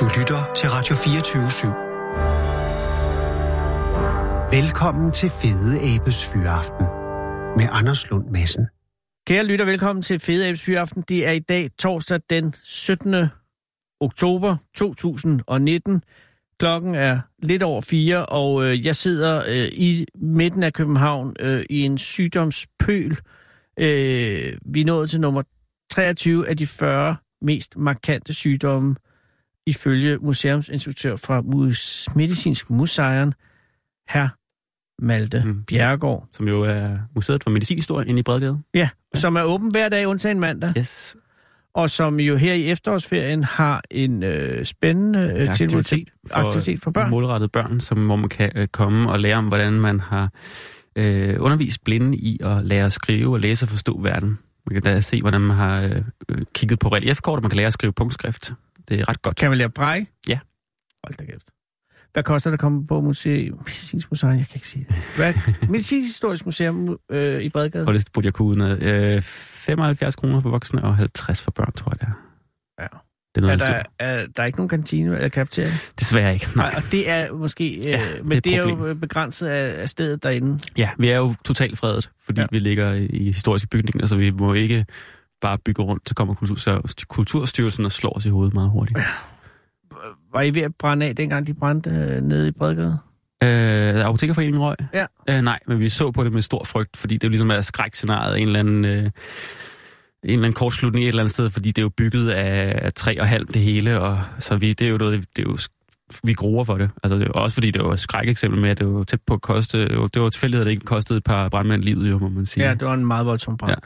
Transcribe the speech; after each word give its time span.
Du 0.00 0.08
lytter 0.18 0.52
til 0.56 0.68
Radio 0.68 0.94
24 0.94 1.42
/7. 1.46 1.68
Velkommen 4.56 5.12
til 5.12 5.30
Fede 5.30 5.94
Abes 5.94 6.28
Fyraften 6.28 6.86
med 7.56 7.68
Anders 7.72 8.10
Lund 8.10 8.30
Madsen. 8.30 8.66
Kære 9.26 9.44
lytter, 9.44 9.64
velkommen 9.64 10.02
til 10.02 10.20
Fede 10.20 10.48
Abes 10.48 10.62
Fyraften. 10.64 11.04
Det 11.08 11.26
er 11.26 11.30
i 11.30 11.38
dag 11.38 11.70
torsdag 11.78 12.20
den 12.30 12.52
17. 12.62 13.14
oktober 14.00 14.56
2019. 14.74 16.02
Klokken 16.58 16.94
er 16.94 17.20
lidt 17.42 17.62
over 17.62 17.80
fire, 17.80 18.26
og 18.26 18.64
øh, 18.64 18.86
jeg 18.86 18.96
sidder 18.96 19.42
øh, 19.48 19.68
i 19.72 20.06
midten 20.14 20.62
af 20.62 20.72
København 20.72 21.36
øh, 21.40 21.64
i 21.70 21.82
en 21.82 21.98
sygdomspøl. 21.98 23.18
Øh, 23.78 24.58
vi 24.64 24.80
er 24.80 24.84
nået 24.84 25.10
til 25.10 25.20
nummer 25.20 25.42
23 25.90 26.48
af 26.48 26.56
de 26.56 26.66
40 26.66 27.16
mest 27.42 27.76
markante 27.76 28.34
sygdomme, 28.34 28.96
ifølge 29.66 30.18
museumsinspektør 30.18 31.16
fra 31.16 31.40
Medicinsk 32.16 32.70
Museum, 32.70 33.32
her 34.08 34.28
Malte 35.02 35.42
mm. 35.44 35.64
Bjergård. 35.64 36.28
Som 36.32 36.48
jo 36.48 36.62
er 36.62 36.98
Museet 37.14 37.42
for 37.42 37.50
Medicinhistorie 37.50 38.08
inde 38.08 38.20
i 38.20 38.22
Bredgade. 38.22 38.58
Ja, 38.74 38.88
som 39.14 39.36
er 39.36 39.42
åben 39.42 39.70
hver 39.70 39.88
dag, 39.88 40.06
undtagen 40.06 40.40
mandag. 40.40 40.72
Yes. 40.78 41.16
Og 41.74 41.90
som 41.90 42.20
jo 42.20 42.36
her 42.36 42.54
i 42.54 42.70
efterårsferien 42.70 43.44
har 43.44 43.82
en 43.90 44.22
øh, 44.22 44.64
spændende 44.64 45.34
øh, 45.36 45.54
tilbud 45.54 45.82
til 45.82 46.06
for, 46.28 46.36
aktivitet 46.36 46.80
for 46.80 46.90
børn. 46.90 47.10
Målrettet 47.10 47.52
børn, 47.52 47.80
som, 47.80 48.06
hvor 48.06 48.16
man 48.16 48.28
kan 48.28 48.52
øh, 48.54 48.68
komme 48.68 49.10
og 49.10 49.20
lære 49.20 49.36
om, 49.36 49.48
hvordan 49.48 49.72
man 49.72 50.00
har 50.00 50.30
øh, 50.96 51.36
undervist 51.40 51.84
blinde 51.84 52.18
i 52.18 52.38
at 52.42 52.64
lære 52.64 52.84
at 52.84 52.92
skrive 52.92 53.32
og 53.32 53.40
læse 53.40 53.64
og 53.64 53.68
forstå 53.68 54.00
verden. 54.00 54.38
Man 54.66 54.74
kan 54.74 54.82
da 54.82 55.00
se, 55.00 55.20
hvordan 55.20 55.40
man 55.40 55.56
har 55.56 55.82
øh, 55.82 56.42
kigget 56.54 56.78
på 56.78 56.88
reliefkort, 56.88 57.36
og 57.36 57.42
man 57.42 57.50
kan 57.50 57.56
lære 57.56 57.66
at 57.66 57.72
skrive 57.72 57.92
punktskrift. 57.92 58.52
Det 58.92 59.00
er 59.00 59.08
ret 59.08 59.22
godt. 59.22 59.36
Kan 59.36 59.48
man 59.50 59.58
lære 59.58 59.70
bræk? 59.70 60.02
Ja. 60.28 60.38
Hold 61.04 61.16
da 61.18 61.24
kæft. 61.24 61.46
Hvad 62.12 62.22
koster 62.22 62.50
det 62.50 62.54
at 62.54 62.60
komme 62.60 62.86
på 62.86 63.00
museum? 63.00 63.58
Medicinsk 63.58 64.10
Museum, 64.10 64.30
jeg 64.32 64.46
kan 64.46 64.56
ikke 64.56 64.68
sige 64.68 64.86
det. 64.88 64.96
Hvad? 65.16 65.34
Medicinsk 65.68 66.06
Historisk 66.08 66.44
Museum 66.44 66.98
øh, 67.10 67.40
i 67.42 67.48
Bredgade? 67.48 67.86
Og 67.86 67.94
det 67.94 68.04
burde 68.12 68.26
jeg 68.26 68.32
kunne 68.34 68.48
udenad. 68.48 68.82
Øh, 68.82 69.22
75 69.22 70.14
kroner 70.16 70.40
for 70.40 70.50
voksne 70.50 70.84
og 70.84 70.96
50 70.96 71.42
for 71.42 71.50
børn, 71.50 71.72
tror 71.72 71.92
jeg 71.92 72.00
det 72.00 72.06
er. 72.08 72.82
Ja. 72.82 72.88
Det 73.34 73.42
er, 73.42 73.46
noget, 73.46 73.60
Er 73.62 73.66
er 73.66 73.82
der, 73.82 74.06
er, 74.06 74.26
der 74.36 74.42
er 74.42 74.46
ikke 74.46 74.58
nogen 74.58 74.68
kantine 74.68 75.14
eller 75.16 75.28
kafeteria? 75.28 75.72
Desværre 75.98 76.34
ikke. 76.34 76.46
Nej. 76.56 76.74
Og 76.76 76.82
det 76.90 77.08
er 77.10 77.32
måske... 77.32 77.76
Øh, 77.76 77.84
Ja, 77.84 78.00
men 78.22 78.30
det 78.30 78.36
er 78.36 78.40
det 78.40 78.54
er 78.54 78.56
jo 78.56 78.74
problem. 78.74 79.00
begrænset 79.00 79.46
af, 79.46 79.82
af 79.82 79.88
stedet 79.88 80.22
derinde. 80.22 80.58
Ja, 80.78 80.90
vi 80.98 81.08
er 81.08 81.16
jo 81.16 81.34
totalt 81.44 81.78
fredet, 81.78 82.10
fordi 82.24 82.40
ja. 82.40 82.46
vi 82.50 82.58
ligger 82.58 82.92
i 82.92 83.24
historiske 83.32 83.68
bygninger, 83.68 84.06
så 84.06 84.16
vi 84.16 84.30
må 84.30 84.54
ikke 84.54 84.86
bare 85.42 85.58
bygge 85.58 85.82
rundt, 85.82 86.08
så 86.08 86.14
kommer 86.14 86.34
kultur, 86.34 86.80
Kulturstyrelsen 87.08 87.84
og 87.84 87.92
slår 87.92 88.16
os 88.16 88.26
i 88.26 88.28
hovedet 88.28 88.54
meget 88.54 88.70
hurtigt. 88.70 88.98
Var 90.32 90.42
I 90.42 90.54
ved 90.54 90.62
at 90.62 90.74
brænde 90.78 91.06
af, 91.06 91.16
dengang 91.16 91.46
de 91.46 91.54
brændte 91.54 91.90
øh, 91.90 92.22
nede 92.22 92.48
i 92.48 92.50
Bredgade? 92.50 92.98
Øh, 93.42 94.06
Apotekerforeningen 94.06 94.62
røg? 94.62 94.76
Ja. 94.94 95.06
Øh, 95.30 95.42
nej, 95.42 95.58
men 95.66 95.80
vi 95.80 95.88
så 95.88 96.10
på 96.10 96.24
det 96.24 96.32
med 96.32 96.42
stor 96.42 96.64
frygt, 96.64 96.96
fordi 96.96 97.14
det 97.14 97.24
er 97.24 97.28
jo 97.28 97.30
ligesom 97.30 97.50
er 97.50 97.60
skrækscenariet, 97.60 98.40
en 98.40 98.46
eller 98.46 98.60
anden... 98.60 98.84
Øh, 98.84 99.10
en 100.24 100.30
eller 100.30 100.44
anden 100.44 100.52
kortslutning 100.52 101.04
et 101.04 101.08
eller 101.08 101.22
andet 101.22 101.34
sted, 101.34 101.50
fordi 101.50 101.68
det 101.68 101.78
er 101.78 101.82
jo 101.82 101.88
bygget 101.88 102.30
af 102.30 102.92
træ 102.92 103.16
og 103.20 103.28
halm 103.28 103.46
det 103.46 103.62
hele, 103.62 104.00
og 104.00 104.22
så 104.38 104.56
vi, 104.56 104.72
det 104.72 104.86
er 104.86 104.90
jo 104.90 104.96
noget, 104.96 105.24
det 105.36 105.46
er 105.46 105.50
jo, 105.50 105.58
vi 106.24 106.32
gruer 106.32 106.64
for 106.64 106.78
det. 106.78 106.90
Altså, 107.02 107.18
det 107.18 107.28
også 107.28 107.54
fordi, 107.54 107.70
det 107.70 107.84
var 107.84 107.92
et 107.92 108.00
skrækeksempel 108.00 108.60
med, 108.60 108.70
at 108.70 108.78
det 108.78 108.94
var 108.94 109.04
tæt 109.04 109.20
på 109.26 109.34
at 109.34 109.42
koste, 109.42 109.88
det 109.88 109.98
var, 109.98 110.06
det 110.06 110.22
var 110.22 110.28
tilfældigt, 110.30 110.60
at 110.60 110.64
det 110.66 110.70
ikke 110.70 110.84
kostede 110.84 111.16
et 111.16 111.24
par 111.24 111.48
brandmænd 111.48 111.82
livet, 111.82 112.10
jo, 112.10 112.18
må 112.18 112.28
man 112.28 112.46
sige. 112.46 112.64
Ja, 112.64 112.74
det 112.74 112.86
var 112.86 112.94
en 112.94 113.06
meget 113.06 113.26
voldsom 113.26 113.56
brand. 113.56 113.78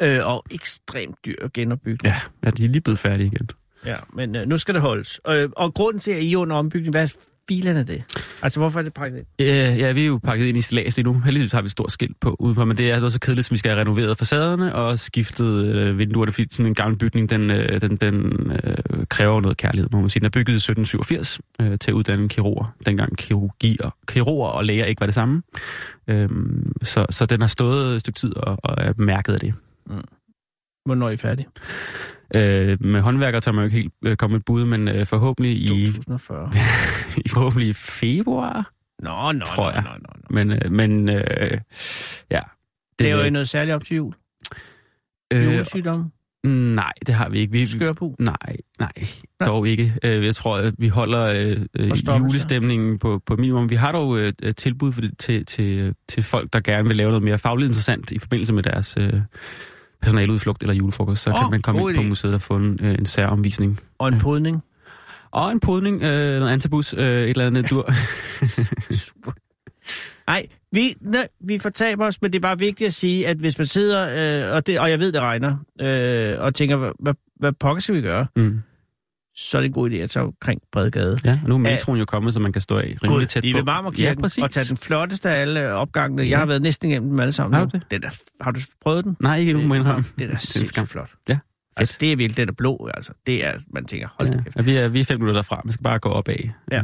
Ja. 0.00 0.18
Øh, 0.18 0.28
og 0.28 0.44
ekstremt 0.50 1.16
dyr 1.26 1.48
genopbygning. 1.54 2.04
ja, 2.04 2.20
ja, 2.44 2.50
de 2.50 2.64
er 2.64 2.68
lige 2.68 2.80
blevet 2.80 2.98
færdige 2.98 3.26
igen. 3.26 3.48
Ja, 3.86 3.96
men 4.14 4.36
øh, 4.36 4.46
nu 4.46 4.58
skal 4.58 4.74
det 4.74 4.82
holdes. 4.82 5.20
Øh, 5.28 5.48
og 5.56 5.74
grunden 5.74 6.00
til, 6.00 6.10
at 6.10 6.22
I 6.22 6.32
er 6.32 6.36
under 6.36 6.56
ombygning, 6.56 6.90
hvad 6.90 7.08
er 7.50 7.54
filen 7.54 7.76
af 7.76 7.86
det? 7.86 8.02
Altså, 8.42 8.60
hvorfor 8.60 8.78
er 8.78 8.82
det 8.82 8.94
pakket 8.94 9.18
ind? 9.18 9.26
Ja, 9.40 9.74
ja, 9.74 9.92
vi 9.92 10.02
er 10.02 10.06
jo 10.06 10.20
pakket 10.24 10.46
ind 10.46 10.56
i 10.56 10.60
stilas 10.60 10.96
lige 10.96 11.04
nu. 11.04 11.20
Heldigvis 11.20 11.52
har 11.52 11.62
vi 11.62 11.66
et 11.66 11.70
stort 11.70 11.92
skilt 11.92 12.20
på 12.20 12.36
udenfor, 12.38 12.64
men 12.64 12.76
det 12.76 12.90
er 12.90 12.94
også 12.94 13.14
så 13.14 13.20
kedeligt, 13.20 13.46
at 13.46 13.52
vi 13.52 13.56
skal 13.56 13.70
have 13.70 13.80
renoveret 13.80 14.18
facaderne 14.18 14.74
og 14.74 14.98
skiftet 14.98 15.76
øh, 15.76 15.98
vinduerne, 15.98 16.32
fordi 16.32 16.46
sådan 16.50 16.66
en 16.66 16.74
gammel 16.74 16.98
bygning, 16.98 17.30
den, 17.30 17.50
øh, 17.50 17.80
den, 17.80 17.96
den 17.96 18.32
øh, 18.64 19.06
kræver 19.08 19.40
noget 19.40 19.56
kærlighed, 19.56 19.88
må 19.92 20.00
man 20.00 20.10
sige. 20.10 20.20
Den 20.20 20.26
er 20.26 20.30
bygget 20.30 20.52
i 20.52 20.70
1787 20.70 21.40
øh, 21.60 21.78
til 21.78 21.90
at 21.90 21.94
uddanne 21.94 22.28
kirurger. 22.28 22.74
Dengang 22.86 23.16
kirurgi 23.16 23.76
og, 23.80 23.92
kirurger 24.06 24.48
og 24.48 24.64
læger 24.64 24.84
ikke 24.84 25.00
var 25.00 25.06
det 25.06 25.14
samme. 25.14 25.42
Øhm, 26.08 26.72
så, 26.82 27.06
så 27.10 27.26
den 27.26 27.40
har 27.40 27.48
stået 27.48 27.94
et 27.94 28.00
stykke 28.00 28.18
tid 28.18 28.36
og, 28.36 28.58
og 28.62 28.74
er 28.78 28.92
mærket 28.96 29.32
af 29.32 29.40
det. 29.40 29.54
Hvornår 30.84 31.06
er 31.06 31.10
I 31.10 31.16
færdige? 31.16 31.46
Øh, 32.34 32.76
med 32.84 33.00
håndværker 33.00 33.40
tør 33.40 33.52
man 33.52 33.62
jo 33.62 33.64
ikke 33.64 33.76
helt 33.76 33.92
øh, 34.04 34.16
komme 34.16 34.36
et 34.36 34.44
bud, 34.44 34.64
men 34.64 34.88
øh, 34.88 35.06
forhåbentlig 35.06 35.62
i, 35.62 35.66
2040. 35.66 36.50
i 37.24 37.28
forhåbentlig 37.28 37.68
i 37.68 37.72
februar, 37.72 38.72
Nå, 39.02 39.32
nå, 39.32 39.44
Tror 39.44 39.70
jeg. 39.70 39.82
nå, 39.82 39.90
nå, 39.90 40.12
nå. 40.16 40.34
men, 40.34 40.50
øh, 40.52 40.72
men 40.72 41.08
øh, 41.10 41.58
ja. 42.30 42.40
Det 42.98 43.10
er 43.10 43.24
jo 43.24 43.30
noget 43.30 43.48
særligt 43.48 43.74
op 43.74 43.84
til 43.84 43.96
jul. 43.96 44.14
øh, 45.32 45.44
Julesygdomme, 45.44 46.10
Nej, 46.44 46.92
det 47.06 47.14
har 47.14 47.28
vi 47.28 47.38
ikke. 47.38 47.52
Vi, 47.52 47.66
skørpu. 47.66 48.14
Nej, 48.18 48.56
nej, 48.78 48.92
Nå. 49.40 49.46
dog 49.46 49.68
ikke. 49.68 49.94
Øh, 50.02 50.24
Jeg 50.24 50.34
tror, 50.34 50.56
at 50.56 50.74
vi 50.78 50.88
holder 50.88 51.24
øh, 51.24 51.56
øh, 51.76 51.90
julestemningen 52.18 52.98
på, 52.98 53.20
på 53.26 53.36
minimum. 53.36 53.70
Vi 53.70 53.74
har 53.74 53.92
dog 53.92 54.18
øh, 54.18 54.32
et 54.42 54.56
tilbud 54.56 54.92
for 54.92 55.00
det, 55.00 55.18
til, 55.18 55.46
til, 55.46 55.94
til 56.08 56.22
folk, 56.22 56.52
der 56.52 56.60
gerne 56.60 56.88
vil 56.88 56.96
lave 56.96 57.08
noget 57.10 57.22
mere 57.22 57.38
fagligt 57.38 57.66
interessant 57.68 58.12
i 58.12 58.18
forbindelse 58.18 58.52
med 58.52 58.62
deres 58.62 58.96
øh, 59.00 59.12
personaludflugt 60.02 60.62
eller 60.62 60.74
julefrokost. 60.74 61.22
Så 61.22 61.30
oh, 61.30 61.40
kan 61.40 61.50
man 61.50 61.62
komme 61.62 61.80
ind 61.80 61.96
på 61.96 62.02
museet 62.02 62.34
og 62.34 62.40
få 62.40 62.56
en, 62.56 62.78
øh, 62.82 62.94
en 62.94 63.06
særomvisning. 63.06 63.80
Og 63.98 64.08
en 64.08 64.18
podning. 64.18 64.62
Og 65.30 65.52
en 65.52 65.60
podning, 65.60 66.02
øh, 66.02 66.38
noget 66.38 66.52
antabus, 66.52 66.94
øh, 66.94 67.00
et 67.00 67.30
eller 67.30 67.46
andet 67.46 67.70
dur. 67.70 67.90
Super. 69.06 69.32
Nej, 70.26 70.46
vi, 70.72 70.94
ne, 71.00 71.26
vi 71.40 71.58
fortaber 71.58 72.06
os, 72.06 72.22
men 72.22 72.32
det 72.32 72.38
er 72.38 72.42
bare 72.42 72.58
vigtigt 72.58 72.86
at 72.86 72.94
sige, 72.94 73.28
at 73.28 73.36
hvis 73.36 73.58
man 73.58 73.66
sidder, 73.66 74.48
øh, 74.48 74.56
og, 74.56 74.66
det, 74.66 74.80
og 74.80 74.90
jeg 74.90 74.98
ved, 74.98 75.12
det 75.12 75.20
regner, 75.20 75.56
øh, 75.80 76.44
og 76.44 76.54
tænker, 76.54 76.76
hvad, 76.76 76.90
hvad, 76.98 77.14
hvad 77.36 77.52
pokker 77.52 77.80
skal 77.82 77.94
vi 77.94 78.00
gøre, 78.00 78.26
mm. 78.36 78.62
Så 79.40 79.56
er 79.58 79.60
det 79.60 79.66
en 79.66 79.72
god 79.72 79.90
idé 79.90 79.94
at 79.94 80.10
tage 80.10 80.24
omkring 80.24 80.60
Bredgade. 80.72 81.18
Ja, 81.24 81.40
og 81.42 81.48
nu 81.48 81.54
er 81.54 81.58
metroen 81.58 81.98
jo 81.98 82.04
kommet, 82.04 82.34
så 82.34 82.40
man 82.40 82.52
kan 82.52 82.62
stå 82.62 82.76
af 82.78 82.96
rimelig 83.04 83.28
tæt 83.28 83.44
I 83.44 83.52
på. 83.52 83.56
ved 83.58 83.64
Marmorkirken, 83.64 84.24
Ja, 84.38 84.42
og 84.44 84.50
tage 84.50 84.64
den 84.68 84.76
flotteste 84.76 85.30
af 85.30 85.40
alle 85.40 85.72
opgangene. 85.72 86.22
Jeg 86.22 86.28
Ja. 86.30 86.36
har 86.38 86.46
været 86.46 86.62
næsten 86.62 86.90
igennem 86.90 87.10
dem 87.10 87.20
alle 87.20 87.32
sammen 87.32 87.54
Har 87.58 87.64
du 87.64 87.70
det? 87.72 87.82
Den 87.90 88.04
er, 88.04 88.10
har 88.44 88.50
du 88.50 88.60
prøvet 88.82 89.04
den? 89.04 89.16
Nej, 89.20 89.36
ikke 89.38 89.50
endnu, 89.50 89.66
må 89.66 89.74
jeg 89.74 89.80
indrømme. 89.80 90.04
Det 90.18 90.30
er 90.30 90.36
sindssygt 90.52 90.88
flot. 90.88 91.10
Ja, 91.28 91.38
Altså, 91.76 91.96
det 92.00 92.12
er 92.12 92.16
virkelig, 92.16 92.36
den 92.36 92.48
er 92.48 92.52
blå, 92.52 92.88
altså. 92.94 93.12
Det 93.26 93.46
er, 93.46 93.52
man 93.74 93.84
tænker, 93.84 94.08
hold 94.18 94.30
da 94.30 94.36
Ja, 94.38 94.42
kæft. 94.42 94.56
ja, 94.56 94.62
vi, 94.62 94.76
er, 94.76 94.88
vi 94.88 95.00
er 95.00 95.04
fem 95.04 95.20
minutter 95.20 95.34
derfra. 95.42 95.60
Man 95.64 95.72
skal 95.72 95.82
bare 95.82 95.98
gå 95.98 96.08
op 96.08 96.28
af. 96.28 96.50
Ja. 96.72 96.82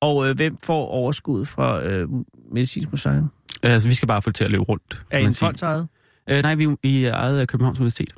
Og 0.00 0.28
øh, 0.28 0.36
hvem 0.36 0.56
får 0.64 0.86
overskud 0.86 1.44
fra 1.44 1.82
øh, 1.84 2.08
Medicinsk 2.52 2.90
Museum? 2.90 3.30
Altså, 3.62 3.88
vi 3.88 3.94
skal 3.94 4.08
bare 4.08 4.22
få 4.22 4.30
det 4.30 4.36
til 4.36 4.44
at 4.44 4.50
løbe 4.50 4.62
rundt. 4.64 5.02
Er 5.10 5.18
I 5.18 5.24
en 5.24 5.34
fondsejet? 5.34 5.88
Øh, 6.30 6.42
nej, 6.42 6.54
vi, 6.54 6.76
vi 6.82 7.04
er 7.04 7.14
ejet 7.14 7.40
af 7.40 7.48
Københavns 7.48 7.78
Universitet. 7.80 8.12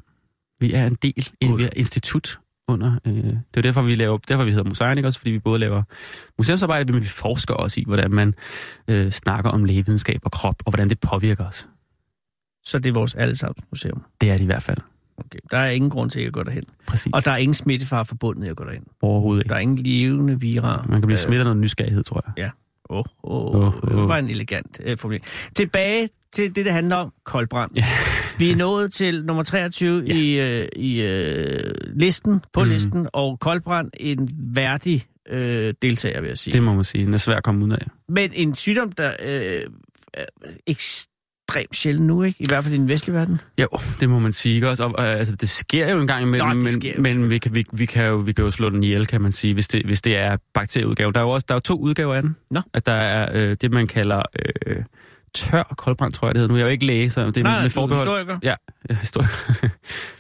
Vi 0.61 0.73
er 0.73 0.87
en 0.87 0.95
del, 1.03 1.29
vi 1.41 1.65
er 1.65 1.69
institut 1.77 2.39
under... 2.73 2.99
Øh, 3.07 3.15
det 3.15 3.27
er 3.27 3.41
jo 3.57 3.63
derfor, 3.63 3.83
vi 3.83 3.95
laver, 3.95 4.19
derfor 4.19 4.45
vi 4.45 4.51
hedder 4.51 4.65
museum, 4.65 4.97
ikke 4.97 5.09
også? 5.09 5.19
Fordi 5.19 5.31
vi 5.31 5.39
både 5.39 5.59
laver 5.59 5.83
museumsarbejde, 6.39 6.93
men 6.93 7.03
vi 7.03 7.09
forsker 7.09 7.55
også 7.55 7.81
i, 7.81 7.85
hvordan 7.87 8.11
man 8.11 8.35
øh, 8.89 9.11
snakker 9.11 9.51
om 9.51 9.65
lægevidenskab 9.65 10.21
og 10.25 10.33
krop, 10.33 10.55
og 10.67 10.71
hvordan 10.73 10.89
det 10.91 11.01
påvirker 11.01 11.45
os. 11.47 11.69
Så 12.65 12.79
det 12.79 12.91
er 12.91 12.95
vores 12.95 13.15
allesammens 13.15 13.65
museum. 13.73 14.03
Det 14.21 14.31
er 14.31 14.35
det 14.35 14.43
i 14.43 14.47
hvert 14.47 14.63
fald. 14.63 14.79
Okay. 15.19 15.39
Der 15.51 15.59
er 15.59 15.71
ingen 15.71 15.91
grund 15.91 16.11
til 16.11 16.21
at 16.21 16.33
gå 16.33 16.43
derhen. 16.43 16.63
Præcis. 16.87 17.13
Og 17.15 17.25
der 17.25 17.31
er 17.33 17.37
ingen 17.37 17.55
smittefar 17.55 18.03
forbundet 18.03 18.47
i 18.47 18.49
at 18.49 18.57
gå 18.57 18.65
derhen. 18.65 18.85
Overhovedet 19.03 19.49
Der 19.49 19.59
ikke. 19.59 19.59
er 19.59 19.61
ingen 19.61 19.79
levende 19.79 20.41
vira. 20.41 20.85
Man 20.89 21.01
kan 21.01 21.07
blive 21.07 21.17
smittet 21.19 21.41
af 21.41 21.45
noget 21.45 21.57
nysgerrighed, 21.57 22.03
tror 22.03 22.33
jeg. 22.37 22.51
Åh, 22.91 22.99
oh, 22.99 23.05
oh, 23.23 23.55
Åh, 23.55 23.67
oh, 23.67 23.75
åh. 23.85 23.99
det 24.01 24.09
var 24.09 24.19
en 24.19 24.31
elegant 24.31 24.81
øh, 24.85 24.99
formulering. 24.99 25.25
Tilbage 25.57 26.09
til 26.33 26.55
det, 26.55 26.65
det 26.65 26.73
handler 26.73 26.97
om, 26.97 27.13
koldbrand. 27.25 27.71
Ja. 27.77 27.85
Vi 28.39 28.51
er 28.51 28.57
nået 28.57 28.93
til 28.93 29.25
nummer 29.25 29.43
23 29.43 30.05
Ja. 30.07 30.15
i, 30.15 30.61
øh, 30.61 30.69
i 30.77 31.01
øh, 31.03 31.71
listen, 31.95 32.41
på 32.53 32.61
Mhm. 32.61 32.69
listen, 32.69 33.07
og 33.13 33.39
koldbrand 33.41 33.91
en 34.01 34.29
værdig 34.55 35.05
øh, 35.29 35.75
deltager, 35.83 36.21
vil 36.21 36.29
jeg 36.29 36.39
sige. 36.39 36.55
Det 36.55 36.63
må 36.63 36.75
man 36.75 36.85
sige. 36.85 37.07
Den 37.07 37.15
er 37.15 37.19
svær 37.19 37.37
at 37.37 37.43
komme 37.45 37.65
ud 37.65 37.71
af. 37.73 37.87
Men 38.09 38.31
en 38.35 38.55
sygdom, 38.55 38.93
der 38.93 39.13
øh, 39.23 39.63
er 40.15 40.25
ekstremt 40.67 41.77
sjældent 41.77 42.07
nu, 42.07 42.23
ikke? 42.23 42.43
I 42.43 42.47
hvert 42.49 42.65
fald 42.65 42.75
i 42.75 42.79
den 42.79 42.89
vestlige 42.89 43.17
verden. 43.17 43.41
Jo, 43.61 43.67
det 44.01 44.09
må 44.11 44.19
man 44.19 44.33
sige. 44.33 44.55
Ikke 44.55 44.69
også? 44.69 44.85
Og, 44.85 45.05
øh, 45.05 45.19
altså, 45.19 45.37
det 45.37 45.49
sker 45.49 45.91
jo 45.93 46.01
en 46.01 46.07
gang 46.07 46.23
imellem, 46.23 46.49
Nå, 46.49 46.55
men, 46.55 46.83
jo 46.85 47.01
men 47.03 47.31
vi, 47.31 47.39
kan, 47.39 47.55
vi, 47.55 47.65
vi, 47.73 47.87
kan 47.87 48.07
jo, 48.07 48.17
vi 48.17 48.33
kan 48.33 48.45
jo 48.45 48.51
slå 48.51 48.71
den 48.71 48.83
ihjel, 48.83 49.07
kan 49.07 49.21
man 49.21 49.33
sige, 49.33 49.55
hvis 49.55 49.69
det, 49.69 49.85
hvis 49.87 50.01
det 50.03 50.17
er 50.17 50.37
bakterieudgave. 50.55 51.13
Der 51.13 51.21
er 51.21 51.25
jo 51.25 51.31
også 51.31 51.45
der 51.49 51.55
er 51.55 51.57
jo 51.57 51.61
to 51.61 51.75
udgaver 51.81 52.15
af 52.15 52.23
den. 52.23 52.37
Nå. 52.51 52.61
At 52.75 52.87
der 52.87 52.93
er 52.93 53.51
øh, 53.51 53.57
det, 53.61 53.71
man 53.71 53.87
kalder 53.87 54.23
øh, 54.67 54.77
tør 55.35 55.63
koldbrand, 55.77 56.13
tror 56.13 56.29
jeg, 56.29 56.35
det 56.35 56.41
hedder. 56.41 56.53
Nu 56.53 56.55
er 56.55 56.59
jeg 56.59 56.67
jo 56.67 56.71
ikke 56.71 56.87
læge, 56.87 57.11
så 57.11 57.27
det 57.27 57.37
er 57.37 57.43
Nej, 57.43 57.63
med 57.63 57.71
forbehold. 57.71 58.07
historiker. 58.09 58.39
Ja, 58.43 58.55
ja 58.91 58.95
historiker. 58.95 59.29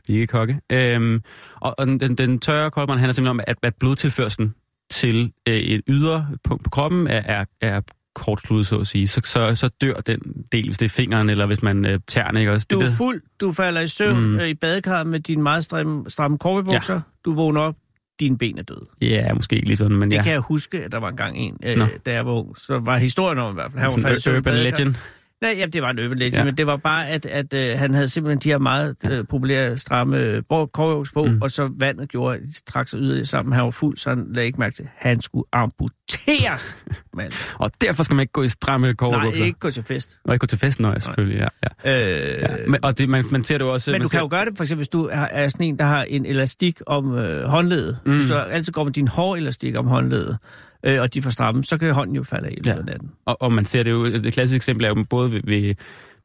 Vi 0.09 0.15
er 0.17 0.21
ikke 0.21 0.27
kokke. 0.27 0.61
Øhm, 0.73 1.23
og 1.61 1.75
og 1.79 1.87
den, 1.87 2.01
den 2.15 2.39
tørre 2.39 2.71
koldbrand 2.71 2.99
handler 3.01 3.13
simpelthen 3.13 3.41
om, 3.41 3.45
at, 3.47 3.57
at 3.63 3.75
blodtilførslen 3.81 4.55
til 4.91 5.33
øh, 5.49 5.55
et 5.55 5.81
ydre 5.89 6.27
punkt 6.45 6.65
på 6.65 6.71
kroppen 6.71 7.07
er, 7.07 7.23
er, 7.25 7.45
er 7.61 7.81
kortsluttet, 8.15 8.67
så 8.67 8.79
at 8.79 8.87
sige. 8.87 9.09
Så, 9.09 9.21
så, 9.25 9.55
så 9.55 9.69
dør 9.81 9.95
den 9.95 10.21
del, 10.53 10.65
hvis 10.65 10.79
det 10.79 10.85
er 10.85 10.91
fingeren, 10.91 11.31
eller 11.31 11.47
hvis 11.47 11.63
man 11.63 11.85
øh, 11.87 12.01
tæerne, 12.09 12.39
ikke 12.41 12.53
også? 12.53 12.67
Du 12.71 12.81
er 12.81 12.87
fuld, 12.99 13.21
du 13.41 13.53
falder 13.53 13.81
i 13.81 13.89
søvn 13.89 14.17
Mm. 14.21 14.27
mm. 14.27 14.41
i 14.41 14.55
badekarret 14.55 15.07
med 15.07 15.21
dine 15.21 15.43
meget 15.43 15.65
stramme, 15.65 16.11
stramme 16.11 16.39
korpebukser. 16.39 16.95
Ja. 16.95 17.01
Du 17.25 17.35
vågner 17.35 17.61
op. 17.61 17.75
dine 18.21 18.39
ben 18.39 18.59
er 18.59 18.63
døde. 18.63 18.81
Ja, 19.01 19.35
måske 19.35 19.57
ikke 19.57 19.67
lige 19.69 19.77
sådan, 19.77 19.97
men 19.97 20.11
Det 20.11 20.17
ja. 20.17 20.23
kan 20.23 20.33
jeg 20.33 20.41
huske, 20.41 20.85
at 20.85 20.93
der 20.93 20.99
var 20.99 21.09
engang 21.09 21.37
en, 21.37 21.57
øh, 21.65 21.77
Nå. 21.79 21.85
da 22.07 22.13
jeg 22.13 22.27
var 22.27 22.33
ung. 22.33 22.59
Så 22.59 22.79
var 22.79 22.97
historien 22.99 23.39
om 23.39 23.53
i 23.53 23.55
hvert 23.55 23.71
fald. 23.73 23.79
Han 23.79 23.85
var 23.85 23.91
Sådan 23.91 24.03
faldet 24.03 24.27
i 24.27 24.37
urban 24.37 24.55
legend. 24.55 24.95
Nej, 25.43 25.55
ja, 25.59 25.67
det 25.67 25.83
var 25.83 25.91
en 25.91 25.97
legend, 25.97 26.35
ja. 26.35 26.45
Men 26.45 26.57
det 26.57 26.67
var 26.67 26.77
bare, 26.77 27.09
at, 27.09 27.27
at 27.27 27.55
øh, 27.55 27.79
han 27.79 27.95
havde 27.95 28.09
simpelthen 28.09 28.39
de 28.39 28.49
her 28.49 28.59
meget 28.59 28.97
øh, 29.11 29.25
populære, 29.31 29.77
stramme 29.79 30.43
korvøvs 30.73 31.11
på, 31.13 31.25
mm. 31.25 31.43
Og 31.43 31.51
så 31.51 31.71
vandet 31.79 32.09
gjorde, 32.09 32.37
at 32.37 32.43
de 32.43 32.53
trak 32.73 32.89
sig 32.89 32.99
yderligere 33.01 33.27
sammen. 33.27 33.53
Han 33.55 33.65
var 33.65 33.71
fuld, 33.71 33.97
så 33.97 34.11
han 34.11 34.27
lagde 34.35 34.47
ikke 34.47 34.59
mærke 34.61 34.75
til, 34.77 34.83
at 34.83 34.89
han 34.97 35.21
skulle 35.21 35.45
amputeres, 35.53 36.79
mand. 37.17 37.33
Og 37.59 37.71
derfor 37.81 38.03
skal 38.03 38.15
man 38.15 38.23
ikke 38.23 38.33
gå 38.33 38.43
i 38.43 38.49
stramme 38.49 38.87
Nej, 38.87 38.95
kårebukser. 38.95 39.45
ikke 39.45 39.59
gå 39.59 39.71
til 39.71 39.83
fest. 39.83 40.19
Og 40.25 40.35
ikke 40.35 40.41
gå 40.41 40.47
til 40.47 40.59
festen, 40.59 40.83
nej, 40.85 40.99
selvfølgelig, 40.99 41.39
ja. 41.39 41.69
ja. 41.85 42.35
Øh, 42.35 42.41
ja. 42.43 42.49
Men, 42.69 42.85
og 42.85 42.99
det, 42.99 43.09
man, 43.09 43.25
man 43.31 43.45
ser 43.45 43.59
det 43.59 43.65
jo 43.65 43.73
også... 43.73 43.91
Men 43.91 44.01
du 44.01 44.09
kan 44.09 44.17
ser, 44.17 44.21
jo 44.21 44.29
gøre 44.31 44.45
det, 44.45 44.57
for 44.57 44.65
eksempel, 44.65 44.79
hvis 44.81 44.89
du 44.89 45.09
er- 45.13 45.49
sådan 45.49 45.67
en, 45.67 45.79
der 45.79 45.85
har 45.85 46.03
en 46.03 46.27
elastik 46.27 46.81
om 46.87 47.15
øh, 47.15 47.45
håndledet. 47.45 47.99
Mm. 48.07 48.23
Så 48.23 48.39
altid 48.39 48.73
går 48.73 48.85
med 48.85 48.93
din 48.93 49.09
hårelastik 49.09 49.77
om 49.77 49.87
håndledet, 49.87 50.39
øh, 50.85 51.01
og 51.01 51.15
de 51.15 51.23
får 51.23 51.31
stramme, 51.31 51.65
så 51.65 51.79
kan 51.79 51.95
hånden 51.95 52.17
jo 52.17 52.23
falde 52.23 52.47
af 52.49 52.53
i 52.53 52.55
løbet 52.55 52.69
Ja. 52.69 52.77
af 52.79 52.85
natten. 52.85 53.11
Og, 53.27 53.43
og 53.43 53.53
man 53.53 53.65
ser 53.65 53.83
det 53.83 53.91
jo... 53.91 54.05
Et 54.05 54.33
klassisk 54.33 54.57
eksempel 54.57 54.85
er 54.85 54.89
jo 54.89 55.05
både 55.11 55.33
ved, 55.33 55.41
ved, 55.45 55.75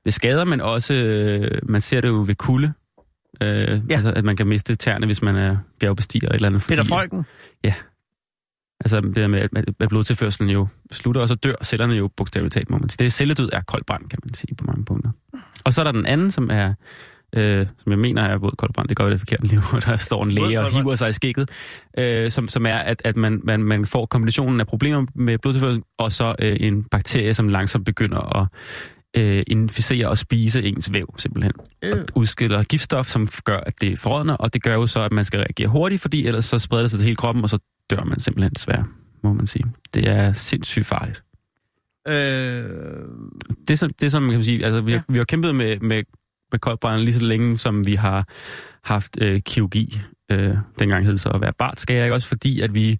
ved 0.04 0.12
skader, 0.12 0.44
men 0.46 0.62
også... 0.62 0.94
Øh, 0.94 1.52
man 1.64 1.82
ser 1.82 2.02
det 2.02 2.08
jo 2.08 2.24
ved 2.28 2.36
kulde. 2.36 2.74
Øh, 3.42 3.48
ja. 3.90 3.96
Altså, 3.96 4.12
at 4.16 4.24
man 4.24 4.36
kan 4.36 4.48
miste 4.48 4.76
tæerne, 4.76 5.06
hvis 5.06 5.22
man 5.22 5.36
er 5.36 5.58
bjergbestiger 5.80 6.28
eller 6.28 6.34
et 6.34 6.36
eller 6.36 6.50
andet. 6.50 6.66
Peter 6.70 6.84
Freuchen, 6.84 7.26
Altså 8.80 9.02
det 9.02 9.16
der 9.16 9.28
med, 9.28 9.40
at, 9.40 9.50
at 9.80 9.90
blodtilførselen 9.90 10.50
jo 10.50 10.68
slutter, 10.92 11.22
og 11.22 11.28
så 11.28 11.36
dør 11.36 11.56
cellerne 11.64 11.94
jo 11.94 12.08
bogstaveligt 12.18 12.54
talt, 12.54 12.70
må 12.70 12.78
man 12.78 12.90
sige. 12.90 12.98
Det 12.98 13.06
er 13.06 13.10
celledød 13.10 13.50
er 13.54 13.62
kold 13.62 13.84
brand, 13.88 14.10
kan 14.10 14.20
man 14.24 14.34
sige, 14.34 14.56
på 14.56 14.64
mange 14.68 14.86
punkter. 14.86 15.12
Og 15.64 15.74
så 15.74 15.82
er 15.82 15.84
der 15.84 15.92
den 15.92 16.06
anden, 16.06 16.32
som 16.32 16.50
er, 16.52 16.74
øh, 17.36 17.68
som 17.84 17.92
jeg 17.92 18.00
mener 18.00 18.22
er 18.22 18.38
våd 18.38 18.52
kold 18.58 18.74
brand. 18.74 18.88
Det 18.88 18.98
gør 18.98 19.10
det 19.10 19.20
forkerte 19.20 19.48
liv, 19.48 19.60
hvor 19.72 19.80
der 19.80 19.96
står 19.96 20.24
en 20.24 20.32
læge 20.32 20.60
og 20.62 20.72
hiver 20.78 20.96
sig 20.96 21.10
i 21.10 21.12
skægget. 21.12 21.50
Øh, 21.98 22.32
som, 22.32 22.48
som 22.48 22.66
er, 22.66 22.76
at, 22.78 23.02
at 23.06 23.16
man, 23.16 23.42
man, 23.44 23.64
man 23.64 23.86
får 23.86 24.06
kombinationen 24.06 24.60
af 24.60 24.68
problemer 24.68 25.06
med 25.16 25.38
blodtilførsel, 25.38 25.82
og 25.98 26.12
så 26.12 26.36
øh, 26.40 26.58
en 26.60 26.84
bakterie, 26.84 27.34
som 27.34 27.48
langsomt 27.48 27.86
begynder 27.86 28.36
at 28.42 28.48
øh, 29.18 29.44
inficere 29.48 30.08
og 30.10 30.18
spise 30.18 30.64
ens 30.64 30.94
væv, 30.94 31.14
simpelthen. 31.18 31.54
øh, 31.82 31.92
Og 31.98 32.06
udskiller 32.16 32.64
giftstof, 32.64 33.08
som 33.08 33.28
gør, 33.44 33.58
at 33.58 33.74
det 33.82 34.00
forrådner, 34.00 34.34
og 34.36 34.54
det 34.54 34.64
gør 34.64 34.74
jo 34.74 34.88
så, 34.88 35.00
at 35.02 35.12
man 35.12 35.26
skal 35.26 35.40
reagere 35.40 35.68
hurtigt, 35.68 36.02
fordi 36.02 36.28
ellers 36.28 36.46
så 36.46 36.60
spreder 36.60 36.84
det 36.84 36.92
sig 36.92 37.00
til 37.00 37.04
hele 37.06 37.16
kroppen, 37.16 37.44
og 37.44 37.50
så 37.50 37.58
dør 37.90 38.04
man 38.04 38.20
simpelthen 38.20 38.54
desværre, 38.54 38.86
må 39.24 39.34
man 39.34 39.48
sige. 39.48 39.66
Det 39.94 40.08
er 40.08 40.32
sindssygt 40.34 40.86
farligt. 40.86 41.24
øh, 42.08 42.66
Det, 43.68 43.80
som, 43.80 43.92
det 44.02 44.12
som 44.12 44.24
man 44.24 44.32
kan 44.32 44.44
sige, 44.44 44.66
altså 44.66 44.82
vi, 44.82 44.92
Ja. 44.92 44.98
ja. 44.98 45.04
vi 45.14 45.18
har 45.18 45.26
kæmpet 45.26 45.56
med, 45.56 45.80
med, 45.80 46.04
med 46.52 46.60
koldbrand 46.60 47.02
lige 47.02 47.14
så 47.14 47.26
længe, 47.26 47.58
som 47.58 47.86
vi 47.88 47.96
har 47.96 48.28
haft 48.84 49.18
øh, 49.22 49.42
kirurgi. 49.42 50.00
Øh, 50.32 50.56
dengang 50.80 51.06
hed 51.06 51.12
det 51.12 51.20
så 51.20 51.30
at 51.30 51.42
være 51.42 51.54
bartskærer, 51.58 52.04
ikke? 52.04 52.16
Også 52.16 52.28
fordi, 52.28 52.62
at 52.62 52.76
vi 52.76 52.98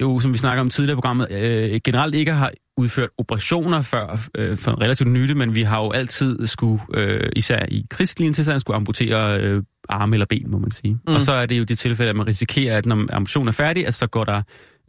jo, 0.00 0.20
som 0.20 0.32
vi 0.32 0.38
snakker 0.38 0.60
om 0.60 0.68
tidligere 0.68 0.94
i 0.94 1.00
programmet, 1.00 1.30
øh, 1.30 1.80
generelt 1.84 2.14
ikke 2.14 2.32
har 2.32 2.52
udført 2.76 3.08
operationer 3.18 3.82
før 3.82 4.28
øh, 4.34 4.56
for 4.56 4.80
relativt 4.80 5.10
nylig, 5.10 5.36
men 5.36 5.54
vi 5.54 5.62
har 5.62 5.82
jo 5.82 5.90
altid 5.90 6.46
skulle, 6.46 6.82
øh, 6.94 7.30
især 7.36 7.66
i 7.68 7.86
krigslinjen 7.90 8.34
tilstand, 8.34 8.60
skulle 8.60 8.76
amputere 8.76 9.40
øh, 9.40 9.62
arme 9.88 10.16
eller 10.16 10.26
ben, 10.26 10.50
må 10.50 10.58
man 10.58 10.70
sige. 10.70 10.94
Mm. 10.94 11.00
Mm. 11.08 11.14
Og 11.14 11.20
så 11.20 11.32
er 11.32 11.46
det 11.46 11.58
jo 11.58 11.64
det 11.64 11.78
tilfælde, 11.78 12.10
at 12.10 12.16
man 12.16 12.26
risikerer, 12.26 12.78
at 12.78 12.86
når 12.86 13.06
amputationen 13.12 13.48
er 13.48 13.52
færdig, 13.52 13.86
at 13.86 13.94
så 13.94 14.06
går 14.06 14.24
der 14.24 14.42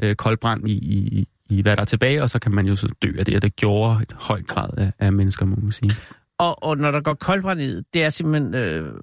øh, 0.04 0.16
koldbrand 0.16 0.68
i, 0.68 0.72
i, 0.72 1.28
i, 1.50 1.62
hvad 1.62 1.75
der 1.75 1.81
er 1.81 1.86
tilbage, 1.86 2.22
og 2.22 2.30
så 2.30 2.40
kan 2.40 2.52
man 2.52 2.68
jo 2.68 2.75
så 2.75 2.88
dø 3.02 3.12
af 3.19 3.25
det, 3.25 3.36
og 3.36 3.42
det 3.42 3.56
gjorde 3.56 4.02
et 4.02 4.16
høj 4.19 4.42
grad 4.44 4.69
af, 4.78 4.92
af 5.00 5.13
mennesker, 5.13 5.45
må 5.45 5.56
man 5.62 5.72
sige. 5.72 5.92
Og, 6.40 6.64
og 6.64 6.78
når 6.78 6.92
der 6.92 7.02
går 7.02 7.14
koldbrand 7.14 7.62
i, 7.62 7.82
det 7.94 8.04
er 8.04 8.10
simpelthen, 8.10 8.56
øh, 8.56 8.94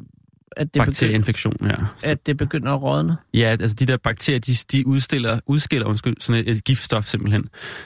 at, 0.56 0.66
det 0.66 0.72
begynder, 0.72 0.84
Bakterieinfektion, 0.84 1.56
ja. 1.62 1.74
Så, 1.98 2.10
at 2.10 2.26
det 2.26 2.36
begynder 2.36 2.72
at 2.72 2.82
rådne. 2.82 3.16
ja, 3.34 3.56
altså 3.60 3.76
de 3.76 3.86
der 3.86 3.96
bakterier, 3.96 4.40
de, 4.40 4.52
de 4.72 4.86
udstiller, 4.86 5.40
udskiller 5.46 5.86
undskyld, 5.86 6.16
sådan 6.20 6.40
et, 6.46 6.56
et 6.56 6.64
giftstof 6.64 7.04
simpelthen, 7.04 7.44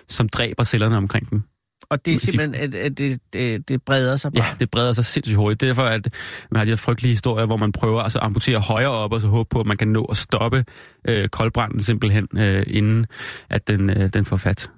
som 0.08 0.28
dræber 0.28 0.64
cellerne 0.64 0.96
omkring 0.96 1.30
dem. 1.30 1.42
Og 1.90 2.04
det 2.04 2.14
er 2.14 2.18
simpelthen, 2.18 2.54
at, 2.54 2.74
at 2.74 2.98
det, 2.98 3.20
det, 3.32 3.68
det 3.68 3.82
breder 3.82 4.16
sig 4.16 4.32
bare. 4.32 4.44
Ja, 4.44 4.54
det 4.60 4.70
breder 4.70 4.92
sig 4.92 5.04
sindssygt 5.04 5.36
hurtigt. 5.36 5.60
Derfor 5.60 5.82
at 5.82 6.14
man 6.50 6.58
har 6.58 6.64
de 6.64 6.70
her 6.70 6.76
frygtelige 6.76 7.12
historier, 7.12 7.46
hvor 7.46 7.56
man 7.56 7.72
prøver 7.72 8.02
altså, 8.02 8.18
at 8.18 8.24
amputere 8.24 8.58
højere 8.58 8.90
op, 8.90 9.12
og 9.12 9.20
så 9.20 9.26
håbe 9.26 9.48
på, 9.50 9.60
at 9.60 9.66
man 9.66 9.76
kan 9.76 9.88
nå 9.88 10.04
at 10.04 10.16
stoppe 10.16 10.64
øh, 11.08 11.28
koldbranden 11.28 11.80
simpelthen, 11.80 12.28
øh, 12.36 12.64
inden 12.66 13.06
at 13.48 13.68
den, 13.68 13.90
øh, 13.90 14.10
den 14.14 14.24
får 14.24 14.36
fat. 14.36 14.70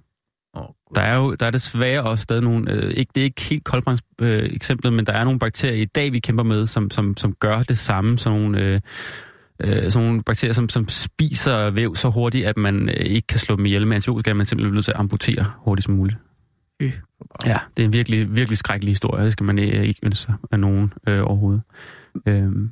Der 0.94 1.02
er 1.02 1.16
jo 1.16 1.34
der 1.34 1.46
er 1.46 1.50
desværre 1.50 2.02
også 2.02 2.22
stadig 2.22 2.42
nogle, 2.42 2.72
øh, 2.72 2.90
ikke, 2.90 3.10
det 3.14 3.20
er 3.20 3.24
ikke 3.24 3.42
helt 3.42 3.64
koldbrands 3.64 4.00
øh, 4.20 4.42
eksemplet, 4.52 4.92
men 4.92 5.06
der 5.06 5.12
er 5.12 5.24
nogle 5.24 5.38
bakterier 5.38 5.82
i 5.82 5.84
dag, 5.84 6.12
vi 6.12 6.18
kæmper 6.18 6.42
med, 6.42 6.66
som, 6.66 6.90
som, 6.90 7.16
som 7.16 7.34
gør 7.40 7.62
det 7.62 7.78
samme, 7.78 8.18
sådan 8.18 8.40
nogle, 8.40 8.60
øh, 8.60 8.80
øh, 9.60 9.90
sådan 9.90 10.08
nogle 10.08 10.22
bakterier, 10.22 10.52
som, 10.52 10.68
som 10.68 10.88
spiser 10.88 11.70
væv 11.70 11.94
så 11.96 12.10
hurtigt, 12.10 12.46
at 12.46 12.56
man 12.56 12.88
øh, 12.88 13.06
ikke 13.06 13.26
kan 13.26 13.38
slå 13.38 13.56
dem 13.56 13.66
ihjel 13.66 13.86
med 13.86 13.94
antibiotika, 13.94 14.34
man 14.34 14.46
simpelthen 14.46 14.72
er 14.72 14.74
nødt 14.74 14.84
til 14.84 14.92
at 14.92 14.98
amputere 14.98 15.44
hurtigst 15.56 15.88
muligt. 15.88 16.18
Fy. 16.82 16.84
Ja, 17.46 17.56
det 17.76 17.82
er 17.82 17.86
en 17.86 17.92
virkelig, 17.92 18.36
virkelig 18.36 18.58
skrækkelig 18.58 18.90
historie. 18.90 19.24
Det 19.24 19.32
skal 19.32 19.44
man 19.44 19.58
øh, 19.58 19.84
ikke 19.84 20.00
ønske 20.02 20.22
sig 20.22 20.34
af 20.52 20.60
nogen 20.60 20.90
øh, 21.08 21.22
overhovedet. 21.24 21.62
Øhm, 22.26 22.70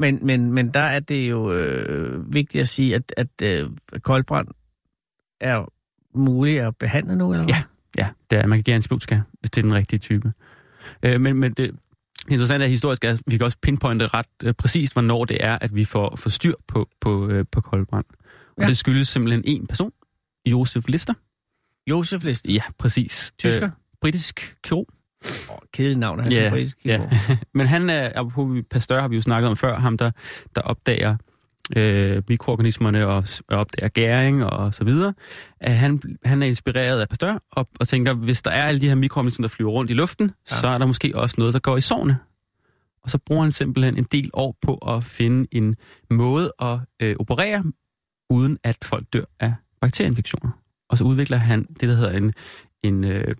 Men, 0.00 0.26
men, 0.26 0.52
men 0.52 0.74
der 0.74 0.80
er 0.80 1.00
det 1.00 1.30
jo 1.30 1.52
øh, 1.52 2.34
vigtigt 2.34 2.62
at 2.62 2.68
sige, 2.68 2.94
at, 2.94 3.14
at 3.16 3.42
øh, 3.42 3.70
koldbrand 4.02 4.48
er 5.40 5.72
muligt 6.18 6.60
at 6.62 6.76
behandle 6.76 7.16
nu, 7.16 7.32
eller 7.32 7.44
hvad? 7.44 7.54
Ja. 7.54 7.62
ja, 7.98 8.08
det 8.30 8.38
er, 8.38 8.46
man 8.46 8.58
kan 8.58 8.62
give 8.64 8.74
antibiotika, 8.74 9.20
hvis 9.40 9.50
det 9.50 9.58
er 9.58 9.62
den 9.62 9.74
rigtige 9.74 9.98
type. 10.00 10.32
Øh, 11.02 11.20
men, 11.20 11.36
men 11.36 11.52
det 11.52 11.70
interessante 12.30 12.66
er 12.66 12.70
historisk, 12.70 13.04
er, 13.04 13.10
at 13.12 13.22
vi 13.26 13.36
kan 13.36 13.44
også 13.44 13.58
pinpointe 13.62 14.06
ret 14.06 14.26
øh, 14.44 14.54
præcist, 14.54 14.92
hvornår 14.92 15.24
det 15.24 15.36
er, 15.44 15.58
at 15.60 15.74
vi 15.74 15.84
får, 15.84 16.16
får 16.16 16.30
styr 16.30 16.54
på, 16.68 16.88
på, 17.00 17.28
øh, 17.28 17.44
på 17.52 17.60
koldbrand. 17.60 18.04
Og 18.10 18.18
Ja. 18.58 18.62
ja. 18.62 18.68
det 18.68 18.76
skyldes 18.76 19.08
simpelthen 19.08 19.42
en 19.44 19.66
person, 19.66 19.90
Josef 20.46 20.88
Lister. 20.88 21.14
Josef 21.90 22.24
List, 22.24 22.48
Ja, 22.48 22.62
præcis. 22.78 23.32
tysker. 23.38 23.64
Øh, 23.66 23.70
britisk 24.00 24.56
kirurg. 24.64 24.86
Oh, 25.50 25.56
kedeligt 25.72 25.98
navn, 26.00 26.20
han 26.20 26.32
Ja, 26.32 26.40
yeah, 26.40 26.50
britisk 26.50 26.78
ja. 26.84 26.96
kirurg. 26.96 27.38
Men 27.54 27.66
han 27.66 27.90
er, 27.90 28.10
apropos 28.14 28.62
Pasteur 28.70 29.00
har 29.00 29.08
vi 29.08 29.14
jo 29.16 29.20
snakket 29.20 29.48
om 29.50 29.56
før, 29.56 29.78
ham 29.78 29.96
der, 29.98 30.10
der 30.56 30.62
opdager 30.62 31.16
øh, 31.76 32.22
mikroorganismerne 32.28 33.06
og, 33.06 33.24
og 33.48 33.58
opdager 33.58 33.88
gæring 33.88 34.44
og 34.44 34.74
så 34.74 34.84
videre. 34.84 35.14
At 35.60 35.76
han, 35.76 36.00
han 36.24 36.42
er 36.42 36.46
inspireret 36.46 37.00
af 37.00 37.08
Pasteur 37.08 37.42
og, 37.52 37.68
og 37.80 37.88
tænker, 37.88 38.12
hvis 38.14 38.42
der 38.42 38.50
er 38.50 38.62
alle 38.62 38.80
de 38.80 38.88
her 38.88 38.94
mikroorganismer, 38.94 39.42
der 39.46 39.48
flyver 39.48 39.70
rundt 39.70 39.90
i 39.90 39.94
luften, 39.94 40.30
Ja. 40.50 40.56
så 40.56 40.68
er 40.68 40.78
der 40.78 40.86
måske 40.86 41.12
også 41.14 41.34
noget, 41.38 41.54
der 41.54 41.60
går 41.60 41.76
i 41.76 41.80
sårene. 41.80 42.18
Og 43.02 43.10
så 43.10 43.18
bruger 43.26 43.42
han 43.42 43.52
simpelthen 43.52 43.96
en 43.96 44.04
del 44.12 44.30
år 44.34 44.56
på 44.62 44.74
at 44.74 45.04
finde 45.04 45.46
en 45.52 45.76
måde 46.10 46.52
at 46.60 46.78
øh, 47.02 47.16
operere, 47.18 47.64
uden 48.30 48.58
at 48.64 48.76
folk 48.84 49.06
dør 49.12 49.24
af 49.40 49.54
bakterieinfektioner. 49.80 50.50
Og 50.90 50.98
så 50.98 51.04
udvikler 51.04 51.36
han 51.36 51.62
det, 51.80 51.88
der 51.88 51.94
hedder 51.94 52.10
en, 52.16 52.32
en, 52.82 53.04
øh, 53.04 53.34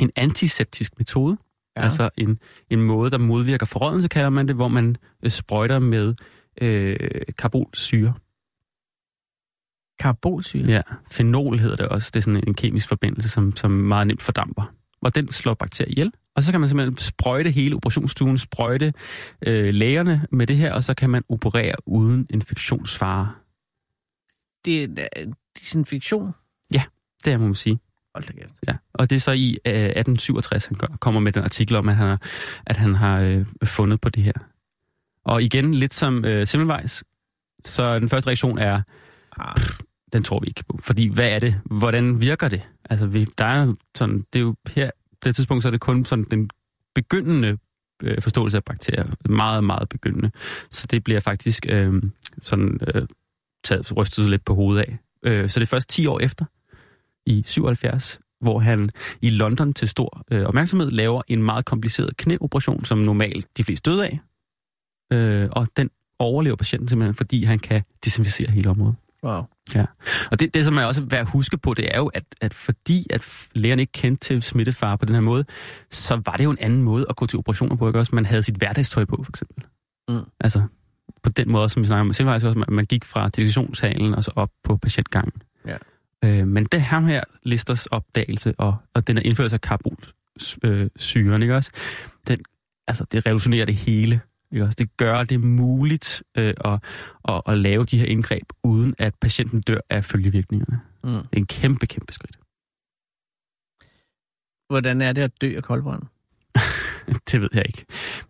en 0.00 0.10
antiseptisk 0.16 0.92
metode. 0.98 1.36
Ja. 1.76 1.82
Altså 1.82 2.10
en, 2.16 2.38
en 2.70 2.80
måde, 2.82 3.10
der 3.10 3.18
modvirker 3.18 3.66
forrådnelse, 3.66 4.08
kalder 4.08 4.30
man 4.30 4.48
det, 4.48 4.56
hvor 4.56 4.68
man 4.68 4.96
øh, 5.24 5.30
sprøjter 5.30 5.78
med 5.78 6.14
øh, 6.60 6.96
karbolsyre. 7.38 8.14
Karbolsyre. 9.98 10.66
Ja, 10.66 10.82
fenol 11.12 11.58
hedder 11.58 11.76
det 11.76 11.88
også. 11.88 12.10
Det 12.14 12.20
er 12.20 12.22
sådan 12.22 12.44
en 12.46 12.54
kemisk 12.54 12.88
forbindelse, 12.88 13.28
som, 13.28 13.56
som 13.56 13.70
meget 13.70 14.06
nemt 14.06 14.22
fordamper. 14.22 14.72
Og 15.02 15.14
den 15.14 15.28
slår 15.28 15.54
bakterier 15.54 15.90
ihjel. 15.90 16.12
Og 16.36 16.42
så 16.42 16.50
kan 16.50 16.60
man 16.60 16.68
simpelthen 16.68 16.96
sprøjte 16.96 17.50
hele 17.50 17.76
operationsstuen, 17.76 18.38
sprøjte 18.38 18.92
øh, 19.46 19.74
lægerne 19.74 20.26
med 20.30 20.46
det 20.46 20.56
her, 20.56 20.72
og 20.72 20.84
så 20.84 20.94
kan 20.94 21.10
man 21.10 21.22
operere 21.28 21.74
uden 21.86 22.26
infektionsfare. 22.30 23.32
Det 24.64 24.82
er 24.82 25.06
en 25.16 25.34
disinfektion. 25.58 26.32
Det 27.24 27.32
er, 27.32 27.38
må 27.38 27.44
man 27.44 27.54
sige. 27.54 27.78
Hold 28.14 28.24
da 28.24 28.32
kæft. 28.32 28.54
Ja. 28.68 28.76
Og 28.94 29.10
det 29.10 29.16
er 29.16 29.20
så 29.20 29.32
i 29.32 29.58
øh, 29.64 29.72
1867, 29.72 30.66
han 30.66 30.76
kommer 30.76 31.20
med 31.20 31.32
den 31.32 31.42
artikel 31.42 31.76
om, 31.76 31.88
at 31.88 31.96
han 31.96 32.06
har, 32.06 32.20
at 32.66 32.76
han 32.76 32.94
har 32.94 33.20
øh, 33.20 33.44
fundet 33.64 34.00
på 34.00 34.08
det 34.08 34.22
her. 34.22 34.32
Og 35.24 35.42
igen, 35.42 35.74
lidt 35.74 35.94
som 35.94 36.24
øh, 36.24 36.46
Semmelweis, 36.46 37.04
så 37.64 37.98
den 37.98 38.08
første 38.08 38.28
reaktion 38.28 38.58
er, 38.58 38.82
Ah, 39.38 39.56
den 40.12 40.22
tror 40.22 40.40
vi 40.40 40.46
ikke 40.46 40.64
på. 40.68 40.78
Fordi 40.82 41.08
hvad 41.08 41.30
er 41.30 41.38
det? 41.38 41.60
Hvordan 41.64 42.20
virker 42.20 42.48
det? 42.48 42.68
Altså, 42.90 43.06
vi, 43.06 43.26
der 43.38 43.44
er 43.44 43.74
sådan, 43.94 44.24
det 44.32 44.38
er 44.38 44.42
jo 44.42 44.54
her, 44.74 44.90
på 45.20 45.28
det 45.28 45.36
tidspunkt, 45.36 45.62
så 45.62 45.68
er 45.68 45.70
det 45.70 45.80
kun 45.80 46.04
sådan 46.04 46.26
den 46.30 46.50
begyndende 46.94 47.58
øh, 48.02 48.22
forståelse 48.22 48.56
af 48.56 48.64
bakterier. 48.64 49.06
Meget, 49.28 49.64
meget 49.64 49.88
begyndende. 49.88 50.30
Så 50.70 50.86
det 50.86 51.04
bliver 51.04 51.20
faktisk 51.20 51.66
øh, 51.68 52.02
sådan 52.42 52.78
øh, 52.94 53.06
taget, 53.64 53.96
rystet 53.96 54.30
lidt 54.30 54.44
på 54.44 54.54
hovedet 54.54 54.82
af. 54.82 54.98
Øh, 55.22 55.48
så 55.48 55.60
det 55.60 55.66
er 55.66 55.70
først 55.70 55.88
10 55.88 56.06
år 56.06 56.20
efter, 56.20 56.44
i 57.26 57.42
77, 57.46 58.20
hvor 58.40 58.58
han 58.58 58.90
i 59.22 59.30
London 59.30 59.74
til 59.74 59.88
stor 59.88 60.24
øh, 60.30 60.44
opmærksomhed 60.44 60.90
laver 60.90 61.22
en 61.28 61.42
meget 61.42 61.64
kompliceret 61.64 62.16
knæoperation, 62.16 62.84
som 62.84 62.98
normalt 62.98 63.46
de 63.56 63.64
fleste 63.64 63.90
døde 63.90 64.06
af. 64.06 64.20
Øh, 65.12 65.48
og 65.52 65.68
den 65.76 65.90
overlever 66.18 66.56
patienten 66.56 66.88
simpelthen, 66.88 67.14
fordi 67.14 67.44
han 67.44 67.58
kan 67.58 67.82
desinficere 68.04 68.50
hele 68.50 68.70
området. 68.70 68.96
wow. 69.74 69.82
Og 70.30 70.40
det, 70.40 70.54
det 70.54 70.64
som 70.64 70.78
er 70.78 70.84
også 70.84 71.02
værd 71.02 71.20
at 71.20 71.28
huske 71.28 71.58
på, 71.58 71.74
det 71.74 71.94
er 71.94 71.98
jo, 71.98 72.06
at, 72.06 72.24
at 72.40 72.54
fordi 72.54 73.06
at 73.10 73.48
lægerne 73.54 73.82
ikke 73.82 73.92
kendte 73.92 74.26
til 74.26 74.42
smittefare 74.42 74.98
på 74.98 75.04
den 75.04 75.14
her 75.14 75.22
måde, 75.22 75.44
så 75.90 76.22
var 76.26 76.36
det 76.36 76.44
jo 76.44 76.50
en 76.50 76.58
anden 76.60 76.82
måde 76.82 77.06
at 77.10 77.16
gå 77.16 77.26
til 77.26 77.38
operationer 77.38 77.76
på, 77.76 77.86
ikke 77.86 77.98
også? 77.98 78.14
Man 78.14 78.24
havde 78.24 78.42
sit 78.42 78.56
hverdagstøj 78.56 79.04
på, 79.04 79.22
for 79.22 79.32
eksempel. 79.32 79.64
Mm. 80.08 80.20
Altså, 80.40 80.62
på 81.22 81.30
den 81.30 81.50
måde, 81.50 81.68
som 81.68 81.82
vi 81.82 81.88
snakker 81.88 82.00
om, 82.00 82.12
selvvejs 82.12 82.44
også, 82.44 82.64
man 82.68 82.84
gik 82.84 83.04
fra 83.04 83.28
diskussionssalen 83.28 84.14
og 84.14 84.24
så 84.24 84.30
op 84.36 84.50
på 84.64 84.76
patientgangen. 84.76 85.32
Ja. 85.66 85.76
Øh, 86.24 86.46
men 86.46 86.64
det 86.64 86.82
her 86.82 87.00
her 87.00 87.22
listers 87.42 87.86
opdagelse 87.86 88.54
og, 88.58 88.76
og 88.94 89.06
den 89.06 89.18
er 89.18 89.22
indførelse 89.22 89.56
af 89.56 89.60
karbolsyren, 89.60 91.42
ikke 91.42 91.56
også? 91.56 91.70
Den, 92.28 92.38
altså, 92.88 93.04
det 93.12 93.26
revolutionerer 93.26 93.64
det 93.64 93.74
hele. 93.74 94.20
Ikke 94.54 94.64
også? 94.64 94.76
Det 94.78 94.96
gør 94.96 95.22
det 95.24 95.40
muligt 95.40 96.22
øh, 96.38 96.54
at, 96.64 96.84
at, 97.28 97.42
at 97.46 97.58
lave 97.58 97.84
de 97.84 97.98
her 97.98 98.06
indgreb, 98.06 98.44
uden 98.62 98.94
at 98.98 99.14
patienten 99.20 99.60
dør 99.60 99.80
af 99.90 100.04
følgevirkningerne. 100.04 100.80
Mm. 101.04 101.10
Det 101.10 101.18
er 101.32 101.36
en 101.36 101.46
kæmpe, 101.46 101.86
kæmpe 101.86 102.12
skridt. 102.12 102.38
Hvordan 104.68 105.00
er 105.00 105.12
det 105.12 105.22
at 105.22 105.40
dø 105.40 105.56
af 105.56 105.62
koldbrand? 105.62 106.02
det 107.30 107.40
ved 107.40 107.48
jeg 107.54 107.64
ikke. 107.66 107.84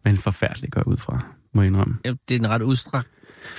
Men 0.05 0.17
forfærdeligt 0.17 0.73
går 0.73 0.81
jeg 0.81 0.87
ud 0.87 0.97
fra, 0.97 1.27
må 1.53 1.63
jeg 1.63 1.67
indrømme. 1.67 1.99
Ja, 2.05 2.15
Det 2.29 2.35
er 2.35 2.39
en 2.39 2.49
ret 2.49 2.63
udstrakt, 2.63 3.09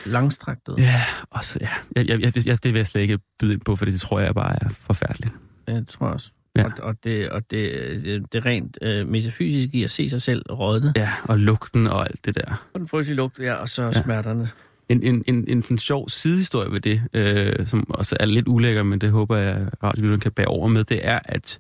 langstrakt 0.05 0.67
død. 0.67 0.75
Ja, 0.77 1.03
også, 1.29 1.59
ja. 1.61 1.69
Jeg, 1.95 2.07
jeg, 2.07 2.21
jeg, 2.21 2.47
jeg, 2.47 2.63
det 2.63 2.73
vil 2.73 2.79
jeg 2.79 2.87
slet 2.87 3.01
ikke 3.01 3.19
byde 3.39 3.53
ind 3.53 3.61
på, 3.61 3.75
for 3.75 3.85
det 3.85 3.99
tror 4.01 4.19
jeg 4.19 4.35
bare 4.35 4.63
er 4.63 4.69
forfærdeligt. 4.69 5.33
Det 5.67 5.87
tror 5.87 6.05
jeg 6.05 6.13
også. 6.13 6.31
Ja. 6.55 6.63
Og, 6.63 6.71
og, 6.79 6.95
det, 7.03 7.29
og 7.29 7.51
det, 7.51 7.71
det, 8.03 8.33
det 8.33 8.45
rent 8.45 8.77
øh, 8.81 9.07
metafysiske 9.07 9.77
i 9.77 9.83
at 9.83 9.89
se 9.89 10.09
sig 10.09 10.21
selv 10.21 10.43
rådne. 10.51 10.93
Ja, 10.95 11.13
og 11.23 11.39
lugten 11.39 11.87
og 11.87 12.05
alt 12.05 12.25
det 12.25 12.35
der. 12.35 12.67
Og 12.73 12.79
den 12.79 12.87
frygtelige 12.87 13.15
lugt, 13.15 13.39
ja, 13.39 13.53
og 13.53 13.69
så 13.69 13.83
ja. 13.83 13.91
Smerterne. 13.91 14.47
En, 14.89 15.03
en, 15.03 15.23
en, 15.27 15.45
en, 15.47 15.63
en 15.71 15.77
sjov 15.77 16.09
sidehistorie 16.09 16.71
ved 16.71 16.79
det, 16.79 17.01
øh, 17.13 17.67
som 17.67 17.89
også 17.89 18.17
er 18.19 18.25
lidt 18.25 18.47
ulækker, 18.47 18.83
men 18.83 19.01
det 19.01 19.11
håber 19.11 19.37
jeg, 19.37 19.67
radiolytteren 19.83 20.19
kan 20.19 20.31
bære 20.31 20.47
over 20.47 20.67
med, 20.67 20.83
det 20.83 21.07
er, 21.07 21.19
at, 21.25 21.57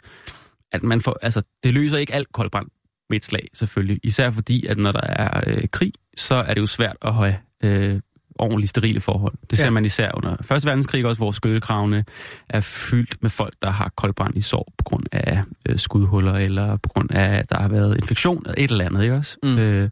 at 0.71 0.83
man 0.83 1.01
får, 1.01 1.17
altså, 1.21 1.41
det 1.63 1.73
løser 1.73 1.97
ikke 1.97 2.13
alt 2.13 2.31
koldbrand 2.31 2.67
med 3.09 3.17
et 3.17 3.25
slag, 3.25 3.47
selvfølgelig. 3.53 3.99
Især 4.03 4.29
fordi, 4.29 4.65
at 4.65 4.77
når 4.77 4.91
der 4.91 5.01
er 5.01 5.43
øh, 5.47 5.67
krig, 5.71 5.93
så 6.17 6.35
er 6.35 6.53
det 6.53 6.61
jo 6.61 6.65
svært 6.65 6.97
at 7.01 7.13
have 7.13 7.35
øh, 7.63 7.99
ordentligt 8.39 8.69
sterile 8.69 8.99
forhold. 8.99 9.33
Det 9.49 9.57
ser 9.57 9.65
Ja. 9.65 9.69
man 9.69 9.85
især 9.85 10.11
under 10.13 10.31
1. 10.55 10.65
verdenskrig 10.65 11.05
også, 11.05 11.19
hvor 11.19 11.31
skyttekravene 11.31 12.05
er 12.49 12.59
fyldt 12.61 13.21
med 13.21 13.29
folk, 13.29 13.53
der 13.61 13.69
har 13.69 13.89
koldbrand 13.95 14.37
i 14.37 14.41
sår 14.41 14.73
på 14.77 14.83
grund 14.83 15.03
af 15.11 15.43
øh, 15.69 15.77
skudhuller, 15.77 16.33
eller 16.33 16.77
på 16.77 16.89
grund 16.89 17.11
af, 17.11 17.37
at 17.39 17.49
der 17.49 17.59
har 17.59 17.67
været 17.69 17.95
infektion 18.01 18.43
eller 18.45 18.63
et 18.63 18.71
eller 18.71 18.85
andet, 18.85 19.03
ikke 19.03 19.15
også? 19.15 19.37
Mm. 19.43 19.57
Øh, 19.57 19.89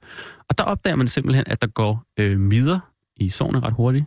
og 0.49 0.57
der 0.57 0.63
opdager 0.63 0.95
man 0.95 1.07
simpelthen, 1.07 1.45
at 1.47 1.61
der 1.61 1.67
går 1.67 2.03
øh, 2.19 2.39
midler 2.39 2.79
i 3.17 3.29
sårene 3.29 3.59
ret 3.59 3.73
hurtigt. 3.73 4.05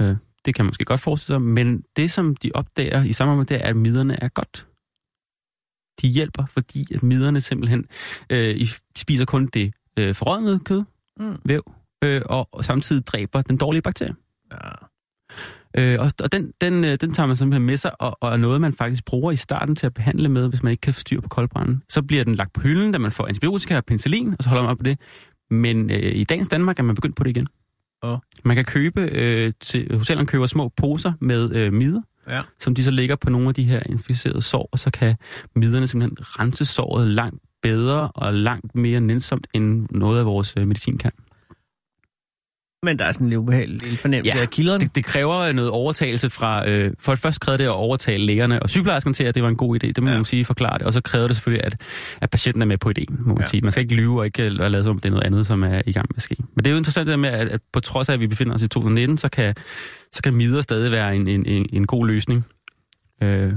Øh, 0.00 0.16
det 0.44 0.54
kan 0.54 0.64
man 0.64 0.68
måske 0.68 0.84
godt 0.84 1.00
forestille 1.00 1.34
sig, 1.34 1.42
men 1.42 1.82
det, 1.96 2.10
som 2.10 2.36
de 2.36 2.50
opdager 2.54 3.02
i 3.04 3.12
samarbejde, 3.12 3.54
det 3.54 3.64
er, 3.64 3.68
at 3.68 3.76
midlerne 3.76 4.22
er 4.22 4.28
godt. 4.28 4.66
De 6.02 6.08
hjælper, 6.08 6.46
fordi 6.46 6.94
at 6.94 7.02
midlerne 7.02 7.40
simpelthen 7.40 7.86
øh, 8.30 8.66
spiser 8.96 9.24
kun 9.24 9.46
det 9.46 9.74
øh, 9.98 10.14
forrådnede 10.14 10.58
kød, 10.58 10.82
Mm. 11.20 11.36
væv, 11.44 11.72
øh, 12.04 12.22
og, 12.24 12.48
og 12.52 12.64
samtidig 12.64 13.06
dræber 13.06 13.42
den 13.42 13.56
dårlige 13.56 13.82
bakterie. 13.82 14.14
Ja. 14.52 14.70
Øh, 15.78 16.00
og 16.00 16.10
og 16.22 16.32
den, 16.32 16.52
den, 16.60 16.84
øh, 16.84 16.96
den 17.00 17.14
tager 17.14 17.26
man 17.26 17.36
simpelthen 17.36 17.66
med 17.66 17.76
sig, 17.76 18.02
og, 18.02 18.18
og 18.20 18.32
er 18.32 18.36
noget, 18.36 18.60
man 18.60 18.72
faktisk 18.72 19.04
bruger 19.04 19.32
i 19.32 19.36
starten 19.36 19.76
til 19.76 19.86
at 19.86 19.94
behandle 19.94 20.28
med, 20.28 20.48
hvis 20.48 20.62
man 20.62 20.70
ikke 20.70 20.80
kan 20.80 20.94
få 20.94 21.00
styr 21.00 21.20
på 21.20 21.28
koldbranden. 21.28 21.82
Så 21.88 22.02
bliver 22.02 22.24
den 22.24 22.34
lagt 22.34 22.52
på 22.52 22.60
hylden, 22.60 22.92
da 22.92 22.98
man 22.98 23.10
får 23.10 23.26
antibiotika 23.26 23.76
og 23.76 23.84
penicillin, 23.84 24.28
og 24.38 24.42
så 24.44 24.48
holder 24.48 24.62
man 24.62 24.70
op 24.70 24.78
på 24.78 24.84
det. 24.84 24.98
Men 25.50 25.90
øh, 25.90 25.98
i 25.98 26.24
dagens 26.24 26.48
Danmark 26.48 26.78
er 26.78 26.82
man 26.82 26.94
begyndt 26.94 27.16
på 27.16 27.24
det 27.24 27.30
igen. 27.30 27.46
Åh. 28.02 28.18
Man 28.44 28.56
kan 28.56 28.64
købe, 28.64 29.00
øh, 29.00 29.52
til, 29.60 29.98
hotellerne 29.98 30.26
køber 30.26 30.46
små 30.46 30.68
poser 30.76 31.12
med 31.20 31.54
øh, 31.54 31.72
midler, 31.72 32.02
Ja. 32.28 32.42
som 32.58 32.74
de 32.74 32.84
så 32.84 32.90
lægger 32.90 33.16
på 33.16 33.30
nogle 33.30 33.48
af 33.48 33.54
de 33.54 33.64
her 33.64 33.80
inficerede 33.88 34.42
sår, 34.42 34.68
og 34.72 34.78
så 34.78 34.90
kan 34.90 35.16
midlerne 35.56 35.86
simpelthen 35.86 36.16
rense 36.20 36.64
såret 36.64 37.06
langt 37.10 37.42
bedre 37.62 38.10
og 38.14 38.34
langt 38.34 38.74
mere 38.74 39.00
nænsomt, 39.00 39.46
end 39.54 39.86
noget 39.90 40.18
af 40.18 40.26
vores 40.26 40.54
øh, 40.58 40.66
medicin 40.66 40.98
kan. 40.98 41.10
Men 42.82 42.98
der 42.98 43.04
er 43.04 43.12
sådan 43.12 43.26
en 43.26 43.32
ubehagelig 43.36 43.80
lille 43.82 43.96
fornemmelse 43.98 44.36
Ja, 44.36 44.42
af 44.42 44.50
kilderne. 44.50 44.80
Det, 44.80 44.94
det 44.96 45.04
kræver 45.04 45.52
noget 45.52 45.70
overtagelse 45.70 46.30
fra... 46.30 46.68
Øh, 46.68 46.92
for 46.98 47.12
det 47.12 47.18
første 47.18 47.38
krævede 47.40 47.62
det 47.62 47.68
at 47.68 47.72
overtale 47.74 48.26
lægerne 48.26 48.62
og 48.62 48.70
sygeplejerskerne 48.70 49.14
til, 49.14 49.24
at 49.24 49.34
det 49.34 49.42
var 49.42 49.48
en 49.48 49.56
god 49.56 49.76
idé. 49.84 49.86
Det 49.86 50.02
må 50.02 50.06
Ja. 50.08 50.12
ja. 50.12 50.18
man 50.18 50.24
sige 50.24 50.44
forklare 50.44 50.78
det. 50.78 50.86
Og 50.86 50.92
så 50.92 51.00
krævede 51.00 51.28
det 51.28 51.36
selvfølgelig, 51.36 51.66
at, 51.66 51.80
at 52.20 52.30
patienten 52.30 52.62
er 52.62 52.66
med 52.66 52.78
på 52.78 52.90
ideen, 52.90 53.16
må 53.20 53.34
man 53.34 53.42
Ja. 53.42 53.48
sige. 53.48 53.60
Man 53.60 53.72
skal 53.72 53.82
ikke 53.82 53.94
lyve 53.94 54.18
og 54.20 54.26
ikke 54.26 54.42
øh, 54.42 54.52
lade 54.52 54.84
som 54.84 54.90
om, 54.90 54.98
det 54.98 55.08
er 55.08 55.10
noget 55.10 55.24
andet, 55.24 55.46
som 55.46 55.62
er 55.62 55.82
i 55.86 55.92
gang 55.92 56.06
med 56.10 56.16
at 56.16 56.22
ske. 56.22 56.36
Men 56.38 56.64
det 56.64 56.66
er 56.66 56.70
jo 56.70 56.76
interessant 56.76 57.06
det 57.06 57.10
der 57.10 57.16
med, 57.16 57.28
at, 57.28 57.48
at 57.48 57.60
på 57.72 57.80
trods 57.80 58.08
af, 58.08 58.12
at 58.12 58.20
vi 58.20 58.26
befinder 58.26 58.54
os 58.54 58.62
i 58.62 58.68
2019, 58.68 59.18
så 59.18 59.28
kan, 59.28 59.54
så 60.12 60.22
kan 60.22 60.34
midler 60.34 60.60
stadig 60.60 60.90
være 60.92 61.16
en, 61.16 61.28
en, 61.28 61.46
en, 61.46 61.66
en 61.72 61.86
god 61.86 62.06
løsning 62.06 62.44
øh, 63.22 63.52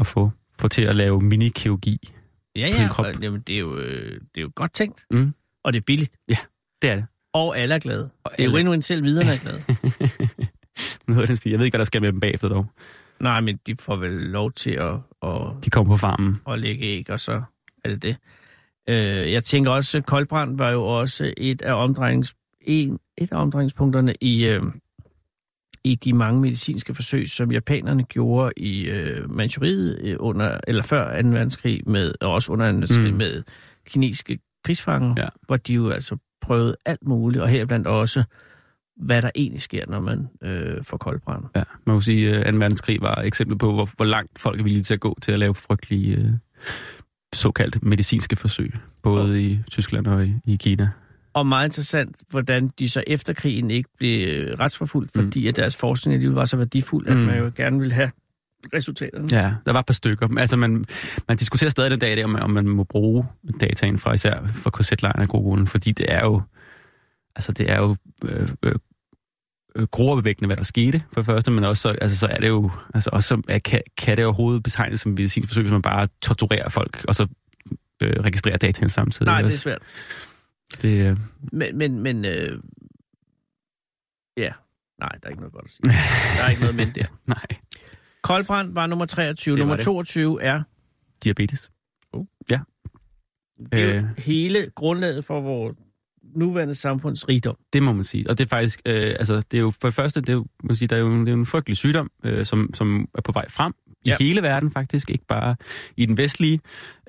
at 0.00 0.06
få, 0.06 0.30
få 0.58 0.68
til 0.68 0.82
at 0.82 0.96
lave 0.96 1.20
minikirurgi. 1.20 2.12
Ja, 2.56 2.68
ja. 2.68 2.88
Og, 2.98 3.12
jamen, 3.22 3.40
det, 3.46 3.54
er 3.54 3.58
jo, 3.60 3.76
øh, 3.76 4.12
det 4.12 4.20
er 4.36 4.40
jo 4.42 4.50
godt 4.54 4.72
tænkt. 4.72 5.04
Mm. 5.10 5.32
Og 5.64 5.72
det 5.72 5.78
er 5.80 5.84
billigt. 5.86 6.12
Det 6.82 6.90
er 6.90 6.94
det. 6.94 7.04
Og 7.34 7.58
alle 7.58 7.74
er 7.74 7.78
glade. 7.78 8.10
Og 8.24 8.30
Det 8.36 8.40
er 8.40 8.44
jo 8.44 8.50
alle- 8.50 8.60
endnu 8.60 8.72
en 8.72 8.82
selv 8.82 9.04
videre, 9.04 9.26
er 9.34 9.38
glade. 9.38 9.62
Noget 11.08 11.20
af 11.20 11.26
den 11.26 11.36
stil. 11.36 11.50
Jeg 11.50 11.58
ved 11.58 11.66
ikke, 11.66 11.72
hvad 11.74 11.78
der 11.78 11.84
skal 11.84 12.02
med 12.02 12.12
dem 12.12 12.20
bagefter 12.20 12.48
dog. 12.48 12.66
Nej, 13.20 13.40
men 13.40 13.58
de 13.66 13.76
får 13.76 13.96
vel 13.96 14.10
lov 14.12 14.52
til 14.52 14.70
at, 14.70 14.94
at, 15.22 15.40
De 15.64 15.70
kommer 15.70 15.92
på 15.94 15.96
farmen. 15.96 16.36
at 16.48 16.58
lægge 16.58 16.84
æg, 16.84 17.10
og 17.10 17.20
så 17.20 17.42
er 17.84 17.88
det 17.88 18.02
det. 18.02 18.16
Øh, 18.88 19.32
jeg 19.32 19.44
tænker 19.44 19.70
også, 19.70 19.98
at 19.98 20.06
koldbrand 20.06 20.56
var 20.58 20.70
jo 20.70 20.82
også 20.84 21.32
et 21.36 21.62
af, 21.62 21.72
omdrejnings, 21.72 22.34
en, 22.60 22.98
et 23.18 23.32
af 23.32 23.36
omdrejningspunkterne 23.36 24.14
i, 24.20 24.46
øh, 24.46 24.62
i 25.84 25.94
de 25.94 26.12
mange 26.12 26.40
medicinske 26.40 26.94
forsøg, 26.94 27.28
som 27.28 27.52
japanerne 27.52 28.02
gjorde 28.04 28.52
i 28.56 28.88
øh, 28.88 29.30
Manchuriet 29.30 29.98
øh, 30.02 30.16
under, 30.20 30.58
eller 30.68 30.82
før 30.82 31.22
2. 31.22 31.28
verdenskrig, 31.28 31.82
med, 31.86 32.12
og 32.20 32.32
også 32.32 32.52
under 32.52 32.66
2. 32.66 32.72
verdenskrig 32.74 33.10
Mm. 33.12 33.18
med 33.18 33.42
kinesiske 33.86 34.38
krigsfanger, 34.64 35.14
Ja. 35.18 35.28
hvor 35.46 35.56
de 35.56 35.74
jo 35.74 35.88
altså 35.90 36.16
prøvede 36.40 36.74
alt 36.86 37.06
muligt, 37.06 37.42
og 37.42 37.48
heriblandt 37.48 37.86
også, 37.86 38.24
hvad 38.96 39.22
der 39.22 39.30
egentlig 39.34 39.62
sker, 39.62 39.84
når 39.88 40.00
man 40.00 40.28
øh, 40.42 40.84
får 40.84 40.96
koldbrand. 40.96 41.44
Ja, 41.56 41.62
man 41.86 41.94
må 41.94 42.00
sige, 42.00 42.36
at 42.36 42.52
2. 42.54 42.58
verdenskrig 42.58 43.00
var 43.00 43.14
et 43.14 43.26
eksempel 43.26 43.58
på, 43.58 43.72
hvor, 43.72 43.88
hvor 43.96 44.04
langt 44.04 44.38
folk 44.38 44.60
er 44.60 44.64
villige 44.64 44.82
til 44.82 44.94
at 44.94 45.00
gå 45.00 45.18
til 45.22 45.32
at 45.32 45.38
lave 45.38 45.54
frygtelige 45.54 46.16
øh, 46.16 46.30
såkaldte 47.34 47.78
medicinske 47.82 48.36
forsøg, 48.36 48.72
både 49.02 49.30
oh. 49.30 49.36
i 49.38 49.60
Tyskland 49.70 50.06
og 50.06 50.26
i, 50.26 50.34
i 50.44 50.56
Kina. 50.56 50.90
Og 51.32 51.46
meget 51.46 51.66
interessant, 51.66 52.22
hvordan 52.30 52.70
de 52.78 52.88
så 52.88 53.02
efter 53.06 53.32
krigen 53.32 53.70
ikke 53.70 53.88
blev 53.98 54.28
øh, 54.28 54.58
retsforfulgt, 54.60 55.16
Mm. 55.16 55.22
fordi 55.22 55.46
at 55.48 55.56
deres 55.56 55.76
forskning 55.76 56.14
alligevel 56.14 56.34
var 56.34 56.44
så 56.44 56.56
værdifuld, 56.56 57.06
at 57.08 57.16
Mm. 57.16 57.22
man 57.22 57.38
jo 57.38 57.50
gerne 57.56 57.78
ville 57.78 57.94
have 57.94 58.10
resultaterne. 58.74 59.28
Ja, 59.30 59.54
der 59.66 59.72
var 59.72 59.80
et 59.80 59.86
par 59.86 59.92
stykker. 59.94 60.28
Altså, 60.38 60.56
man, 60.56 60.84
man 61.28 61.36
diskuterer 61.36 61.70
stadig 61.70 61.90
den 61.90 61.98
dag, 61.98 62.12
i 62.12 62.16
dag, 62.16 62.24
om, 62.24 62.34
om 62.36 62.50
man 62.50 62.68
må 62.68 62.84
bruge 62.84 63.24
dataen 63.60 63.98
fra 63.98 64.12
især 64.12 64.46
for 64.46 64.70
korsetlejren 64.70 65.20
af 65.22 65.28
gode 65.28 65.42
grunde, 65.42 65.66
fordi 65.66 65.92
det 65.92 66.12
er 66.12 66.20
jo, 66.24 66.42
altså, 67.36 67.52
det 67.52 67.70
er 67.70 67.78
jo 67.78 67.96
øh, 68.24 68.48
øh, 68.62 68.74
øh, 69.76 69.86
gruopvækkende, 69.86 70.46
hvad 70.46 70.56
der 70.56 70.62
skete, 70.64 71.02
for 71.12 71.20
det 71.20 71.26
første, 71.26 71.50
men 71.50 71.64
også 71.64 71.80
så, 71.82 71.88
altså, 71.88 72.16
så 72.16 72.26
er 72.26 72.38
det 72.38 72.48
jo, 72.48 72.70
altså, 72.94 73.10
også 73.12 73.28
så, 73.28 73.42
er- 73.48 73.58
kan, 73.58 73.80
kan 73.98 74.16
det 74.16 74.24
overhovedet 74.24 74.62
betegnes 74.62 75.00
som 75.00 75.12
medicinsk 75.12 75.48
forsøg, 75.48 75.62
hvis 75.62 75.72
man 75.72 75.82
bare 75.82 76.08
torturerer 76.22 76.68
folk, 76.68 77.04
og 77.08 77.14
så 77.14 77.26
øh, 78.02 78.12
registrerer 78.20 78.56
dataen 78.56 78.88
samtidig. 78.88 79.26
Nej, 79.26 79.38
det 79.42 79.48
er 79.48 79.52
også? 79.52 79.58
svært. 79.58 79.82
det, 80.82 81.10
øh, 81.10 81.18
Men, 81.52 81.78
men, 81.78 82.00
men 82.02 82.24
øh, 82.24 82.58
ja, 84.36 84.52
nej, 85.00 85.08
der 85.08 85.26
er 85.26 85.28
ikke 85.28 85.40
noget 85.40 85.52
godt 85.52 85.64
at 85.64 85.70
sige. 85.70 85.88
Der 86.38 86.44
er 86.44 86.48
ikke 86.50 86.60
noget 86.62 86.76
men 86.76 86.90
der. 86.94 87.04
nej, 87.26 87.46
Koldbrand 88.28 88.74
var 88.74 88.86
nummer 88.86 89.06
23. 89.06 89.54
Det 89.54 89.58
nummer 89.58 89.76
det. 89.76 89.84
22 89.84 90.42
er, 90.42 90.62
diabetes. 91.24 91.70
det 93.72 93.80
er 93.80 93.96
Øh. 93.96 94.04
hele 94.18 94.70
grundlaget 94.74 95.24
for 95.24 95.40
vores 95.40 95.76
nuværende 96.36 96.74
samfunds 96.74 97.28
rigdom. 97.28 97.56
Det 97.72 97.82
må 97.82 97.92
man 97.92 98.04
sige. 98.04 98.30
Og 98.30 98.38
det 98.38 98.44
er 98.44 98.48
faktisk, 98.48 98.80
øh, 98.86 99.10
altså, 99.18 99.36
det 99.36 99.54
er 99.54 99.60
jo 99.60 99.70
for 99.80 99.88
det 99.88 99.94
første, 99.94 100.20
det 100.20 100.28
er 100.28 100.32
jo, 100.32 100.46
man 100.64 100.76
sige, 100.76 100.88
der 100.88 100.96
er 100.96 101.00
jo, 101.00 101.20
det 101.20 101.28
er 101.28 101.32
jo 101.32 101.38
en 101.38 101.46
frygtelig 101.46 101.76
sygdom, 101.76 102.10
øh, 102.24 102.46
som, 102.46 102.70
som 102.74 103.08
er 103.14 103.20
på 103.22 103.32
vej 103.32 103.48
frem 103.48 103.72
i 103.88 103.92
Ja. 104.06 104.16
ja. 104.20 104.24
hele 104.24 104.42
verden 104.42 104.70
faktisk, 104.70 105.10
ikke 105.10 105.24
bare 105.28 105.56
i 105.96 106.06
den 106.06 106.16
vestlige. 106.16 106.60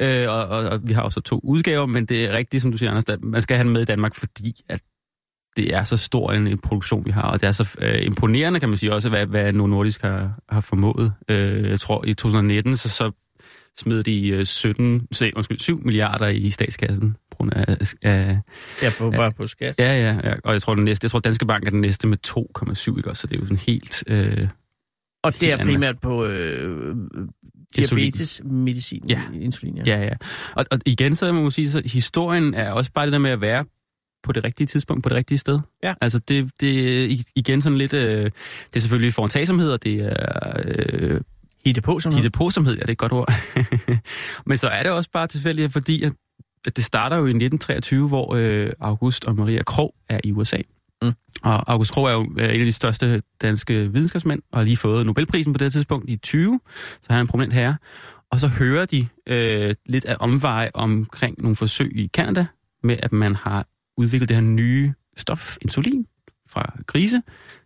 Øh, 0.02 0.30
og, 0.30 0.48
og, 0.48 0.70
og 0.70 0.82
vi 0.88 0.94
har 0.94 1.02
også 1.02 1.22
to 1.22 1.40
udgaver, 1.44 1.86
men 1.86 2.06
det 2.06 2.26
er 2.26 2.32
rigtigt, 2.38 2.62
som 2.62 2.72
du 2.72 2.78
siger, 2.78 2.90
Anders, 2.90 3.04
at 3.04 3.24
man 3.24 3.42
skal 3.42 3.58
have 3.58 3.64
den 3.64 3.74
med 3.74 3.82
i 3.82 3.86
Danmark, 3.86 4.16
fordi 4.16 4.62
at 4.70 4.82
det 5.60 5.74
er 5.76 5.84
så 5.84 5.98
stor 5.98 6.32
en, 6.32 6.48
en 6.48 6.58
produktion, 6.58 7.06
vi 7.06 7.12
har, 7.12 7.22
og 7.22 7.42
det 7.42 7.48
er 7.48 7.52
så 7.52 7.78
øh, 7.82 8.06
imponerende, 8.06 8.60
kan 8.60 8.70
man 8.70 8.78
sige 8.78 8.94
også, 8.94 9.10
hvad, 9.10 9.26
hvad 9.26 9.54
Novo 9.54 9.68
Nordisk 9.68 10.02
har, 10.02 10.34
har 10.50 10.62
formået. 10.62 11.14
Øh, 11.30 11.70
jeg 11.70 11.80
tror, 11.80 12.06
i 12.06 12.14
2019, 12.14 12.78
så, 12.78 12.90
så 12.90 13.12
smed 13.78 14.04
de 14.04 14.28
øh, 14.30 14.46
17, 14.46 15.08
se, 15.12 15.32
undskyld, 15.36 15.60
7 15.60 15.82
milliarder 15.86 16.28
i 16.28 16.50
statskassen 16.50 17.12
på 17.32 17.36
grund 17.38 17.52
af, 17.54 17.78
af 18.02 18.40
Ja, 18.82 18.92
på, 18.98 19.12
bare 19.12 19.32
på 19.32 19.48
skat. 19.48 19.76
Ja, 19.80 19.94
ja, 19.94 20.20
ja. 20.30 20.34
Og 20.44 20.54
jeg 20.54 20.62
tror, 20.62 20.76
den 20.76 20.84
næste, 20.84 21.06
jeg 21.06 21.12
tror, 21.12 21.20
Danske 21.20 21.46
Bank 21.46 21.68
er 21.68 21.72
den 21.72 21.82
næste 21.82 22.08
med 22.08 22.18
2,7, 22.28 22.98
ikke 22.98 23.10
også? 23.10 23.22
Så 23.22 23.28
det 23.28 23.36
er 23.36 23.40
jo 23.40 23.46
sådan 23.46 23.58
helt... 23.58 24.04
Øh, 24.08 24.48
Og 25.24 25.40
det 25.40 25.52
er 25.52 25.58
primært 25.64 26.00
på 26.02 26.26
øh, 26.26 26.96
diabetesmedicin, 27.76 29.04
Ja. 29.10 29.22
insulin. 29.34 29.78
Ja. 29.78 29.84
ja, 29.86 30.04
ja. 30.04 30.14
Og, 30.56 30.66
og 30.72 30.80
igen, 30.86 31.16
så 31.16 31.32
må 31.34 31.42
man 31.42 31.52
sige, 31.52 31.70
så 31.70 31.82
historien 31.86 32.54
er 32.54 32.72
også 32.72 32.92
bare 32.92 33.06
det 33.06 33.14
der 33.14 33.20
med 33.20 33.32
at 33.32 33.42
være 33.42 33.66
på 34.24 34.32
det 34.32 34.44
rigtige 34.44 34.68
tidspunkt, 34.68 35.04
på 35.04 35.10
det 35.10 35.18
rigtige 35.18 35.38
sted. 35.38 35.60
Ja. 35.84 35.94
Altså, 36.02 36.20
det, 36.20 36.52
det 36.60 37.04
er 37.04 37.18
igen 37.36 37.62
sådan 37.62 37.78
lidt... 37.78 37.94
Øh, 37.94 38.24
det 38.24 38.76
er 38.76 38.80
selvfølgelig 38.80 39.14
foretagsomhed, 39.14 39.72
og 39.72 39.84
det 39.84 40.02
er... 40.02 40.52
Øh, 40.66 41.22
Hitte 41.66 41.82
på 41.82 42.00
som 42.00 42.10
noget. 42.10 42.24
Hittepåsomhed, 42.24 42.74
ja, 42.74 42.80
det 42.80 42.88
er 42.88 42.92
et 42.92 42.98
godt 42.98 43.12
ord. 43.12 43.32
Men 44.48 44.58
så 44.58 44.68
er 44.68 44.84
det 44.84 44.92
også 44.92 45.10
bare 45.12 45.28
tilfældigt, 45.28 45.74
fordi 45.74 46.04
at, 46.04 46.14
det 46.76 46.84
starter 46.84 47.18
jo 47.18 47.26
i 47.26 47.30
1923, 47.30 48.08
hvor 48.08 48.36
øh, 48.36 48.72
August 48.80 49.26
og 49.26 49.36
Maria 49.36 49.64
Krog 49.64 49.96
er 50.10 50.20
i 50.24 50.32
USA. 50.32 50.58
Mm. 51.02 51.14
Og 51.44 51.72
August 51.72 51.92
Krog 51.92 52.08
er 52.08 52.12
jo 52.12 52.32
øh, 52.40 52.56
en 52.56 52.60
af 52.60 52.66
de 52.66 52.72
største 52.72 53.22
danske 53.42 53.92
videnskabsmænd, 53.94 54.42
og 54.52 54.60
har 54.60 54.64
lige 54.64 54.78
fået 54.78 55.06
Nobelprisen 55.06 55.54
på 55.54 55.58
det 55.58 55.72
tidspunkt 55.72 56.10
i 56.10 56.16
20, 56.16 56.60
så 57.02 57.08
han 57.10 57.18
er 57.18 57.22
en 57.22 57.28
prominent 57.28 57.54
herre. 57.54 57.78
Og 58.32 58.40
så 58.40 58.48
hører 58.48 58.86
de 58.86 59.08
øh, 59.28 59.76
lidt 59.86 60.06
af 60.06 60.16
omveje 60.20 60.72
omkring 60.74 61.42
nogle 61.42 61.56
forsøg 61.56 61.92
i 61.96 62.10
Kanada, 62.14 62.46
med 62.84 62.98
at 63.04 63.12
man 63.12 63.36
har 63.36 63.66
udviklet 64.00 64.30
det 64.30 64.38
her 64.38 64.42
nye 64.42 64.94
stof, 65.18 65.58
insulin, 65.62 66.08
fra 66.50 66.80
grise. 66.88 67.22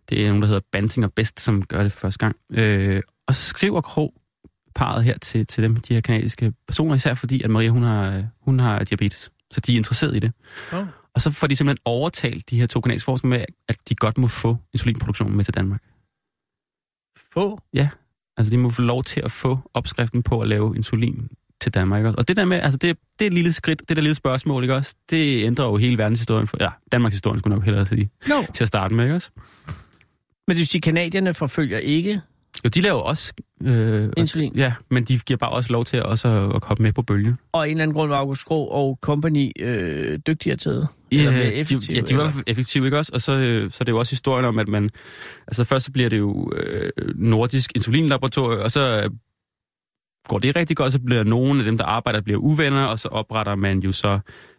Det 0.08 0.24
er 0.24 0.26
nogen, 0.28 0.42
der 0.42 0.48
hedder 0.48 0.60
Banting 0.72 1.04
og 1.04 1.12
Best, 1.12 1.40
som 1.40 1.62
gør 1.62 1.82
det 1.82 1.92
første 1.92 2.18
gang. 2.18 2.36
Øh, 2.52 3.02
og 3.26 3.34
så 3.34 3.48
skriver 3.48 3.80
Krog 3.80 4.14
parret 4.74 5.04
her 5.04 5.18
til, 5.18 5.46
til 5.46 5.62
dem, 5.62 5.76
de 5.76 5.94
her 5.94 6.00
kanadiske 6.00 6.52
personer, 6.66 6.94
især 6.94 7.14
fordi, 7.14 7.42
at 7.42 7.50
Maria, 7.50 7.68
hun 7.68 7.82
har, 7.82 8.24
hun 8.40 8.60
har 8.60 8.84
diabetes. 8.84 9.30
Så 9.50 9.60
de 9.60 9.72
er 9.72 9.76
interesseret 9.76 10.16
i 10.16 10.18
det. 10.18 10.32
Oh. 10.72 10.86
Og 11.14 11.20
så 11.20 11.30
får 11.30 11.46
de 11.46 11.56
simpelthen 11.56 11.82
overtalt 11.84 12.50
de 12.50 12.60
her 12.60 12.66
to 12.66 12.80
kanadiske 12.80 13.04
forskere 13.04 13.28
med, 13.28 13.44
at 13.68 13.76
de 13.88 13.94
godt 13.94 14.18
må 14.18 14.26
få 14.26 14.56
insulinproduktionen 14.72 15.36
med 15.36 15.44
til 15.44 15.54
Danmark. 15.54 15.82
Få? 17.32 17.60
Ja, 17.74 17.88
altså 18.36 18.50
de 18.50 18.58
må 18.58 18.70
få 18.70 18.82
lov 18.82 19.04
til 19.04 19.20
at 19.20 19.32
få 19.32 19.58
opskriften 19.74 20.22
på 20.22 20.40
at 20.40 20.48
lave 20.48 20.76
insulin 20.76 21.28
til 21.64 21.74
Danmark. 21.74 21.98
Ikke? 22.06 22.18
Og 22.18 22.28
det 22.28 22.36
der 22.36 22.44
med, 22.44 22.60
altså 22.60 22.78
det, 22.78 22.96
det 23.18 23.24
er 23.24 23.26
et 23.26 23.34
lille 23.34 23.52
skridt, 23.52 23.88
det 23.88 23.96
der 23.96 24.02
lille 24.02 24.14
spørgsmål, 24.14 24.64
ikke 24.64 24.74
også? 24.74 24.94
Det 25.10 25.44
ændrer 25.44 25.64
jo 25.64 25.76
hele 25.76 25.98
verdenshistorien, 25.98 26.46
for, 26.46 26.56
ja, 26.60 26.68
Danmarks 26.92 27.14
historie 27.14 27.38
skulle 27.38 27.54
nok 27.54 27.64
hellere 27.64 27.86
sige, 27.86 28.10
No. 28.28 28.34
til 28.54 28.64
at 28.64 28.68
starte 28.68 28.94
med, 28.94 29.04
ikke 29.04 29.14
også? 29.14 29.30
Men 30.46 30.54
det 30.54 30.58
vil 30.58 30.66
sige, 30.66 30.78
at 30.78 30.82
kanadierne 30.82 31.34
forfølger 31.34 31.78
ikke 31.78 32.20
Jo, 32.64 32.68
de 32.68 32.80
laver 32.80 33.00
også... 33.00 33.32
Øh, 33.64 34.08
insulin. 34.16 34.52
Ja, 34.56 34.72
men 34.90 35.04
de 35.04 35.18
giver 35.18 35.36
bare 35.38 35.50
også 35.50 35.72
lov 35.72 35.84
til 35.84 36.02
også 36.02 36.28
at, 36.28 36.56
at 36.56 36.62
komme 36.62 36.82
med 36.82 36.92
på 36.92 37.02
bølgen. 37.02 37.38
Og 37.52 37.64
en 37.64 37.70
eller 37.70 37.82
anden 37.82 37.94
grund 37.94 38.08
var 38.08 38.16
August 38.16 38.44
Krog 38.46 38.72
og 38.72 38.98
company 39.02 39.50
øh, 39.60 40.18
dygtigere 40.26 40.56
til 40.56 40.72
det. 40.72 40.88
Effektive, 41.12 41.80
de, 41.80 41.94
ja, 41.94 42.00
de 42.00 42.16
var 42.16 42.24
eller? 42.24 42.42
effektive, 42.46 42.84
ikke 42.84 42.98
også? 42.98 43.10
Og 43.14 43.20
så, 43.20 43.32
øh, 43.32 43.70
så 43.70 43.78
er 43.80 43.84
det 43.84 43.92
jo 43.92 43.98
også 43.98 44.12
historien 44.12 44.44
om, 44.44 44.58
at 44.58 44.68
man... 44.68 44.90
Altså 45.46 45.64
først 45.64 45.84
så 45.84 45.92
bliver 45.92 46.08
det 46.08 46.18
jo 46.18 46.52
øh, 46.56 46.90
nordisk 47.14 47.72
insulinlaboratorium, 47.74 48.60
og 48.60 48.70
så 48.70 49.02
øh, 49.04 49.10
går 50.28 50.38
det 50.38 50.56
rigtig 50.56 50.76
godt, 50.76 50.92
så 50.92 51.00
bliver 51.06 51.24
nogle 51.24 51.58
af 51.58 51.64
dem, 51.64 51.78
der 51.78 51.84
arbejder, 51.84 52.20
bliver 52.20 52.38
uvenner, 52.38 52.84
og 52.84 52.98
så 52.98 53.08
opretter 53.08 53.54
man 53.54 53.78
jo 53.78 53.92
så 53.92 54.18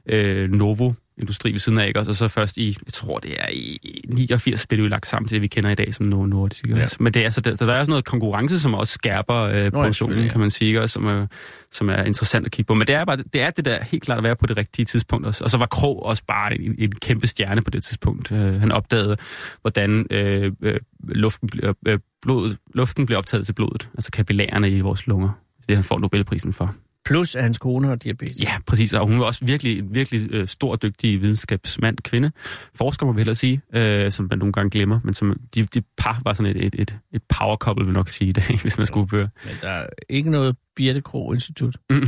øh, 0.10 0.52
Novo 0.52 0.94
Industri 1.18 1.52
ved 1.52 1.60
siden 1.60 1.80
af, 1.80 1.88
ikke? 1.88 2.00
Og 2.00 2.16
så 2.16 2.28
først 2.28 2.58
i, 2.58 2.68
jeg 2.86 2.94
tror 2.94 3.20
det 3.20 3.36
er 3.40 3.50
i 3.50 3.80
89, 4.10 4.68
blev 4.68 4.78
det 4.78 4.84
jo 4.84 4.90
lagt 4.90 5.08
sammen 5.08 5.28
til 5.28 5.36
det, 5.36 5.42
vi 5.42 5.48
kender 5.48 5.70
i 5.70 5.74
dag 5.74 5.94
som 5.94 6.06
Novo 6.06 6.26
Nordisk. 6.26 6.66
Ikke? 6.68 6.80
Ja. 6.80 6.86
Men 7.00 7.14
det 7.14 7.20
er, 7.20 7.24
altså, 7.24 7.42
der, 7.42 7.56
så 7.56 7.66
der 7.66 7.74
er 7.74 7.80
også 7.80 7.92
noget 7.92 8.06
konkurrence, 8.06 8.60
som 8.60 8.74
også 8.74 8.94
skærper 8.94 9.36
øh, 9.36 9.72
produktionen, 9.72 10.24
ja. 10.24 10.30
kan 10.30 10.40
man 10.40 10.50
sige, 10.50 10.68
ikke? 10.68 10.88
Som, 10.88 11.06
er, 11.06 11.28
som 11.72 11.90
er 11.90 12.04
interessant 12.04 12.46
at 12.46 12.52
kigge 12.52 12.68
på. 12.68 12.74
Men 12.74 12.88
det 12.88 12.96
er, 12.96 13.06
bare, 13.06 13.18
det 13.18 13.42
er 13.42 13.50
det 13.50 13.66
der 13.66 13.84
helt 13.84 14.04
klart 14.04 14.18
at 14.18 14.24
være 14.24 14.36
på 14.36 14.48
det 14.48 14.58
rigtige 14.58 14.86
tidspunkt 14.86 15.28
også. 15.28 15.44
Og 15.44 15.50
så 15.50 15.58
var 15.58 15.66
Krog 15.66 16.06
også 16.06 16.24
bare 16.28 16.62
en, 16.62 16.76
en 16.78 16.92
kæmpe 16.92 17.28
stjerne 17.28 17.62
på 17.62 17.70
det 17.70 17.84
tidspunkt. 17.84 18.32
Øh, 18.32 18.60
han 18.60 18.72
opdagede, 18.72 19.18
hvordan 19.62 20.06
øh, 20.12 20.52
øh, 20.62 20.80
luften, 21.04 21.50
øh, 21.88 22.00
blodet, 22.22 22.58
luften 22.74 23.06
bliver 23.06 23.18
optaget 23.18 23.46
til 23.46 23.54
blodet, 23.54 23.90
altså 23.94 24.12
kapillærerne 24.12 24.70
i 24.70 24.80
vores 24.80 25.08
lunger. 25.08 25.30
Det 25.68 25.76
han 25.76 25.84
får 25.84 26.00
Nobelprisen 26.00 26.54
for. 26.54 26.76
Plus 27.06 27.36
at 27.36 27.44
hans 27.44 27.58
kone 27.58 27.88
har 27.88 27.96
diabetes. 27.96 28.38
Ja, 28.42 28.52
præcis. 28.68 28.94
Og 28.94 29.08
hun 29.08 29.20
er 29.20 29.24
også 29.24 29.46
virkelig 29.46 29.80
en 29.80 29.96
virkelig 29.96 30.28
øh, 30.32 30.48
stor 30.48 30.76
dygtig 30.76 31.22
videnskabsmand, 31.22 31.98
kvinde. 32.04 32.32
Forsker, 32.76 33.06
må 33.06 33.12
vi 33.12 33.20
hellere 33.20 33.36
sige, 33.36 33.62
øh, 33.74 34.12
som 34.12 34.28
man 34.30 34.40
nogle 34.40 34.52
gange 34.54 34.70
glemmer. 34.70 35.00
Men 35.04 35.14
som, 35.14 35.40
de, 35.56 35.64
de 35.64 35.82
par 35.98 36.22
var 36.24 36.34
sådan 36.34 36.56
et, 36.56 36.66
et, 36.66 36.76
et, 36.80 36.96
et 37.14 37.22
power 37.40 37.56
couple, 37.58 37.86
vil 37.86 37.94
nok 37.94 38.10
sige 38.10 38.28
i 38.28 38.32
dag, 38.32 38.58
hvis 38.62 38.78
man 38.78 38.88
skulle 38.88 39.08
høre. 39.12 39.30
Men 39.46 39.54
der 39.62 39.70
er 39.70 39.88
ikke 40.10 40.30
noget 40.32 40.56
Birte 40.76 41.02
Krog 41.02 41.34
Institut. 41.34 41.76
Mm. 41.90 42.08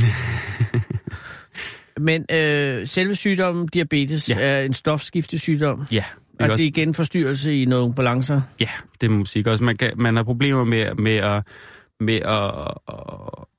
Men 2.00 2.24
øh, 2.32 2.86
selve 2.86 3.14
sygdommen, 3.14 3.66
diabetes, 3.66 4.28
Ja. 4.30 4.34
er 4.40 4.60
en 4.60 4.72
stofskiftesygdom. 4.74 5.86
ja, 5.92 6.04
Og 6.40 6.48
det 6.48 6.60
er 6.60 6.64
igen 6.66 6.94
forstyrrelse 6.94 7.62
i 7.62 7.64
nogle 7.64 7.94
balancer. 7.94 8.40
Ja, 8.60 8.68
det 9.00 9.10
må 9.10 9.16
man 9.16 9.26
sige. 9.26 9.50
Også 9.50 9.64
man, 9.64 9.76
kan, 9.76 9.92
man 9.96 10.16
har 10.16 10.22
problemer 10.22 10.64
med, 10.64 10.94
med 10.94 11.16
at 11.16 11.42
med 12.00 12.14
at, 12.14 12.54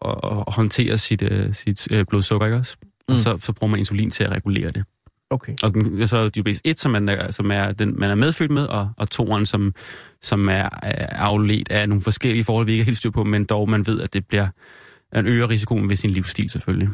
at, 0.06 0.16
at, 0.48 0.54
håndtere 0.54 0.98
sit, 0.98 1.22
uh, 1.22 1.54
sit 1.54 1.92
uh, 1.92 2.02
blodsukker, 2.10 2.48
ikke 2.48 2.58
også? 2.58 2.78
Mm. 2.82 3.14
Og 3.14 3.20
så, 3.20 3.38
så 3.38 3.54
bruger 3.54 3.72
man 3.72 3.80
insulin 3.80 4.10
til 4.10 4.24
at 4.24 4.32
regulere 4.32 4.70
det. 4.72 4.84
Okay. 5.30 5.56
Og 5.64 5.74
den- 5.74 6.08
så 6.08 6.18
er 6.18 6.30
diabetes 6.30 6.62
1, 6.66 6.80
som 6.80 6.92
man 6.92 7.10
er, 7.10 7.32
som 7.32 7.52
er 7.52 7.72
den, 7.72 8.00
man 8.00 8.12
er 8.12 8.16
medfødt 8.16 8.52
med, 8.52 8.66
og, 8.66 8.90
og 8.98 9.10
toeren, 9.10 9.46
som, 9.46 9.74
som 10.22 10.50
er, 10.50 10.70
afledt 11.12 11.72
af 11.72 11.90
nogle 11.90 12.02
forskellige 12.02 12.44
forhold, 12.44 12.66
vi 12.66 12.72
ikke 12.72 12.82
er 12.82 12.86
helt 12.86 12.98
styr 12.98 13.10
på, 13.12 13.24
men 13.24 13.46
dog 13.46 13.70
man 13.70 13.88
ved, 13.88 14.02
at 14.02 14.14
det 14.14 14.28
bliver 14.28 14.48
en 15.16 15.26
øger 15.28 15.50
risikoen 15.50 15.90
ved 15.90 15.96
sin 15.98 16.10
livsstil 16.10 16.50
selvfølgelig. 16.50 16.90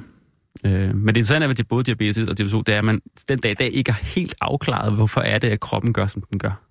Øh, 0.66 0.72
men 0.96 1.08
det 1.08 1.18
interessante 1.18 1.46
er, 1.46 1.50
at 1.50 1.58
det 1.58 1.68
både 1.68 1.84
diabetes 1.84 2.18
1 2.18 2.30
og 2.30 2.38
diabetes 2.38 2.52
2, 2.52 2.62
det 2.62 2.74
er, 2.74 2.78
at 2.80 2.86
man 2.86 3.02
den 3.30 3.40
dag 3.40 3.52
i 3.52 3.56
dag 3.56 3.74
ikke 3.74 3.90
er 3.90 3.96
helt 4.16 4.36
afklaret, 4.42 4.94
hvorfor 4.96 5.22
er 5.22 5.38
det, 5.38 5.50
at 5.50 5.60
kroppen 5.60 5.94
gør, 5.94 6.08
som 6.08 6.22
den 6.22 6.40
gør. 6.40 6.62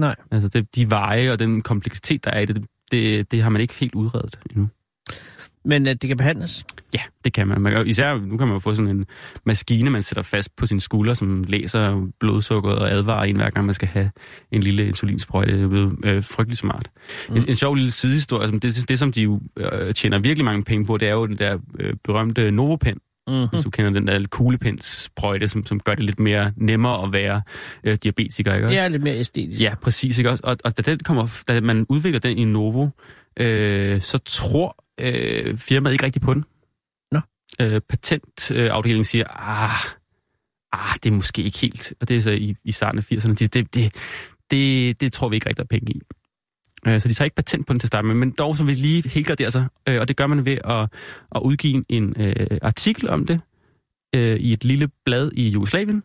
Nej. 0.00 0.16
Altså 0.30 0.48
det, 0.48 0.76
de 0.76 0.90
veje 0.90 1.32
og 1.32 1.38
den 1.38 1.62
kompleksitet, 1.62 2.24
der 2.24 2.30
er 2.30 2.40
i 2.40 2.46
det, 2.46 2.66
det, 2.92 3.30
det 3.30 3.42
har 3.42 3.50
man 3.50 3.60
ikke 3.60 3.74
helt 3.74 3.94
udredet 3.94 4.38
endnu. 4.50 4.68
Men 5.64 5.86
at 5.86 6.02
det 6.02 6.08
kan 6.08 6.16
behandles. 6.16 6.64
Ja, 6.94 7.00
det 7.24 7.32
kan 7.32 7.48
man. 7.48 7.60
man 7.60 7.72
kan, 7.72 7.86
især 7.86 8.18
nu 8.18 8.36
kan 8.36 8.46
man 8.46 8.54
jo 8.54 8.58
få 8.58 8.74
sådan 8.74 8.96
en 8.96 9.06
maskine, 9.46 9.90
man 9.90 10.02
sætter 10.02 10.22
fast 10.22 10.56
på 10.56 10.66
sin 10.66 10.80
skulder, 10.80 11.14
som 11.14 11.44
læser 11.48 12.08
blodsukkeret 12.20 12.78
og 12.78 12.90
advarer 12.90 13.24
en 13.24 13.36
hver 13.36 13.50
gang, 13.50 13.66
man 13.66 13.74
skal 13.74 13.88
have 13.88 14.10
en 14.52 14.62
lille 14.62 14.86
insulinsprøjte. 14.86 15.52
Det 15.52 15.64
er 15.64 15.68
blevet 15.68 15.96
øh, 16.04 16.24
frygtelig 16.24 16.58
smart. 16.58 16.90
Mm. 17.28 17.36
En, 17.36 17.48
en 17.48 17.56
sjov 17.56 17.74
lille 17.74 17.90
sidehistorie, 17.90 18.48
som 18.48 18.60
det, 18.60 18.88
det 18.88 18.98
som 18.98 19.12
de 19.12 19.22
jo 19.22 19.40
øh, 19.56 19.94
tjener 19.94 20.18
virkelig 20.18 20.44
mange 20.44 20.62
penge 20.62 20.86
på, 20.86 20.96
det 20.96 21.08
er 21.08 21.12
jo 21.12 21.26
den 21.26 21.38
der 21.38 21.58
øh, 21.80 21.94
berømte 22.04 22.50
Novopen, 22.50 22.98
Mm-hmm. 23.30 23.48
hvis 23.48 23.60
du 23.60 23.70
kender 23.70 23.90
den 23.90 24.06
der 24.06 24.24
kuglepindsprøjte, 24.30 25.48
som, 25.48 25.66
som 25.66 25.80
gør 25.80 25.94
det 25.94 26.02
lidt 26.02 26.20
mere 26.20 26.52
nemmere 26.56 27.02
at 27.02 27.12
være 27.12 27.42
øh, 27.84 27.98
diabetiker, 28.02 28.54
ikke 28.54 28.66
også? 28.66 28.78
Ja, 28.78 28.88
lidt 28.88 29.02
mere 29.02 29.16
æstetisk. 29.16 29.62
Ja, 29.62 29.74
præcis. 29.82 30.18
Ikke 30.18 30.30
også? 30.30 30.42
Og, 30.46 30.56
og 30.64 30.76
da, 30.76 30.82
den 30.82 30.98
kommer, 30.98 31.42
da 31.48 31.60
man 31.60 31.86
udvikler 31.88 32.20
den 32.20 32.38
i 32.38 32.44
Novo, 32.44 32.88
øh, 33.36 34.00
så 34.00 34.18
tror 34.18 34.84
øh, 35.00 35.56
firmaet 35.56 35.92
ikke 35.92 36.04
rigtigt 36.04 36.24
på 36.24 36.34
den. 36.34 36.44
Nå. 37.12 37.20
Øh, 37.60 37.80
patentafdelingen 37.88 39.04
siger, 39.04 39.24
ah, 39.28 39.94
ah, 40.72 40.94
det 41.04 41.10
er 41.10 41.14
måske 41.14 41.42
ikke 41.42 41.58
helt. 41.58 41.94
Og 42.00 42.08
det 42.08 42.16
er 42.16 42.20
så 42.20 42.30
i, 42.30 42.56
i 42.64 42.72
starten 42.72 42.98
af 42.98 43.12
80'erne. 43.12 43.34
Det, 43.34 43.54
det, 43.54 43.74
det, 44.50 45.00
det, 45.00 45.12
tror 45.12 45.28
vi 45.28 45.36
ikke 45.36 45.48
rigtig, 45.48 45.62
er 45.62 45.66
penge 45.66 45.92
i. 45.92 46.00
Øh, 46.86 47.00
Så 47.00 47.08
de 47.08 47.14
tager 47.14 47.24
ikke 47.24 47.34
patent 47.36 47.66
på 47.66 47.72
den 47.72 47.80
til 47.80 47.86
at 47.86 47.88
starte 47.88 48.06
med, 48.06 48.14
men 48.14 48.30
dog 48.30 48.56
så 48.56 48.64
vil 48.64 48.76
lige 48.76 49.08
helgardere 49.08 49.50
sig, 49.50 49.66
øh, 49.88 50.00
og 50.00 50.08
det 50.08 50.16
gør 50.16 50.26
man 50.26 50.44
ved 50.44 50.58
at, 50.64 50.88
at 51.34 51.40
udgive 51.44 51.84
en 51.88 52.14
øh, 52.20 52.46
artikel 52.62 53.08
om 53.08 53.26
det 53.26 53.40
øh, 54.16 54.36
i 54.36 54.52
et 54.52 54.64
lille 54.64 54.88
blad 55.04 55.30
i 55.32 55.48
Jugoslavien, 55.48 56.02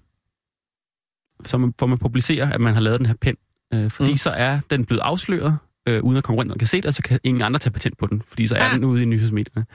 så 1.44 1.58
man, 1.58 1.74
hvor 1.78 1.88
man 1.88 1.98
publicerer, 1.98 2.52
at 2.52 2.62
man 2.62 2.74
har 2.74 2.82
lavet 2.82 3.00
den 3.00 3.06
her 3.06 3.16
pen. 3.22 3.36
Øh, 3.74 3.92
fordi 3.92 4.12
mm. 4.12 4.18
Så 4.18 4.30
er 4.30 4.60
den 4.70 4.86
blevet 4.86 5.02
afsløret, 5.02 5.58
øh, 5.88 6.04
uden 6.04 6.18
at 6.18 6.24
konkurrenten 6.24 6.60
kan 6.60 6.68
se 6.68 6.78
det, 6.78 6.86
og 6.86 6.94
så 6.94 7.02
kan 7.04 7.20
ingen 7.24 7.42
andre 7.42 7.60
tage 7.60 7.72
patent 7.74 7.98
på 7.98 8.08
den, 8.08 8.22
fordi 8.22 8.48
så 8.48 8.56
er 8.56 8.64
Ah. 8.70 8.76
den 8.76 8.84
ude 8.84 9.02
i 9.02 9.06
nyhedsmedierne. 9.06 9.66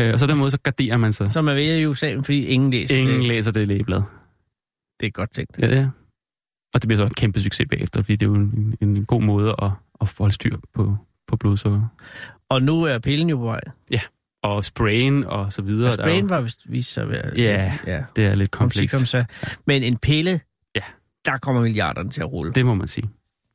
Øh, 0.00 0.12
og 0.12 0.18
så 0.20 0.26
den 0.26 0.38
måde, 0.38 0.50
så 0.50 0.58
garderer 0.62 0.96
man 0.96 1.12
sig. 1.12 1.30
Så 1.30 1.42
man 1.42 1.56
vælger 1.56 1.74
i 1.76 1.86
USA, 1.86 2.16
fordi 2.16 2.44
ingen 2.44 2.70
læser 2.70 2.96
Ingen 2.98 3.18
det. 3.20 3.26
læser 3.28 3.50
det 3.52 3.68
lægeblad. 3.68 4.02
Det 5.00 5.06
er 5.06 5.10
godt 5.10 5.30
tænkt. 5.32 5.58
Ja, 5.58 5.66
er. 5.66 5.90
Og 6.74 6.82
det 6.82 6.88
bliver 6.88 6.96
så 6.98 7.04
en 7.04 7.14
kæmpe 7.14 7.40
succes 7.40 7.66
bagefter, 7.70 8.02
fordi 8.02 8.16
det 8.16 8.26
er 8.26 8.30
jo 8.30 8.34
en, 8.36 8.74
en, 8.80 8.96
en 8.96 9.04
god 9.04 9.22
måde 9.22 9.54
at, 9.62 9.70
at 10.00 10.14
holde 10.18 10.34
styr 10.34 10.56
på, 10.74 10.96
på 11.28 11.36
blodsukker. 11.36 11.82
Og 12.48 12.62
nu 12.62 12.82
er 12.82 12.98
pillen 12.98 13.30
jo 13.30 13.36
på 13.36 13.44
vej. 13.44 13.60
Og 14.42 14.64
sprayen 14.64 15.24
og 15.24 15.52
så 15.52 15.62
videre. 15.62 15.86
Og 15.92 15.96
der 15.96 16.02
sprayen 16.04 16.28
var 16.30 16.40
vist 16.40 16.60
vist 16.72 16.92
sig 16.92 17.02
at 17.02 17.10
være... 17.10 17.30
Ja, 17.36 17.72
ja. 17.86 18.02
Det 18.16 18.26
er 18.26 18.34
lidt 18.34 18.50
Kom 18.50 18.70
sig, 18.70 18.90
komplekst. 18.90 19.16
kom. 19.16 19.24
Men 19.66 19.82
en 19.82 19.96
pille, 19.96 20.40
Ja. 20.76 20.80
der 21.24 21.38
kommer 21.38 21.62
milliarderne 21.62 22.10
til 22.10 22.20
at 22.20 22.32
rulle. 22.32 22.52
Det 22.52 22.66
må 22.66 22.74
man 22.74 22.88
sige. 22.88 23.10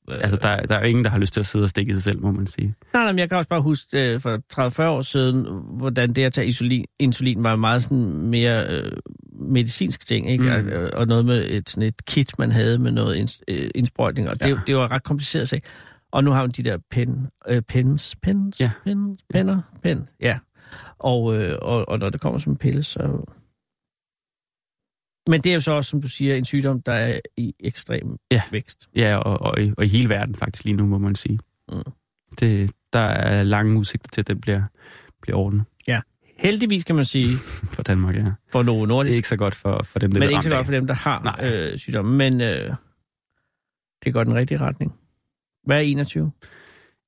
Altså, 0.07 0.37
der, 0.41 0.61
der 0.61 0.75
er 0.75 0.83
ingen, 0.83 1.03
der 1.03 1.09
har 1.09 1.17
lyst 1.17 1.33
til 1.33 1.39
at 1.39 1.45
sidde 1.45 1.63
og 1.63 1.69
stikke 1.69 1.93
sig 1.93 2.03
selv, 2.03 2.21
må 2.21 2.31
man 2.31 2.47
sige. 2.47 2.75
Nej, 2.93 3.03
nej, 3.03 3.11
men 3.11 3.19
jeg 3.19 3.29
kan 3.29 3.37
også 3.37 3.49
bare 3.49 3.61
huske 3.61 4.13
øh, 4.13 4.19
for 4.21 4.39
30-40 4.79 4.81
år 4.83 5.01
siden, 5.01 5.47
hvordan 5.77 6.13
det 6.13 6.23
at 6.23 6.33
tage 6.33 6.47
insulin, 6.47 6.85
insulin 6.99 7.43
var 7.43 7.55
meget 7.55 7.83
sådan 7.83 8.27
mere 8.27 8.67
øh, 8.67 8.91
medicinsk 9.39 10.07
ting, 10.07 10.29
ikke? 10.31 10.43
Mm. 10.61 10.71
Og, 10.73 10.89
og 10.93 11.07
noget 11.07 11.25
med 11.25 11.45
et, 11.49 11.69
sådan 11.69 11.87
et 11.87 12.05
kit, 12.05 12.39
man 12.39 12.51
havde 12.51 12.77
med 12.77 12.91
noget 12.91 13.15
ins, 13.15 13.41
øh, 13.47 13.69
indsprøjtning, 13.75 14.29
og 14.29 14.35
det, 14.39 14.41
Ja. 14.45 14.49
ja. 14.49 14.55
det 14.67 14.75
var 14.75 14.91
ret 14.91 15.03
kompliceret 15.03 15.49
sag. 15.49 15.61
Og 16.15 16.23
nu 16.23 16.31
har 16.31 16.41
hun 16.41 16.49
de 16.49 16.63
der 16.63 16.77
pen, 16.91 17.27
øh, 17.47 17.61
pens, 17.61 18.15
pens, 18.21 18.61
Ja. 18.61 18.65
ja. 18.65 18.71
pen, 18.91 19.17
penner, 19.29 19.61
pen, 19.81 20.09
ja. 20.19 20.39
Og, 20.99 21.35
øh, 21.37 21.57
og, 21.61 21.89
og 21.89 21.99
når 21.99 22.09
det 22.09 22.21
kommer 22.21 22.39
som 22.39 22.51
en 22.51 22.57
pille, 22.57 22.83
så... 22.83 23.01
Men 25.29 25.41
det 25.41 25.49
er 25.49 25.53
jo 25.53 25.59
så 25.59 25.71
også, 25.71 25.89
som 25.89 26.01
du 26.01 26.07
siger, 26.07 26.35
en 26.35 26.45
sygdom, 26.45 26.81
der 26.81 26.91
er 26.93 27.19
i 27.37 27.53
ekstrem 27.59 28.17
Ja. 28.31 28.41
vækst. 28.51 28.89
Ja, 28.95 29.17
og, 29.17 29.41
og, 29.41 29.61
i, 29.61 29.73
og 29.77 29.85
i 29.85 29.87
hele 29.87 30.09
verden 30.09 30.35
faktisk 30.35 30.63
lige 30.63 30.75
nu, 30.75 30.85
må 30.85 30.97
man 30.97 31.15
sige. 31.15 31.39
Mm. 31.71 31.81
Det, 32.39 32.71
der 32.93 32.99
er 32.99 33.43
lange 33.43 33.79
udsigter 33.79 34.09
til, 34.09 34.21
at 34.21 34.27
den 34.27 34.41
bliver, 34.41 34.63
bliver 35.21 35.37
ordnet 35.37 35.65
Heldigvis 36.37 36.83
kan 36.83 36.95
man 36.95 37.05
sige, 37.05 37.29
for 37.75 37.83
Danmark, 37.83 38.15
ja. 38.15 38.31
for 38.51 38.63
Novo 38.63 38.79
Det 38.79 38.87
Nordisk, 38.87 39.13
er 39.13 39.15
ikke 39.17 39.27
så 39.27 39.35
godt 39.37 39.55
for, 39.55 39.81
for 39.83 39.99
dem, 39.99 40.11
der 40.11 40.19
men 40.19 40.27
bliver 40.27 40.37
ikke 40.39 40.43
så 40.43 40.49
godt 40.49 40.65
for 40.65 40.73
dem, 40.73 40.87
der 40.87 40.93
har 40.93 41.23
Nej. 41.23 41.49
øh, 41.51 41.77
sygdommen. 41.77 42.17
Men 42.17 42.41
øh, 42.41 42.71
det 44.05 44.13
går 44.13 44.23
den 44.23 44.35
rigtige 44.35 44.57
retning. 44.57 44.99
Hvad 45.65 45.77
er 45.77 45.81
21? 45.81 46.31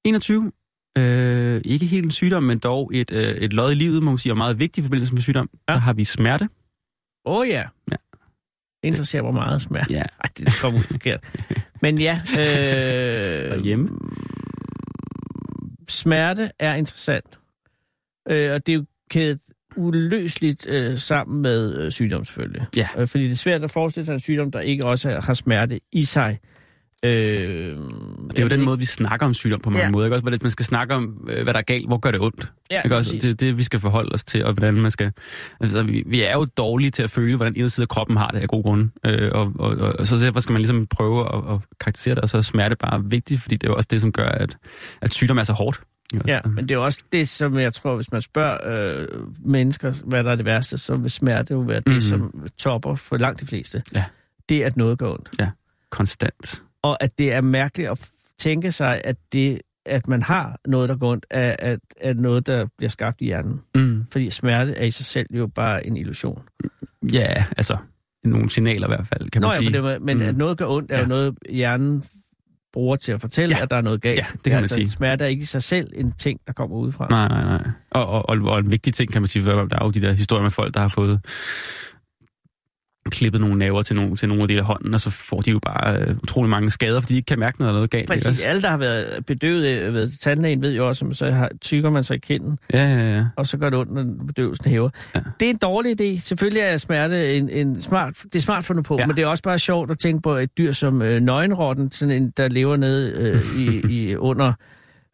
21. 0.05 0.51
Øh, 0.97 1.61
ikke 1.65 1.85
helt 1.85 2.05
en 2.05 2.11
sygdom, 2.11 2.43
men 2.43 2.59
dog 2.59 2.91
et, 2.93 3.11
øh, 3.11 3.35
et 3.35 3.53
lod 3.53 3.71
i 3.71 3.75
livet, 3.75 4.03
må 4.03 4.11
man 4.11 4.17
sige, 4.17 4.33
og 4.33 4.37
meget 4.37 4.59
vigtig 4.59 4.81
i 4.81 4.83
forbindelse 4.83 5.13
med 5.13 5.21
sygdom. 5.21 5.49
Ja. 5.53 5.73
Ja. 5.73 5.73
Der 5.73 5.79
har 5.79 5.93
vi 5.93 6.03
smerte. 6.03 6.49
Åh 7.25 7.37
oh, 7.39 7.47
ja. 7.47 7.63
Det 8.81 8.87
interesserer 8.87 9.23
mig 9.23 9.33
meget 9.33 9.61
smerte. 9.61 9.93
Ja. 9.93 10.03
Ej, 10.23 10.29
det 10.37 10.47
kom 10.61 10.75
ud 10.75 10.81
forkert. 10.81 11.19
Men 11.81 11.97
ja, 12.01 12.21
øh, 12.37 12.37
Derhjemme. 13.49 13.89
smerte 15.87 16.51
er 16.59 16.73
interessant. 16.73 17.39
Øh, 18.29 18.53
og 18.53 18.65
det 18.65 18.73
er 18.73 18.77
jo 18.77 18.85
kædet 19.09 19.41
uløseligt 19.75 20.67
øh, 20.67 20.97
sammen 20.97 21.41
med 21.41 21.75
øh, 21.75 21.91
sygdom 21.91 22.25
selvfølgelig. 22.25 22.65
Ja. 22.75 22.87
Øh, 22.97 23.07
fordi 23.07 23.23
det 23.23 23.31
er 23.31 23.35
svært 23.35 23.63
at 23.63 23.71
forestille 23.71 24.05
sig 24.05 24.13
en 24.13 24.19
sygdom, 24.19 24.51
der 24.51 24.59
ikke 24.59 24.85
også 24.85 25.19
har 25.25 25.33
smerte 25.33 25.79
i 25.91 26.03
sig. 26.03 26.39
Øh, 27.05 27.11
Det 28.31 28.39
er 28.39 28.43
jo 28.43 28.49
den 28.49 28.61
måde, 28.61 28.79
vi 28.79 28.85
snakker 28.85 29.25
om 29.25 29.33
sygdom 29.33 29.59
på 29.59 29.69
mange 29.69 29.79
Ja. 29.79 29.85
ja. 29.85 29.91
måder. 29.91 30.05
Ikke? 30.05 30.15
Også, 30.15 30.23
hvordan 30.23 30.39
man 30.41 30.51
skal 30.51 30.65
snakke 30.65 30.93
om, 30.95 31.27
øh, 31.29 31.43
hvad 31.43 31.53
der 31.53 31.59
er 31.59 31.63
galt, 31.63 31.87
hvor 31.87 31.97
gør 31.97 32.11
det 32.11 32.21
ondt. 32.21 32.51
Ja, 32.71 32.81
ikke? 32.81 32.95
Også, 32.95 33.11
det 33.15 33.31
er 33.31 33.35
det, 33.35 33.57
vi 33.57 33.63
skal 33.63 33.79
forholde 33.79 34.09
os 34.13 34.23
til, 34.23 34.45
og 34.45 34.53
hvordan 34.53 34.73
man 34.73 34.91
skal... 34.91 35.11
Altså, 35.59 35.83
vi, 35.83 36.03
vi 36.07 36.23
er 36.23 36.33
jo 36.33 36.45
dårlige 36.45 36.91
til 36.91 37.03
at 37.03 37.09
føle, 37.09 37.35
hvordan 37.35 37.53
en 37.55 37.69
side 37.69 37.83
af 37.83 37.87
kroppen 37.87 38.17
har 38.17 38.27
det 38.27 38.39
af 38.39 38.47
gode 38.47 38.63
grunde. 38.63 38.89
Øh, 39.05 39.31
og, 39.33 39.53
og, 39.59 39.69
og, 39.77 39.93
og, 39.99 40.07
så 40.07 40.15
derfor 40.17 40.39
skal 40.39 40.53
man 40.53 40.61
ligesom 40.61 40.87
prøve 40.87 41.21
at, 41.35 41.53
at 41.53 41.59
karakterisere 41.79 42.15
det, 42.15 42.23
og 42.23 42.29
så 42.29 42.37
er 42.37 42.41
smerte 42.41 42.75
bare 42.75 43.03
vigtigt, 43.05 43.41
fordi 43.41 43.55
det 43.55 43.67
er 43.67 43.71
jo 43.71 43.75
også 43.75 43.87
det, 43.91 44.01
som 44.01 44.11
gør, 44.11 44.29
at, 44.29 44.57
at 45.01 45.13
sygdom 45.13 45.37
er 45.37 45.43
så 45.43 45.53
hårdt. 45.53 45.81
Ja, 46.27 46.39
men 46.45 46.63
det 46.63 46.71
er 46.71 46.75
jo 46.75 46.83
også 46.85 47.01
det, 47.11 47.29
som 47.29 47.57
jeg 47.59 47.73
tror, 47.73 47.95
hvis 47.95 48.11
man 48.11 48.21
spørger 48.21 48.57
øh, 49.01 49.07
mennesker, 49.45 49.93
hvad 50.05 50.23
der 50.23 50.31
er 50.31 50.35
det 50.35 50.45
værste, 50.45 50.77
så 50.77 50.95
vil 50.95 51.11
smerte 51.11 51.53
jo 51.53 51.59
være 51.59 51.79
det, 51.79 51.87
Mhm. 51.91 52.01
som 52.01 52.47
topper 52.59 52.95
for 52.95 53.17
langt 53.17 53.39
de 53.41 53.45
fleste. 53.45 53.83
Ja. 53.93 54.03
Det 54.49 54.63
er, 54.63 54.67
at 54.67 54.77
noget 54.77 54.99
går 54.99 55.11
ondt. 55.13 55.29
Konstant. 55.89 56.63
Og 56.83 57.03
at 57.03 57.17
det 57.17 57.33
er 57.33 57.41
mærkeligt 57.41 57.89
at 57.89 58.09
tænke 58.39 58.71
sig, 58.71 59.01
at 59.03 59.15
det 59.31 59.59
at 59.85 60.07
man 60.07 60.21
har 60.23 60.59
noget, 60.67 60.89
der 60.89 60.95
går 60.97 61.11
ondt, 61.11 61.25
er, 61.29 61.55
er, 61.59 61.77
er 62.01 62.13
noget, 62.13 62.47
der 62.47 62.65
bliver 62.77 62.89
skabt 62.89 63.21
i 63.21 63.25
hjernen. 63.25 63.61
Mm. 63.75 64.05
Fordi 64.11 64.29
smerte 64.29 64.71
er 64.75 64.85
i 64.85 64.91
sig 64.91 65.05
selv 65.05 65.27
jo 65.33 65.47
bare 65.47 65.87
en 65.87 65.97
illusion. 65.97 66.41
Ja, 67.13 67.45
altså 67.57 67.77
nogle 68.23 68.49
signaler 68.49 68.87
i 68.87 68.89
hvert 68.89 69.07
fald, 69.07 69.29
kan 69.29 69.41
Nå 69.41 69.47
man 69.47 69.53
ja, 69.53 69.57
sige. 69.57 69.65
men, 69.69 69.73
det, 69.73 69.83
var- 69.83 69.99
men 69.99 70.17
Mm. 70.17 70.23
at 70.23 70.35
noget 70.37 70.57
gør 70.57 70.65
ondt, 70.65 70.91
er 70.91 70.95
jo 70.95 71.01
Ja. 71.01 71.07
noget, 71.07 71.35
hjernen 71.49 72.03
bruger 72.73 72.95
til 72.95 73.11
at 73.11 73.21
fortælle, 73.21 73.55
Ja. 73.57 73.63
at 73.63 73.69
der 73.69 73.75
er 73.75 73.81
noget 73.81 74.01
galt. 74.01 74.17
Ja, 74.17 74.25
det 74.33 74.43
kan 74.43 74.51
man 74.51 74.59
altså, 74.59 74.75
sige. 74.75 74.89
Smerte 74.89 75.23
er 75.23 75.27
ikke 75.27 75.41
i 75.41 75.45
sig 75.45 75.63
selv 75.63 75.87
en 75.95 76.11
ting, 76.11 76.39
der 76.47 76.53
kommer 76.53 76.75
udefra. 76.77 77.07
Nej, 77.09 77.27
nej, 77.27 77.43
nej. 77.43 77.67
Og, 77.91 78.05
og, 78.07 78.29
og, 78.29 78.37
og 78.41 78.59
en 78.59 78.71
vigtig 78.71 78.93
ting, 78.93 79.11
kan 79.11 79.21
man 79.21 79.27
sige, 79.29 79.43
for 79.43 79.51
der 79.65 79.79
er 79.79 79.85
jo 79.85 79.91
de 79.91 80.01
der 80.01 80.11
historier 80.13 80.43
med 80.43 80.51
folk, 80.51 80.73
der 80.73 80.79
har 80.79 80.87
fået 80.87 81.19
klippet 83.09 83.41
nogle 83.41 83.57
naver 83.57 83.81
til 83.81 83.95
nogle, 83.95 84.15
til 84.15 84.27
nogle 84.27 84.41
af 84.43 84.47
de 84.47 84.53
der 84.53 84.63
hånden, 84.63 84.93
og 84.93 84.99
så 84.99 85.09
får 85.09 85.41
de 85.41 85.51
jo 85.51 85.59
bare 85.59 85.97
øh, 85.99 86.15
utrolig 86.23 86.49
mange 86.49 86.71
skader, 86.71 86.99
fordi 86.99 87.13
de 87.13 87.17
ikke 87.17 87.27
kan 87.27 87.39
mærke, 87.39 87.59
når 87.59 87.65
der 87.65 87.71
er 87.71 87.75
noget 87.75 87.89
galt. 87.89 88.07
Præcis. 88.07 88.43
Alle, 88.45 88.61
der 88.61 88.69
har 88.69 88.77
været 88.77 89.25
bedøvet 89.25 89.67
øh, 89.67 89.93
ved 89.93 90.09
tandlægen, 90.09 90.61
ved 90.61 90.75
jo 90.75 90.87
også, 90.87 91.05
at 91.05 91.17
så 91.17 91.31
har, 91.31 91.49
tykker 91.61 91.89
man 91.89 92.03
sig 92.03 92.15
i 92.15 92.19
kinden, 92.19 92.57
Ja, 92.73 92.93
ja, 92.93 93.15
ja. 93.17 93.25
og 93.35 93.45
så 93.45 93.57
gør 93.57 93.69
det 93.69 93.79
ondt, 93.79 93.91
når 93.93 94.25
bedøvelsen 94.27 94.71
hæver. 94.71 94.89
Ja. 95.15 95.19
Det 95.39 95.45
er 95.45 95.49
en 95.49 95.57
dårlig 95.57 96.01
idé. 96.01 96.21
Selvfølgelig 96.21 96.61
er 96.61 96.77
smerte 96.77 97.37
en, 97.37 97.49
en 97.49 97.81
smart, 97.81 98.17
det 98.23 98.35
er 98.35 98.39
smart 98.39 98.65
fundet 98.65 98.85
på, 98.85 98.95
Ja. 98.99 99.05
men 99.05 99.15
det 99.15 99.23
er 99.23 99.27
også 99.27 99.43
bare 99.43 99.59
sjovt 99.59 99.91
at 99.91 99.99
tænke 99.99 100.21
på 100.21 100.35
et 100.35 100.57
dyr 100.57 100.71
som 100.71 101.01
øh, 101.01 101.21
nøgenrotten, 101.21 101.91
sådan 101.91 102.15
en, 102.21 102.33
der 102.37 102.47
lever 102.47 102.75
nede 102.75 103.11
øh, 103.11 103.41
i, 103.59 103.81
i, 104.09 104.15
under 104.15 104.53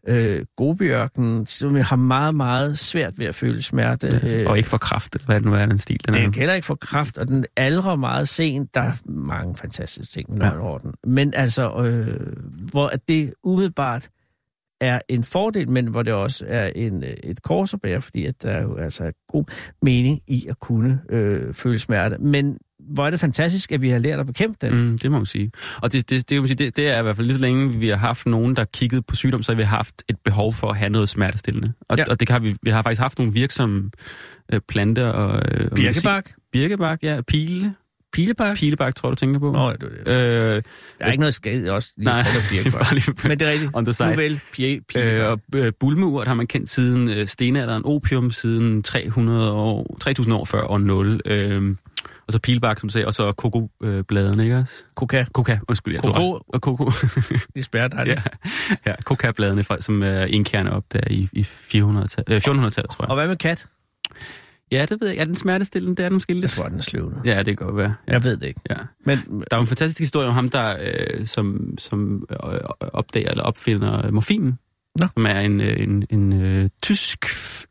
øh, 0.08 0.46
Gobiørkenen, 0.58 1.46
som 1.46 1.76
har 1.76 1.96
meget, 1.96 2.36
meget 2.36 2.78
svært 2.80 3.20
ved 3.20 3.26
at 3.26 3.36
føle 3.36 3.62
smerte. 3.62 4.20
Øh, 4.24 4.50
Og 4.50 4.58
ikke 4.58 4.70
for 4.70 4.78
kraft, 4.78 5.18
hvad 5.26 5.36
det 5.36 5.46
nu 5.46 5.54
er, 5.54 5.66
den 5.66 5.78
stil. 5.80 6.00
Den 6.06 6.14
Den 6.14 6.22
er. 6.24 6.32
kan 6.32 6.40
heller 6.40 6.54
ikke 6.56 6.66
få 6.66 6.76
kraft, 6.76 7.18
og 7.18 7.28
den 7.28 7.46
aldrer 7.58 7.96
meget 7.96 8.28
sent. 8.28 8.74
Der 8.74 8.82
er 8.82 8.94
mange 9.10 9.56
fantastiske 9.56 10.12
ting 10.14 10.32
med 10.32 10.42
Ja. 10.42 10.50
nøgenorden. 10.50 10.94
Men 11.08 11.34
altså, 11.34 11.76
øh, 11.86 12.34
hvor 12.72 12.92
det 13.08 13.34
umiddelbart 13.44 14.10
er 14.82 15.00
en 15.10 15.24
fordel, 15.24 15.70
men 15.70 15.88
hvor 15.88 16.04
det 16.04 16.14
også 16.14 16.46
er 16.48 16.68
en, 16.76 17.04
øh, 17.04 17.10
et 17.24 17.42
kors 17.42 17.74
at 17.74 17.82
bære, 17.82 18.02
fordi 18.02 18.26
at 18.26 18.44
der 18.44 18.50
er 18.52 18.62
jo 18.64 18.76
altså 18.76 19.12
god 19.28 19.46
mening 19.82 20.20
i 20.28 20.48
at 20.50 20.60
kunne 20.60 21.02
øh, 21.10 21.54
føle 21.54 21.80
smerte. 21.80 22.18
Men 22.18 22.58
hvor 22.90 23.06
er 23.06 23.10
det 23.10 23.20
fantastisk, 23.20 23.72
at 23.72 23.82
vi 23.82 23.90
har 23.90 24.00
lært 24.00 24.20
at 24.20 24.26
bekæmpe 24.26 24.58
den. 24.62 24.90
Mm, 24.90 24.98
det 24.98 25.12
må 25.12 25.18
man 25.18 25.26
sige. 25.26 25.52
Og 25.82 25.92
det, 25.92 26.10
det, 26.10 26.30
det, 26.30 26.50
det, 26.50 26.60
det, 26.60 26.76
det 26.76 26.88
er 26.90 27.00
i 27.00 27.02
hvert 27.02 27.16
fald 27.16 27.28
lige 27.28 27.36
så 27.36 27.42
længe, 27.42 27.70
vi 27.80 27.88
har 27.90 27.96
haft 27.96 28.26
nogen, 28.26 28.56
der 28.56 28.66
kiggede 28.74 29.02
på 29.02 29.16
sygdom, 29.16 29.44
så 29.44 29.52
har 29.52 29.58
vi 29.58 29.64
haft 29.64 30.04
et 30.10 30.16
behov 30.26 30.54
for 30.54 30.70
at 30.70 30.78
have 30.78 30.90
noget 30.90 31.10
smertestillende. 31.10 31.74
Og, 31.90 31.98
Ja. 31.98 32.04
og 32.10 32.20
det 32.20 32.28
kan 32.28 32.44
vi, 32.44 32.56
vi 32.64 32.72
har 32.72 32.82
faktisk 32.82 33.02
haft 33.02 33.18
nogle 33.18 33.34
virksomme 33.34 33.92
øh, 34.54 34.60
planter 34.70 35.08
og... 35.08 35.42
Øh, 35.52 35.68
og 35.72 35.76
Birkebak, 35.76 36.26
medicin- 36.30 36.50
Birkebak, 36.54 37.00
ja. 37.04 37.22
Pile. 37.28 37.74
pilebak. 38.14 38.58
Pilebak, 38.58 38.96
tror 38.96 39.10
du 39.10 39.16
tænker 39.16 39.40
på. 39.40 39.52
Nå, 39.52 39.72
det, 39.72 39.82
det. 39.82 40.08
Øh, 40.08 40.14
Der 40.14 40.62
er 41.00 41.12
ikke 41.12 41.20
noget 41.20 41.34
skade 41.34 41.72
også 41.72 41.94
lige 41.98 42.06
nej, 42.06 42.20
bare 42.72 42.94
lige 42.94 43.14
Men 43.30 43.40
det 43.40 43.48
er 43.48 43.52
rigtigt. 43.52 43.72
on 43.74 43.86
the 43.86 43.94
side. 43.94 44.10
Nu 44.10 44.16
vel, 44.16 44.40
pie. 44.54 44.82
Øh, 44.96 45.26
og 45.30 45.40
øh, 45.56 45.72
bulmeurt 45.80 46.28
har 46.28 46.34
man 46.34 46.48
kendt 46.48 46.70
siden 46.70 47.10
øh, 47.10 47.28
stenalderen, 47.28 47.82
opium 47.86 48.32
siden 48.32 48.84
300 48.84 49.52
år, 49.52 49.98
3000 50.02 50.36
år 50.36 50.46
før 50.46 50.62
år 50.64 50.78
0. 50.78 51.22
Øh, 51.26 51.76
og 52.28 52.34
så 52.34 52.40
pilbak, 52.40 52.80
som 52.80 52.90
sagde, 52.90 53.08
og 53.08 53.14
så 53.14 53.32
kokobladene, 53.32 54.44
ikke 54.44 54.58
også? 54.58 54.84
Coca. 54.96 55.26
Koka, 55.34 55.58
undskyld, 55.68 55.94
jeg 55.94 56.02
Koko. 56.04 56.40
Og 56.48 56.62
koko. 56.62 56.86
Det 57.56 57.66
spærrer 57.66 57.88
dig. 57.88 58.08
ja, 58.08 58.22
ja 58.86 58.96
kokabladene, 59.06 59.64
som 59.80 60.04
er 60.04 60.24
indkærne 60.26 60.72
op 60.72 60.84
der 60.94 61.02
i, 61.10 61.30
i 61.34 61.44
400 61.44 62.08
øh, 62.30 62.38
1400-tallet, 62.38 62.90
tror 62.90 63.04
jeg. 63.06 63.10
Og 63.10 63.16
hvad 63.16 63.28
med 63.28 63.36
kat? 63.38 63.66
Ja, 64.72 64.86
det 64.90 65.02
ved 65.02 65.08
jeg. 65.08 65.18
Er 65.18 65.26
den 65.26 65.36
smertestillende? 65.36 65.96
Det 65.96 66.06
er 66.06 66.10
den 66.10 66.16
måske 66.16 66.34
Jeg 66.34 66.42
lidt. 66.42 66.52
tror, 66.52 66.68
den 66.68 66.78
er 66.78 66.82
sløvende. 66.82 67.22
Ja, 67.26 67.38
det 67.44 67.58
kan 67.58 67.66
godt 67.66 67.78
være. 67.78 67.96
Ja. 68.08 68.14
Jeg 68.14 68.24
ved 68.24 68.38
det 68.38 68.48
ikke. 68.48 68.62
Ja. 68.70 68.76
Men 69.06 69.18
Der 69.52 69.58
er 69.58 69.62
en 69.62 69.68
fantastisk 69.68 70.00
historie 70.00 70.28
om 70.28 70.34
ham, 70.34 70.48
der 70.48 70.78
øh, 70.82 71.26
som, 71.26 71.78
som 71.78 72.28
øh, 72.32 72.38
opdager 72.80 73.30
eller 73.30 73.44
opfinder 73.44 74.12
morfinen. 74.12 74.60
Nå. 75.00 75.08
Som 75.14 75.26
er 75.26 75.40
en, 75.40 75.62
øh, 75.62 75.80
en, 75.84 76.06
en 76.10 76.34
øh, 76.42 76.70
tysk 76.82 77.26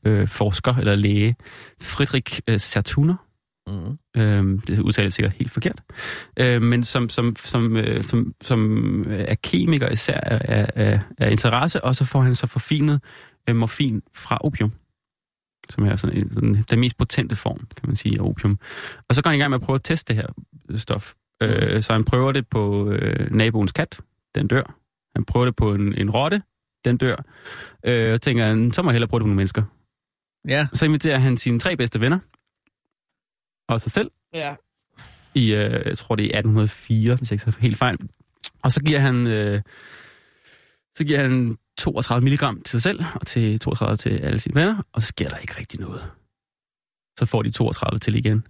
øh, 0.05 0.29
forsker 0.29 0.75
eller 0.75 0.97
læge, 0.97 1.37
Friedrich 1.83 2.41
øh, 2.49 2.61
Sertuner. 2.61 3.15
Mm. 3.67 4.21
Øh, 4.21 4.61
det 4.67 4.79
udtales 4.79 5.15
sikkert 5.15 5.33
helt 5.33 5.51
forkert. 5.51 5.81
Øh, 6.37 6.63
men 6.63 6.85
som, 6.85 7.09
som, 7.09 7.37
som, 7.37 7.77
øh, 7.77 8.03
som, 8.03 8.35
som 8.43 9.05
er 9.09 9.35
kemiker 9.43 9.89
især 9.89 10.21
af, 10.21 10.69
af, 10.75 11.01
af 11.19 11.31
interesse, 11.31 11.85
og 11.85 11.97
så 11.97 12.05
får 12.05 12.21
han 12.21 12.35
så 12.35 12.47
forfinet 12.47 13.01
øh, 13.49 13.57
morfin 13.57 14.03
fra 14.15 14.39
opium 14.41 14.73
som 15.71 15.85
er 15.85 15.97
sådan, 15.97 16.17
en, 16.17 16.33
sådan 16.33 16.65
den 16.71 16.81
mest 16.81 16.99
potente 16.99 17.37
form, 17.37 17.59
kan 17.77 17.89
man 17.89 17.97
sige, 17.97 18.19
af 18.21 18.25
opium. 18.25 18.59
Og 19.09 19.15
så 19.15 19.23
går 19.23 19.31
han 19.31 19.39
i 19.39 19.41
gang 19.41 19.51
med 19.51 19.59
at 19.59 19.65
prøve 19.65 19.75
at 19.75 19.85
teste 19.85 20.15
det 20.15 20.23
her 20.23 20.27
stof. 20.79 21.13
Øh, 21.43 21.83
så 21.83 21.93
han 21.93 22.05
prøver 22.05 22.33
det 22.33 22.49
på 22.49 22.91
øh, 22.91 23.31
naboens 23.31 23.73
kat, 23.73 24.01
den 24.35 24.47
dør. 24.47 24.79
Han 25.17 25.25
prøver 25.25 25.47
det 25.47 25.57
på 25.57 25.75
en, 25.75 25.95
en 25.95 26.11
rotte, 26.11 26.43
den 26.85 26.97
dør. 26.97 27.17
Øh, 27.87 28.13
og 28.13 28.21
tænker 28.21 28.47
han, 28.47 28.73
så 28.73 28.83
må 28.83 28.91
jeg 28.91 28.95
hellere 28.95 29.09
prøve 29.09 29.19
det 29.19 29.25
på 29.25 29.27
nogle 29.27 29.37
mennesker. 29.37 29.63
Ja. 30.49 30.67
Og 30.71 30.77
så 30.77 30.85
inviterer 30.85 31.19
han 31.19 31.37
sine 31.37 31.59
tre 31.59 31.77
bedste 31.77 32.01
venner, 32.01 32.19
og 33.73 33.81
sig 33.81 33.93
selv, 33.93 34.11
Ja. 34.35 34.55
i, 35.35 35.55
øh, 35.55 35.87
jeg 35.87 35.99
tror 35.99 36.15
det 36.17 36.25
er 36.25 36.39
1804, 36.39 37.15
hvis 37.15 37.31
jeg 37.31 37.35
ikke 37.35 37.45
tager 37.45 37.61
helt 37.61 37.77
fejl. 37.77 37.97
Og 38.63 38.73
så 38.73 38.81
giver 38.81 38.99
han, 38.99 39.27
øh, 39.27 39.63
så 40.97 41.05
giver 41.05 41.21
han 41.21 41.57
32 41.79 42.25
milligram 42.25 42.63
til 42.63 42.71
sig 42.71 42.83
selv, 42.83 43.05
og 43.15 43.27
til 43.27 43.61
32 43.61 43.97
til 43.97 44.11
alle 44.11 44.41
sine 44.41 44.55
venner, 44.55 44.83
og 44.93 45.03
så 45.03 45.09
sker 45.09 45.29
der 45.29 45.37
ikke 45.37 45.55
rigtig 45.59 45.81
noget. 45.81 46.03
Så 47.19 47.27
får 47.27 47.43
de 47.43 47.51
32 47.51 47.99
til 47.99 48.15
igen. 48.17 48.45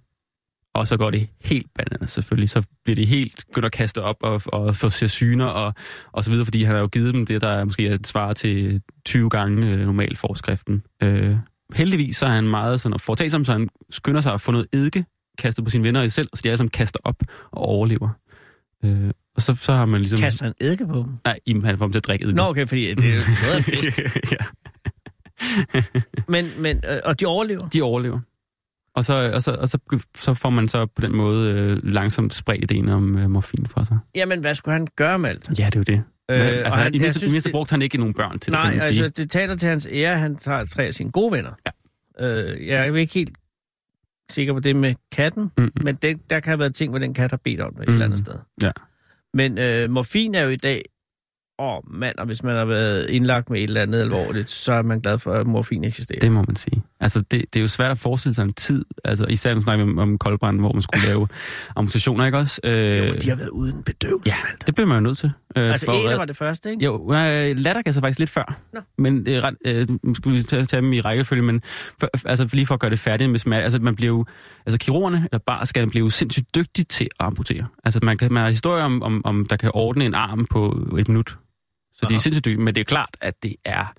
Og 0.75 0.87
så 0.87 0.97
går 0.97 1.11
det 1.11 1.29
helt 1.41 1.67
bananas 1.75 2.11
selvfølgelig. 2.11 2.49
Så 2.49 2.67
bliver 2.83 2.95
de 2.95 3.05
helt 3.05 3.43
begyndt 3.47 3.65
at 3.65 3.71
kaste 3.71 4.01
op 4.01 4.15
og, 4.21 4.41
og 4.45 4.75
få 4.75 4.89
sig 4.89 5.09
syner 5.09 5.45
og, 5.45 5.73
og 6.11 6.23
så 6.23 6.31
videre, 6.31 6.45
fordi 6.45 6.63
han 6.63 6.75
har 6.75 6.81
jo 6.81 6.87
givet 6.87 7.13
dem 7.13 7.25
det, 7.25 7.41
der 7.41 7.63
måske 7.65 7.87
er 7.87 7.95
et 7.95 8.07
svar 8.07 8.33
til 8.33 8.81
20 9.05 9.29
gange 9.29 9.67
øh, 9.71 9.79
normal 9.85 10.15
forskriften. 10.15 10.83
Øh, 11.03 11.35
heldigvis 11.75 12.17
så 12.17 12.25
er 12.25 12.29
han 12.29 12.47
meget 12.47 12.81
sådan 12.81 12.99
foretagsom, 12.99 13.45
så 13.45 13.51
han 13.51 13.69
skynder 13.89 14.21
sig 14.21 14.33
at 14.33 14.41
få 14.41 14.51
noget 14.51 14.67
eddike 14.73 15.05
kastet 15.37 15.63
på 15.63 15.69
sine 15.69 15.83
venner 15.83 16.01
i 16.01 16.09
selv, 16.09 16.29
så 16.33 16.41
de 16.43 16.49
alle 16.49 16.57
sammen 16.57 16.69
kaster 16.69 16.99
op 17.03 17.15
og 17.51 17.61
overlever. 17.61 18.09
Øh, 18.85 19.09
og 19.35 19.41
så, 19.41 19.55
så 19.55 19.73
har 19.73 19.85
man 19.85 19.99
ligesom... 20.01 20.19
Kaster 20.19 20.45
han 20.45 20.53
eddike 20.61 20.87
på 20.87 20.95
dem? 20.97 21.05
Nej, 21.25 21.39
jamen, 21.47 21.65
han 21.65 21.77
får 21.77 21.85
dem 21.85 21.91
til 21.91 21.99
at 21.99 22.07
drikke 22.07 22.23
eddike. 22.23 22.35
Nå, 22.37 22.43
okay, 22.49 22.67
fordi 22.67 22.93
det 22.93 23.05
er 23.09 23.15
jo 23.15 23.21
ja, 24.31 24.37
Men, 26.27 26.49
men, 26.57 26.81
øh, 26.89 26.99
og 27.03 27.19
de 27.19 27.25
overlever? 27.25 27.69
de 27.69 27.81
overlever. 27.81 28.19
Og 28.95 29.05
så, 29.05 29.31
og 29.33 29.41
så, 29.43 29.51
og 29.51 29.69
så, 29.69 29.77
så 30.17 30.33
får 30.33 30.49
man 30.49 30.67
så 30.67 30.85
på 30.85 31.01
den 31.01 31.15
måde 31.15 31.51
øh, 31.51 31.79
langsomt 31.93 32.33
spredt 32.33 32.63
ideen 32.71 32.89
om 32.89 33.17
øh, 33.17 33.29
morfin 33.29 33.65
for 33.65 33.83
sig. 33.83 33.97
Jamen, 34.15 34.39
hvad 34.39 34.53
skulle 34.53 34.73
han 34.73 34.87
gøre 34.95 35.19
med 35.19 35.29
alt? 35.29 35.59
Ja, 35.59 35.65
det 35.65 35.75
er 35.75 35.79
jo 35.79 35.83
det. 35.83 36.03
Øh, 36.31 36.57
altså, 36.57 36.79
han- 36.79 36.93
i 36.93 36.99
mindste, 36.99 37.19
synes, 37.19 37.31
i 37.31 37.33
mindste 37.33 37.47
det- 37.49 37.53
brugte 37.53 37.71
han 37.71 37.81
ikke 37.81 37.97
nogen 37.97 38.13
børn 38.13 38.39
til 38.39 38.51
det, 38.51 38.59
Nej, 38.59 38.69
kan 38.71 38.77
man 38.79 38.93
sige. 38.93 39.03
altså, 39.03 39.21
det 39.21 39.31
taler 39.31 39.55
til 39.55 39.69
hans 39.69 39.87
ære, 39.91 40.17
han 40.17 40.35
tager 40.35 40.65
tre 40.65 40.83
af 40.83 40.93
sine 40.93 41.11
gode 41.11 41.31
venner. 41.31 41.51
Ja. 42.19 42.27
Øh, 42.27 42.67
jeg 42.67 42.87
er 42.87 42.95
ikke 42.95 43.13
helt 43.13 43.37
sikker 44.31 44.53
på 44.53 44.59
det 44.59 44.75
med 44.75 44.95
katten, 45.11 45.51
Mm, 45.57 45.63
mm. 45.63 45.71
men 45.83 45.95
det, 45.95 46.29
der 46.29 46.39
kan 46.39 46.49
have 46.51 46.59
været 46.59 46.75
ting, 46.75 46.89
hvor 46.89 46.99
den 46.99 47.13
kat 47.13 47.31
har 47.31 47.37
bedt 47.43 47.61
om 47.61 47.73
det 47.73 47.81
et 47.81 47.87
Mm. 47.87 47.93
eller 47.93 48.05
andet 48.05 48.19
sted. 48.19 48.35
Ja. 48.61 48.71
Men 49.33 49.57
øh, 49.57 49.89
morfin 49.89 50.35
er 50.35 50.41
jo 50.43 50.49
i 50.49 50.55
dag, 50.55 50.81
åh 51.59 51.93
mand, 51.93 52.17
og 52.17 52.25
hvis 52.25 52.43
man 52.43 52.55
har 52.55 52.65
været 52.65 53.09
indlagt 53.09 53.49
med 53.49 53.59
et 53.59 53.63
eller 53.63 53.81
andet 53.81 54.01
alvorligt, 54.01 54.49
så 54.49 54.73
er 54.73 54.81
man 54.83 54.99
glad 54.99 55.17
for, 55.19 55.33
at 55.33 55.47
morfin 55.47 55.83
eksisterer. 55.83 56.19
Det 56.19 56.31
må 56.31 56.41
man 56.47 56.55
sige. 56.55 56.81
Altså, 57.03 57.19
det, 57.21 57.31
det 57.31 57.55
er 57.55 57.61
jo 57.61 57.67
svært 57.67 57.91
at 57.91 57.97
forestille 57.97 58.33
sig 58.35 58.43
en 58.43 58.53
tid, 58.53 58.85
altså 59.03 59.25
især 59.25 59.49
når 59.49 59.55
man 59.55 59.63
snakker 59.63 59.83
om, 59.85 59.99
om 59.99 60.17
koldbrand, 60.17 60.59
hvor 60.59 60.71
man 60.73 60.81
skulle 60.81 61.05
lave 61.09 61.27
amputationer, 61.75 62.25
ikke 62.25 62.37
også? 62.37 62.61
Øh, 62.63 63.07
Jo, 63.07 63.13
de 63.13 63.29
har 63.29 63.35
været 63.35 63.49
uden 63.49 63.83
bedøvelse. 63.83 64.29
ja, 64.35 64.35
det 64.67 64.75
blev 64.75 64.87
man 64.87 64.95
jo 64.97 65.01
nødt 65.01 65.17
til. 65.17 65.31
Øh, 65.57 65.71
Altså, 65.71 65.85
for, 65.85 65.93
Æder 65.93 66.17
var 66.17 66.25
det 66.25 66.37
første, 66.37 66.71
ikke? 66.71 66.85
Jo, 66.85 67.13
øh, 67.13 67.57
lattergas 67.57 67.97
er 67.97 68.01
faktisk 68.01 68.19
lidt 68.19 68.29
før. 68.29 68.55
Nå. 68.73 68.79
Men 68.97 69.25
det 69.25 69.35
er 69.35 69.41
ret, 69.43 69.55
øh, 69.65 69.87
skal 70.15 70.31
vi 70.31 70.43
tage, 70.43 70.65
tage 70.65 70.81
dem 70.81 70.93
i 70.93 71.01
rækkefølge, 71.01 71.41
men 71.43 71.61
for, 71.99 72.09
altså 72.25 72.49
lige 72.53 72.65
for 72.65 72.73
at 72.73 72.79
gøre 72.79 72.91
det 72.91 72.99
færdigt 72.99 73.31
med 73.31 73.39
smerte, 73.39 73.63
altså 73.63 73.79
man 73.79 73.95
bliver 73.95 74.23
altså 74.65 74.77
kirurgerne, 74.79 75.27
eller 75.31 75.39
barskallen, 75.45 75.89
bliver 75.89 76.05
jo 76.05 76.09
sindssygt 76.09 76.55
dygtige 76.55 76.85
til 76.85 77.07
at 77.19 77.25
amputere. 77.25 77.65
Altså 77.83 77.99
man, 78.03 78.17
kan, 78.17 78.33
man 78.33 78.43
har 78.43 78.49
historier 78.49 78.83
om, 78.83 79.03
om, 79.03 79.21
om, 79.25 79.45
der 79.45 79.55
kan 79.55 79.71
ordne 79.73 80.05
en 80.05 80.13
arm 80.13 80.45
på 80.45 80.87
et 80.99 81.07
minut. 81.07 81.37
Så 81.93 81.99
de 82.01 82.05
Aha. 82.05 82.15
er 82.15 82.19
sindssygt 82.19 82.45
dygtige, 82.45 82.61
men 82.63 82.75
det 82.75 82.81
er 82.81 82.85
klart, 82.85 83.09
at 83.21 83.43
det 83.43 83.55
er 83.65 83.93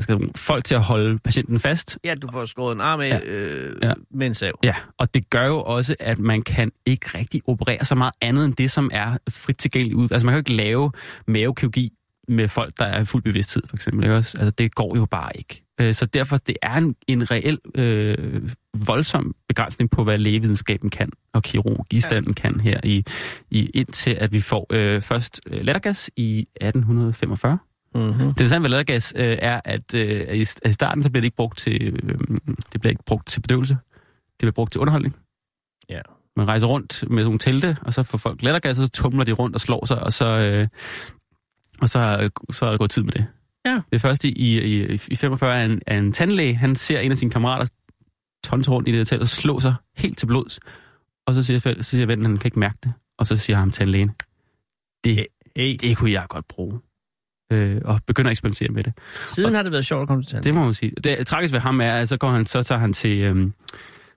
altså, 0.00 0.12
nogle 0.12 0.30
folk 0.36 0.64
til 0.64 0.74
at 0.74 0.82
holde 0.82 1.18
patienten 1.18 1.58
fast. 1.58 1.98
Ja, 2.04 2.14
du 2.14 2.28
får 2.32 2.44
skåret 2.44 2.74
en 2.74 2.80
arm 2.80 3.00
af 3.00 3.08
Ja. 3.08 3.20
øh, 3.24 3.76
Ja. 3.82 3.92
med 4.14 4.26
en 4.26 4.34
sav. 4.34 4.58
Ja, 4.62 4.74
og 4.98 5.14
det 5.14 5.30
gør 5.30 5.46
jo 5.46 5.62
også, 5.62 5.96
at 6.00 6.18
man 6.18 6.42
kan 6.42 6.72
ikke 6.86 7.06
rigtig 7.18 7.42
operere 7.46 7.84
så 7.84 7.94
meget 7.94 8.12
andet 8.20 8.44
end 8.44 8.54
det, 8.54 8.70
som 8.70 8.90
er 8.92 9.16
frit 9.30 9.58
tilgængeligt 9.58 9.96
ud. 9.96 10.08
Altså 10.12 10.26
man 10.26 10.32
kan 10.32 10.36
jo 10.36 10.40
ikke 10.40 10.52
lave 10.64 10.92
mavekirurgi 11.26 11.92
med 12.28 12.48
folk, 12.48 12.72
der 12.78 12.84
er 12.84 13.04
fuld 13.04 13.22
bevidsthed, 13.22 13.62
for 13.68 13.76
eksempel. 13.76 14.04
Ikke 14.04 14.16
også? 14.16 14.38
Altså 14.38 14.50
det 14.50 14.74
går 14.74 14.96
jo 14.96 15.06
bare 15.06 15.30
ikke. 15.38 15.62
Øh, 15.80 15.94
Så 15.94 16.06
derfor, 16.06 16.36
det 16.36 16.56
er 16.62 16.74
en, 16.76 16.94
en 17.08 17.30
reel 17.30 17.58
øh, 17.74 18.48
voldsom 18.86 19.34
begrænsning 19.48 19.90
på, 19.90 20.04
hvad 20.04 20.18
lægevidenskaben 20.18 20.90
kan, 20.90 21.10
og 21.34 21.42
kirurgistanden 21.42 22.34
ja. 22.36 22.42
kan 22.48 22.60
her, 22.60 22.80
i, 22.84 23.04
i 23.50 23.70
indtil 23.74 24.10
at 24.20 24.32
vi 24.32 24.40
får 24.40 24.66
øh, 24.72 25.00
først 25.00 25.40
øh, 25.50 25.64
lattergas 25.64 26.10
i 26.16 26.40
1845. 26.60 27.58
Mm-hmm. 27.94 28.12
Det 28.12 28.24
interessante 28.26 28.62
ved 28.62 28.70
lattergas 28.70 29.12
øh, 29.16 29.36
er, 29.40 29.60
at 29.64 29.94
øh, 29.94 30.34
i, 30.34 30.40
i 30.40 30.72
starten 30.72 31.02
så 31.02 31.10
bliver 31.10 31.20
det 31.20 31.26
ikke 31.26 31.36
brugt 31.36 31.58
til, 31.58 31.82
øh, 32.02 32.18
det 32.72 32.80
bliver 32.80 32.90
ikke 32.90 33.04
brugt 33.06 33.26
til 33.26 33.40
bedøvelse. 33.40 33.74
Det 33.74 34.38
bliver 34.38 34.52
brugt 34.52 34.72
til 34.72 34.80
underholdning. 34.80 35.16
Ja. 35.88 36.00
Man 36.36 36.48
rejser 36.48 36.66
rundt 36.66 37.02
med 37.02 37.18
sådan 37.18 37.24
nogle 37.24 37.38
telte, 37.38 37.76
og 37.82 37.92
så 37.92 38.02
får 38.02 38.18
folk 38.18 38.42
lattergas, 38.42 38.78
og 38.78 38.84
så 38.84 38.90
tumler 38.90 39.24
de 39.24 39.32
rundt 39.32 39.56
og 39.56 39.60
slår 39.60 39.86
sig, 39.86 40.02
og 40.02 40.12
så, 40.12 40.26
øh, 40.26 40.68
og 41.82 41.88
så, 41.88 42.30
så 42.50 42.66
er 42.66 42.70
der 42.70 42.78
gået 42.78 42.90
tid 42.90 43.02
med 43.02 43.12
det. 43.12 43.26
Ja. 43.66 43.74
Det 43.74 43.94
er 43.94 43.98
først 43.98 44.24
i, 44.24 44.28
i, 44.28 44.94
i 45.10 45.16
45 45.16 45.54
er 45.56 45.64
en, 45.64 45.80
er 45.86 45.98
en 45.98 46.12
tandlæge, 46.12 46.54
han 46.54 46.76
ser 46.76 47.00
en 47.00 47.10
af 47.10 47.18
sine 47.18 47.30
kammerater 47.30 47.66
tonse 48.44 48.70
rundt 48.70 48.88
i 48.88 48.92
det 48.92 49.08
telt 49.08 49.22
og 49.22 49.28
slå 49.28 49.60
sig 49.60 49.74
helt 49.96 50.18
til 50.18 50.26
blods. 50.26 50.60
Og 51.26 51.34
så 51.34 51.42
siger, 51.42 51.58
så 51.58 51.82
siger 51.82 52.06
vennen, 52.06 52.26
han 52.26 52.38
kan 52.38 52.48
ikke 52.48 52.58
mærke 52.58 52.78
det. 52.84 52.92
Og 53.18 53.26
så 53.26 53.36
siger 53.36 53.56
ham 53.56 53.70
tandlægen, 53.70 54.10
det, 55.04 55.26
Hey. 55.56 55.76
det 55.80 55.96
kunne 55.96 56.12
jeg 56.12 56.26
godt 56.28 56.48
bruge. 56.48 56.80
Øh, 57.50 57.80
og 57.84 58.00
begynder 58.06 58.28
at 58.28 58.32
eksperimentere 58.32 58.68
med 58.68 58.82
det. 58.82 58.92
Siden 59.24 59.54
har 59.54 59.62
det 59.62 59.72
været 59.72 59.86
sjovt 59.86 60.02
at 60.02 60.08
komme 60.08 60.22
til 60.22 60.32
tand. 60.32 60.42
Det 60.44 60.54
må 60.54 60.64
man 60.64 60.74
sige. 60.74 60.92
Det 61.04 61.26
tragisk 61.26 61.52
ved 61.52 61.60
ham 61.60 61.80
er, 61.80 61.92
at 61.92 62.08
så, 62.08 62.16
går 62.16 62.30
han, 62.30 62.46
så 62.46 62.62
tager 62.62 62.78
han 62.78 62.92
til, 62.92 63.18
øhm, 63.20 63.52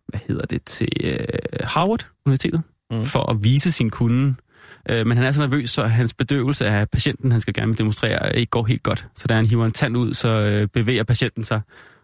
hvad 0.08 0.20
hedder 0.28 0.46
det, 0.46 0.64
til 0.66 0.88
øh, 1.04 1.18
Harvard 1.64 2.08
Universitetet, 2.26 2.62
Mm. 2.92 3.06
for 3.06 3.30
at 3.32 3.44
vise 3.44 3.72
sin 3.72 3.90
kunde. 3.90 4.36
Øh, 4.90 5.08
men 5.08 5.18
han 5.18 5.26
er 5.26 5.32
så 5.32 5.42
nervøs, 5.42 5.70
så 5.70 5.84
hans 5.86 6.14
bedøvelse 6.14 6.66
af 6.66 6.90
patienten, 6.90 7.32
han 7.32 7.42
skal 7.42 7.54
gerne 7.54 7.74
demonstrere, 7.74 8.36
ikke 8.38 8.50
går 8.50 8.66
helt 8.66 8.84
godt. 8.84 9.06
Så 9.16 9.28
da 9.28 9.34
han 9.36 9.46
hiver 9.46 9.66
en 9.66 9.72
tand 9.72 9.98
ud, 9.98 10.14
så 10.14 10.30
øh, 10.30 10.68
bevæger 10.68 11.04
patienten 11.04 11.44
sig, 11.44 11.62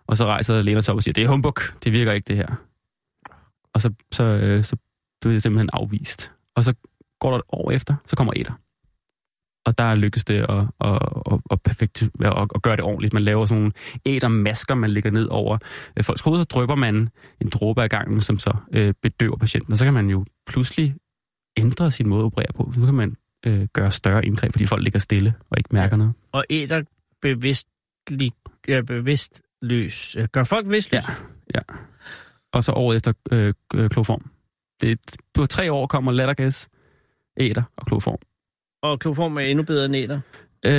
og 0.08 0.18
så 0.18 0.26
rejser 0.26 0.56
og 0.58 0.64
læner 0.64 0.82
sig 0.82 0.92
op 0.92 0.96
og 0.98 1.04
siger, 1.04 1.14
det 1.14 1.24
er 1.24 1.28
humbug, 1.28 1.58
det 1.84 1.94
virker 1.94 2.12
ikke 2.12 2.26
det 2.28 2.36
her. 2.36 2.48
Og 3.74 3.82
så, 3.82 3.94
så, 4.12 4.24
øh, 4.24 4.64
så 4.64 4.76
bliver 5.22 5.34
det 5.34 5.44
simpelthen 5.44 5.70
afvist. 5.74 6.32
Og 6.56 6.64
så 6.64 6.74
går 7.20 7.30
der 7.30 7.38
et 7.38 7.44
år 7.50 7.72
efter, 7.72 7.96
så 8.06 8.16
kommer 8.16 8.34
Eder. 8.36 8.60
Og 9.66 9.78
der 9.78 9.96
lykkes 9.96 10.24
det 10.24 10.36
at, 10.36 10.50
at, 10.82 11.00
at, 11.32 11.40
at, 11.52 11.62
perfekt, 11.62 12.04
at, 12.22 12.48
at 12.56 12.62
gøre 12.62 12.76
det 12.76 12.86
ordentligt. 12.86 13.14
Man 13.14 13.24
laver 13.24 13.46
sådan 13.46 13.60
nogle 13.60 13.72
ædermasker, 14.06 14.76
man 14.76 14.90
lægger 14.90 15.12
ned 15.12 15.28
over 15.28 15.58
øh, 15.98 16.04
folks 16.04 16.22
hoveder, 16.22 16.42
så 16.42 16.46
drypper 16.46 16.76
man 16.76 17.10
en 17.42 17.50
dråbe 17.50 17.84
af 17.84 17.90
gangen, 17.90 18.22
som 18.22 18.40
så 18.40 18.54
øh, 18.74 18.94
bedøver 19.02 19.38
patienten. 19.38 19.72
Og 19.72 19.78
så 19.78 19.86
kan 19.86 19.94
man 19.94 20.10
jo 20.10 20.26
pludselig 20.48 20.96
ændre 21.58 21.92
sin 21.92 22.10
måde 22.10 22.22
at 22.22 22.26
operere 22.26 22.54
på. 22.56 22.72
Så 22.74 22.86
kan 22.86 22.94
man 22.94 23.16
øh, 23.46 23.68
gøre 23.74 23.92
større 23.92 24.26
indgreb, 24.26 24.52
fordi 24.52 24.66
folk 24.66 24.84
ligger 24.84 25.00
stille 25.00 25.34
og 25.50 25.58
ikke 25.58 25.70
mærker 25.72 25.98
noget. 25.98 26.14
Og 26.32 26.44
æder 26.50 26.82
bevidstlig, 27.22 28.32
ja, 28.68 28.82
bevidstløs. 28.82 30.16
Øh, 30.16 30.28
Gør 30.32 30.44
folk 30.44 30.66
bevidstløs? 30.66 31.04
Ja. 31.56 31.60
Og 32.54 32.64
så 32.64 32.72
året 32.72 32.96
efter 32.96 33.14
øh, 33.32 33.54
øh, 33.76 33.90
kloform. 33.90 34.30
Det, 34.82 35.00
på 35.34 35.46
tre 35.46 35.72
år 35.72 35.88
kommer 35.88 36.12
lattergas, 36.12 36.70
æder 37.40 37.64
og 37.78 37.86
kloform. 37.86 38.18
Og 38.84 39.00
kloform 39.00 39.38
er 39.38 39.42
endnu 39.42 39.64
bedre 39.64 39.86
end 39.86 39.96
æder. 39.96 40.20
Øh, 40.66 40.72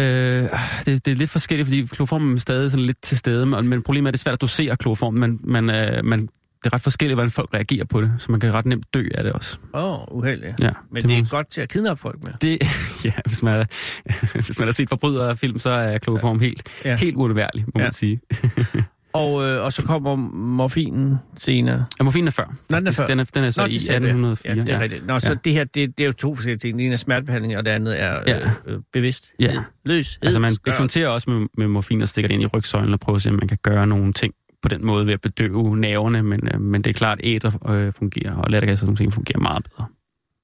det, 0.87 1.05
det 1.05 1.13
er 1.13 1.17
lidt 1.17 1.31
forskelligt, 1.31 1.67
fordi 1.69 1.83
kloformen 1.85 2.35
er 2.37 2.41
stadig 2.41 2.71
sådan 2.71 2.87
lidt 2.87 3.03
til 3.03 3.19
stede, 3.19 3.47
men 3.47 3.69
men 3.69 3.83
problemet 3.83 4.07
er, 4.07 4.09
at 4.09 4.13
det 4.13 4.19
er 4.19 4.23
svært 4.23 4.33
at 4.33 4.41
dosere 4.41 4.77
kloform, 4.77 5.15
men 5.15 5.41
man, 5.45 5.71
øh, 5.71 6.05
man, 6.05 6.21
det 6.21 6.29
er 6.65 6.73
ret 6.75 6.81
forskelligt, 6.81 7.17
hvordan 7.17 7.31
folk 7.31 7.51
reagerer 7.55 7.85
på 7.85 8.01
det, 8.01 8.13
så 8.19 8.31
man 8.33 8.41
kan 8.41 8.53
ret 8.55 8.67
nemt 8.67 8.95
dø 8.95 9.09
af 9.15 9.23
det 9.25 9.33
også. 9.33 9.59
Åh, 9.75 9.93
oh, 10.13 10.17
uheldigt. 10.19 10.55
Ja, 10.63 10.71
Men 10.93 11.03
det, 11.03 11.11
må- 11.11 11.17
er 11.17 11.29
godt 11.31 11.51
til 11.51 11.61
at 11.61 11.69
kidnappe 11.69 12.01
folk 12.01 12.19
med. 12.27 12.35
Det, 12.43 12.59
ja, 13.05 13.13
hvis 13.27 13.43
man, 13.43 13.57
er, 13.57 13.65
hvis 14.47 14.59
man 14.59 14.69
har 14.69 14.73
set 14.73 14.89
forbryderfilm, 14.89 15.59
så 15.59 15.71
er 15.71 15.99
kloform 15.99 16.41
helt, 16.41 16.63
Ja. 16.85 16.97
helt 16.97 17.17
uundværlig, 17.17 17.65
må 17.75 17.81
ja. 17.81 17.83
man 17.83 17.93
sige. 17.93 18.21
Og, 19.13 19.45
øh, 19.49 19.65
og 19.65 19.73
så 19.73 19.83
kommer 19.83 20.17
morfinen 20.17 21.17
senere. 21.37 21.85
Ja, 21.99 22.05
morfinen 22.05 22.27
er 22.27 22.31
før. 22.33 22.55
Nå, 22.71 22.77
den 22.79 22.87
er 22.87 22.91
før. 22.93 23.07
Den 23.07 23.21
er, 23.21 23.25
den 23.35 23.45
er 23.45 23.51
så 23.51 23.61
Nå, 23.61 23.67
i 23.67 23.71
det 23.71 23.81
sagde 23.81 24.01
du, 24.01 24.07
ja. 24.07 24.11
1804. 24.11 24.55
Ja, 24.55 24.61
det 24.63 24.75
er 24.75 24.81
rigtigt. 24.81 25.07
Nå, 25.07 25.19
så 25.19 25.29
Ja. 25.33 25.39
det 25.45 25.53
her, 25.53 25.65
det, 25.65 25.99
det 25.99 26.01
er 26.01 26.07
jo 26.07 26.13
to 26.13 26.35
forskellige 26.35 26.59
ting. 26.59 26.79
Det 26.79 26.85
ene 26.85 26.93
er 26.93 26.97
smertebehandling, 26.97 27.57
og 27.57 27.65
det 27.65 27.71
andet 27.71 28.03
er 28.03 28.21
Ja. 28.27 28.37
øh, 28.39 28.51
øh, 28.67 28.79
bevidst. 28.93 29.33
Ja. 29.41 29.63
Løs. 29.85 30.19
Altså 30.23 30.41
man 30.41 30.51
eksperimenterer 30.53 31.09
også 31.09 31.31
med, 31.31 31.47
med 31.59 31.69
morfin 31.69 32.03
og 32.03 32.09
stikker 32.09 32.29
det 32.29 32.35
ind 32.35 32.43
i 32.43 32.47
rygsøjlen 32.47 32.93
og 32.95 33.01
prøver 33.01 33.17
at 33.17 33.23
se, 33.23 33.31
om 33.31 33.35
man 33.37 33.49
kan 33.49 33.59
gøre 33.63 33.87
nogle 33.87 34.13
ting 34.13 34.35
på 34.63 34.69
den 34.69 34.87
måde 34.87 35.07
ved 35.07 35.13
at 35.15 35.21
bedøve 35.21 35.77
nerverne, 35.77 36.23
men, 36.23 36.41
øh, 36.55 36.61
men 36.61 36.83
det 36.85 36.91
er 36.91 36.95
klart, 36.95 37.21
at 37.21 37.27
æder 37.27 37.69
øh, 37.71 37.93
fungerer, 37.93 38.37
og 38.37 38.51
lattergas 38.51 38.73
og 38.75 38.79
sådan 38.79 38.89
nogle 38.89 38.97
ting 38.97 39.13
fungerer 39.13 39.39
meget 39.39 39.65
bedre. 39.65 39.87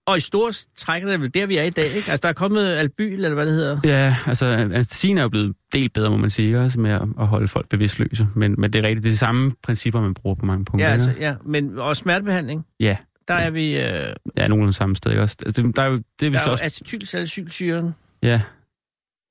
Og 0.06 0.16
i 0.16 0.20
store 0.20 0.52
træk 0.76 1.02
er 1.02 1.06
det 1.08 1.20
vel 1.20 1.34
der, 1.34 1.46
vi 1.46 1.56
er 1.56 1.62
i 1.62 1.70
dag, 1.70 1.84
ikke? 1.84 2.10
Altså, 2.10 2.20
der 2.22 2.28
er 2.28 2.32
kommet 2.32 2.76
albyl, 2.76 3.14
eller 3.14 3.34
hvad 3.34 3.46
det 3.46 3.54
hedder. 3.54 3.78
Ja, 3.84 4.16
altså 4.26 4.46
anestesien 4.46 5.18
er 5.18 5.22
jo 5.22 5.28
blevet 5.28 5.56
delt 5.72 5.92
bedre, 5.92 6.10
må 6.10 6.16
man 6.16 6.30
sige, 6.30 6.46
ikke? 6.46 6.60
også 6.60 6.80
med 6.80 6.90
at, 6.90 7.26
holde 7.26 7.48
folk 7.48 7.68
bevidstløse, 7.68 8.28
men, 8.34 8.54
men 8.58 8.72
det 8.72 8.84
er 8.84 8.88
rigtigt, 8.88 9.02
det 9.02 9.08
er 9.08 9.12
de 9.12 9.18
samme 9.18 9.52
principper, 9.62 10.00
man 10.00 10.14
bruger 10.14 10.34
på 10.34 10.46
mange 10.46 10.64
punkter. 10.64 10.86
Ja, 10.86 10.92
altså, 10.92 11.12
ja. 11.20 11.34
Men 11.44 11.78
også 11.78 12.00
smertebehandling, 12.00 12.66
ja, 12.80 12.96
der 13.28 13.34
er 13.34 13.50
vi... 13.50 13.78
Øh, 13.78 14.12
ja, 14.36 14.46
nogenlunde 14.46 14.72
samme 14.72 14.96
sted. 14.96 15.10
Ikke? 15.10 15.22
Også. 15.22 15.36
Altså, 15.46 15.72
der 15.76 15.82
er 15.82 15.86
jo, 15.86 15.98
det 16.20 16.26
er 16.26 16.30
der 16.30 16.38
er 16.38 16.50
også... 16.50 16.64
acetylsalicylsyren 16.64 17.94
Ja, 18.22 18.40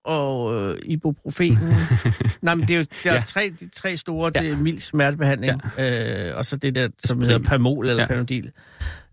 og 0.05 0.55
øh, 0.71 0.77
ibuprofenen. 0.85 1.73
Nej, 2.41 2.55
men 2.55 2.67
det 2.67 2.73
er 2.73 2.77
jo 2.79 2.85
der 3.03 3.11
er 3.11 3.15
Ja. 3.15 3.21
tre, 3.27 3.51
de 3.59 3.69
tre 3.69 3.97
store, 3.97 4.31
Ja. 4.35 4.41
det 4.41 4.49
er 4.51 4.57
mild 4.57 4.79
smertebehandling, 4.79 5.61
ja. 5.77 6.29
øh, 6.29 6.37
og 6.37 6.45
så 6.45 6.55
det 6.57 6.75
der, 6.75 6.87
som 6.99 7.21
hedder 7.21 7.39
Pamol 7.39 7.89
eller 7.89 8.03
ja. 8.03 8.07
Panodil. 8.07 8.51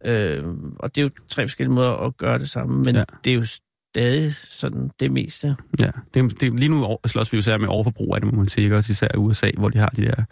Øh, 0.05 0.45
og 0.79 0.95
det 0.95 1.01
er 1.01 1.03
jo 1.03 1.11
tre 1.29 1.43
forskellige 1.43 1.75
måder 1.75 1.91
at 2.07 2.17
gøre 2.17 2.39
det 2.39 2.51
samme, 2.51 2.77
men 2.85 2.95
ja. 2.95 3.05
Det 3.25 3.31
er 3.31 3.35
jo 3.35 3.45
stadig 3.45 4.35
sådan 4.35 4.91
det 5.01 5.13
meste. 5.13 5.57
ja. 5.81 5.91
Det, 6.15 6.41
det, 6.41 6.59
lige 6.61 6.69
nu 6.69 6.99
slås 7.07 7.33
vi 7.33 7.37
jo 7.37 7.39
især 7.39 7.59
med 7.59 7.69
overforbrug 7.69 8.15
af 8.15 8.21
det, 8.21 8.33
må 8.33 8.39
man 8.39 8.49
sige, 8.49 8.65
ikke? 8.65 8.77
også 8.77 8.91
især 8.93 9.09
i 9.15 9.17
USA, 9.17 9.51
hvor 9.59 9.69
de 9.69 9.79
har 9.79 9.89
de 9.89 10.03
der 10.03 10.25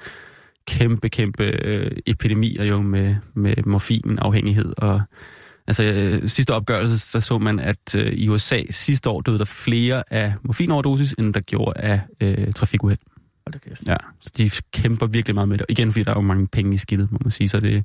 kæmpe, 0.66 1.08
kæmpe 1.08 1.44
øh, 1.44 1.90
epidemier 2.06 2.64
jo 2.64 2.82
med, 2.82 3.16
med 3.34 3.54
morfinafhængighed. 3.66 4.72
Og, 4.78 5.00
altså, 5.66 5.82
øh, 5.84 6.28
sidste 6.28 6.54
opgørelse, 6.54 6.98
så 6.98 7.20
så 7.20 7.38
man, 7.38 7.58
at 7.60 7.94
øh, 7.96 8.12
i 8.12 8.28
USA 8.28 8.60
sidste 8.70 9.10
år 9.10 9.20
døde 9.20 9.38
der 9.38 9.44
flere 9.44 10.02
af 10.10 10.34
morfinoverdosis, 10.44 11.12
end 11.18 11.34
der 11.34 11.40
gjorde 11.40 11.80
af 11.80 12.00
øh, 12.20 12.52
trafikuheld. 12.52 12.98
Ja, 13.86 13.96
så 14.20 14.30
de 14.38 14.50
kæmper 14.72 15.06
virkelig 15.06 15.34
meget 15.34 15.48
med 15.48 15.58
det. 15.58 15.66
Igen, 15.68 15.92
fordi 15.92 16.04
der 16.04 16.10
er 16.10 16.14
jo 16.14 16.20
mange 16.20 16.46
penge 16.46 16.74
i 16.74 16.76
skidtet, 16.76 17.12
må 17.12 17.18
man 17.24 17.30
sige, 17.30 17.48
så 17.48 17.60
det 17.60 17.76
er 17.76 17.82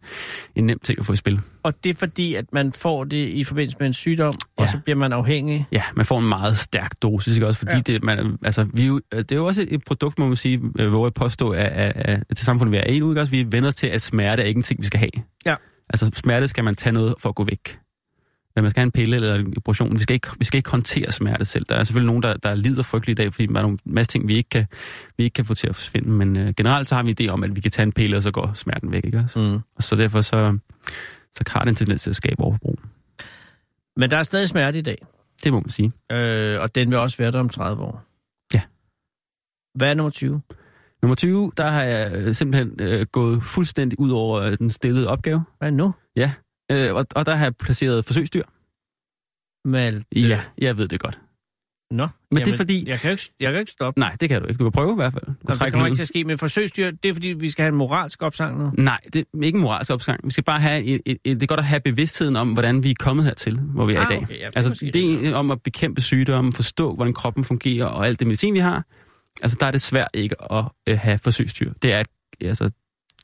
en 0.56 0.64
nem 0.64 0.80
ting 0.84 1.00
at 1.00 1.06
få 1.06 1.14
i 1.14 1.16
spil. 1.16 1.40
Og 1.64 1.84
det 1.84 1.90
er 1.90 1.94
fordi, 1.94 2.36
at 2.36 2.46
man 2.54 2.74
får 2.74 3.04
det 3.04 3.28
i 3.30 3.44
forbindelse 3.44 3.78
med 3.80 3.88
en 3.88 3.94
sygdom, 3.94 4.34
ja. 4.60 4.64
og 4.64 4.68
så 4.68 4.80
bliver 4.84 4.98
man 4.98 5.14
afhængig. 5.14 5.66
Ja, 5.72 5.82
man 5.96 6.06
får 6.06 6.20
en 6.20 6.28
meget 6.30 6.58
stærk 6.58 6.92
dosis, 7.02 7.36
ikke 7.36 7.48
også? 7.48 7.60
Fordi 7.60 7.76
Ja. 7.76 7.82
det, 7.94 8.04
man, 8.04 8.38
altså, 8.46 8.68
vi, 8.74 8.86
jo- 8.86 9.02
det 9.12 9.32
er 9.32 9.36
jo 9.36 9.46
også 9.46 9.66
et 9.70 9.82
produkt, 9.88 10.20
må 10.20 10.28
man 10.28 10.36
sige, 10.38 10.62
øh, 10.80 10.90
hvor 10.90 11.06
jeg 11.06 11.14
påstå, 11.14 11.50
at, 11.50 11.66
at, 11.66 11.92
at, 11.96 12.24
at 12.30 12.38
til 12.38 12.46
samfundet 12.46 12.72
vi 12.72 12.78
er 12.78 12.84
i 12.84 13.00
nu, 13.00 13.12
ikke 13.12 13.22
også? 13.22 13.32
Vi 13.32 13.46
vender 13.52 13.68
os 13.68 13.76
til, 13.76 13.88
at 13.88 14.02
smerte 14.02 14.44
er 14.44 14.48
ikke 14.48 14.58
en 14.58 14.64
ting, 14.64 14.82
vi 14.82 14.86
skal 14.86 15.00
have. 15.00 15.12
Ja. 15.46 15.56
Altså, 15.90 16.12
smerte 16.14 16.48
skal 16.48 16.64
man 16.64 16.76
tage 16.76 16.94
noget 16.94 17.16
for 17.20 17.30
at 17.30 17.36
gå 17.36 17.44
væk. 17.44 17.80
Men 18.56 18.64
man 18.64 18.70
skal 18.72 18.80
have 18.82 18.86
en 18.86 18.92
pille 18.92 19.16
eller 19.16 19.36
en 19.36 19.54
operation. 19.58 19.92
Vi 19.96 20.00
skal 20.02 20.14
ikke, 20.14 20.28
vi 20.40 20.46
skal 20.46 20.58
ikke 20.58 20.70
håndtere 20.72 21.12
smerte 21.12 21.46
selv. 21.46 21.66
Der 21.70 21.76
er 21.76 21.84
selvfølgelig 21.84 22.08
nogen, 22.08 22.24
der, 22.24 22.38
der 22.38 22.56
lider 22.56 22.84
frygteligt 22.84 23.20
i 23.20 23.24
dag, 23.24 23.34
fordi 23.34 23.46
der 23.48 23.56
er 23.58 23.62
nogle 23.62 23.78
masse 23.86 24.12
ting, 24.12 24.28
vi 24.28 24.36
ikke 24.36 24.50
kan, 24.50 24.66
vi 25.18 25.24
ikke 25.24 25.34
kan 25.34 25.46
få 25.46 25.54
til 25.54 25.68
at 25.68 25.76
forsvinde. 25.76 26.10
Men 26.10 26.38
øh, 26.38 26.54
generelt 26.58 26.88
så 26.88 26.96
har 26.96 27.04
vi 27.04 27.16
idé 27.22 27.28
om, 27.28 27.44
at 27.44 27.56
vi 27.56 27.62
kan 27.62 27.72
tage 27.72 27.84
en 27.84 27.92
pille, 27.92 28.18
og 28.18 28.24
så 28.24 28.32
går 28.32 28.54
smerten 28.54 28.92
væk, 28.92 29.06
ikke 29.06 29.20
også? 29.20 29.40
Mm. 29.40 29.60
Og 29.76 29.84
så 29.84 29.96
derfor 29.96 30.22
så, 30.22 30.58
så 31.34 31.44
har 31.48 31.60
det 31.60 31.70
en 31.70 31.76
tendens 31.76 32.04
til 32.04 32.10
at 32.10 32.16
skabe 32.16 32.42
overforbrug. 32.42 32.80
Men 33.98 34.10
der 34.12 34.18
er 34.18 34.24
stadig 34.24 34.50
smerte 34.50 34.80
i 34.80 34.82
dag, 34.82 35.06
Det 35.44 35.54
må 35.54 35.60
man 35.60 35.70
sige. 35.70 35.92
øh, 36.12 36.62
og 36.62 36.76
den 36.76 36.90
vil 36.90 36.98
også 36.98 37.18
være 37.18 37.32
der 37.32 37.40
om 37.40 37.50
30 37.50 37.84
år. 37.84 38.04
Ja. 38.54 38.62
Hvad 39.76 39.90
er 39.90 39.94
nummer 39.94 40.10
20? 40.12 40.42
Nummer 41.06 41.16
20, 41.16 41.52
der 41.58 41.68
har 41.70 41.82
jeg 41.84 42.12
øh, 42.16 42.34
simpelthen 42.34 42.72
øh, 42.82 43.06
gået 43.12 43.44
fuldstændig 43.44 44.00
ud 44.00 44.10
over 44.12 44.42
øh, 44.42 44.58
den 44.58 44.70
stillede 44.70 45.08
opgave. 45.10 45.44
Hvad 45.60 45.72
nu? 45.72 45.94
Øh, 46.72 46.96
og, 46.96 47.06
og 47.16 47.26
der 47.26 47.36
har 47.36 47.46
jeg 47.46 47.56
placeret 47.56 48.06
forsøgsdyr. 48.06 48.44
Mal. 49.68 50.04
Ja, 50.16 50.42
jeg 50.58 50.78
ved 50.78 50.88
det 50.88 51.00
godt. 51.00 51.20
Nå, 51.92 52.08
Men 52.32 52.46
det 52.46 52.54
er 52.54 52.58
fordi- 52.58 52.90
Jeg 52.90 53.00
kan 53.00 53.10
jo 53.10 53.12
ikke, 53.12 53.24
jeg 53.40 53.48
kan 53.48 53.54
jo 53.54 53.60
ikke 53.60 53.72
stoppe. 53.72 54.00
Nej, 54.00 54.16
det 54.20 54.30
kan 54.30 54.42
du 54.42 54.48
ikke. 54.48 54.58
Du 54.58 54.64
kan 54.64 54.72
prøve 54.72 54.92
i 54.92 54.96
hvert 54.96 55.14
fald. 55.14 55.26
Du 55.26 55.32
kan 55.32 55.56
Nå, 55.60 55.66
det 55.66 55.74
kommer 55.74 55.86
ikke 55.88 55.96
til 55.98 56.02
at 56.04 56.08
ske 56.08 56.24
med 56.24 56.38
forsøgsdyr. 56.38 56.92
Det 56.92 57.10
er 57.10 57.14
fordi, 57.14 57.28
vi 57.28 57.50
skal 57.50 57.64
have 57.64 57.70
en 57.70 57.76
moralsk 57.78 58.22
opsang 58.22 58.58
nu. 58.60 58.72
Nej, 58.78 59.00
det 59.14 59.26
er 59.34 59.44
ikke 59.44 59.56
en 59.56 59.62
moralsk 59.62 59.92
opsang. 59.92 60.20
Vi 60.24 60.30
skal 60.32 60.44
bare 60.44 60.60
have 60.60 60.84
et, 60.84 61.02
et, 61.06 61.18
et, 61.24 61.36
det 61.36 61.44
er 61.44 61.48
godt 61.48 61.60
at 61.60 61.66
have 61.66 61.80
bevidstheden 61.80 62.36
om, 62.36 62.54
hvordan 62.54 62.84
vi 62.84 62.90
er 62.92 62.96
kommet 63.00 63.26
hertil, 63.26 63.60
hvor 63.60 63.86
vi 63.86 63.94
er 63.94 64.00
Ah, 64.00 64.06
i 64.06 64.14
dag. 64.14 64.22
okay, 64.24 64.34
ja, 64.40 64.46
det 64.46 64.56
er 64.56 64.68
altså, 64.70 64.90
det 64.94 65.34
om 65.34 65.52
at 65.52 65.62
bekæmpe 65.64 66.02
sygdomme, 66.02 66.54
forstå, 66.54 66.94
hvordan 66.94 67.14
kroppen 67.14 67.44
fungerer, 67.44 67.86
og 67.86 68.06
alt 68.06 68.20
det 68.20 68.28
medicin, 68.28 68.54
vi 68.54 68.60
har. 68.60 68.86
Altså, 69.42 69.58
der 69.60 69.66
er 69.66 69.72
det 69.72 69.82
svært 69.82 70.08
ikke 70.14 70.52
at 70.52 70.66
øh, 70.88 71.00
have 71.00 71.18
forsøgsdyr. 71.18 71.74
Det 71.82 71.94
er, 71.94 72.04
altså, 72.42 72.70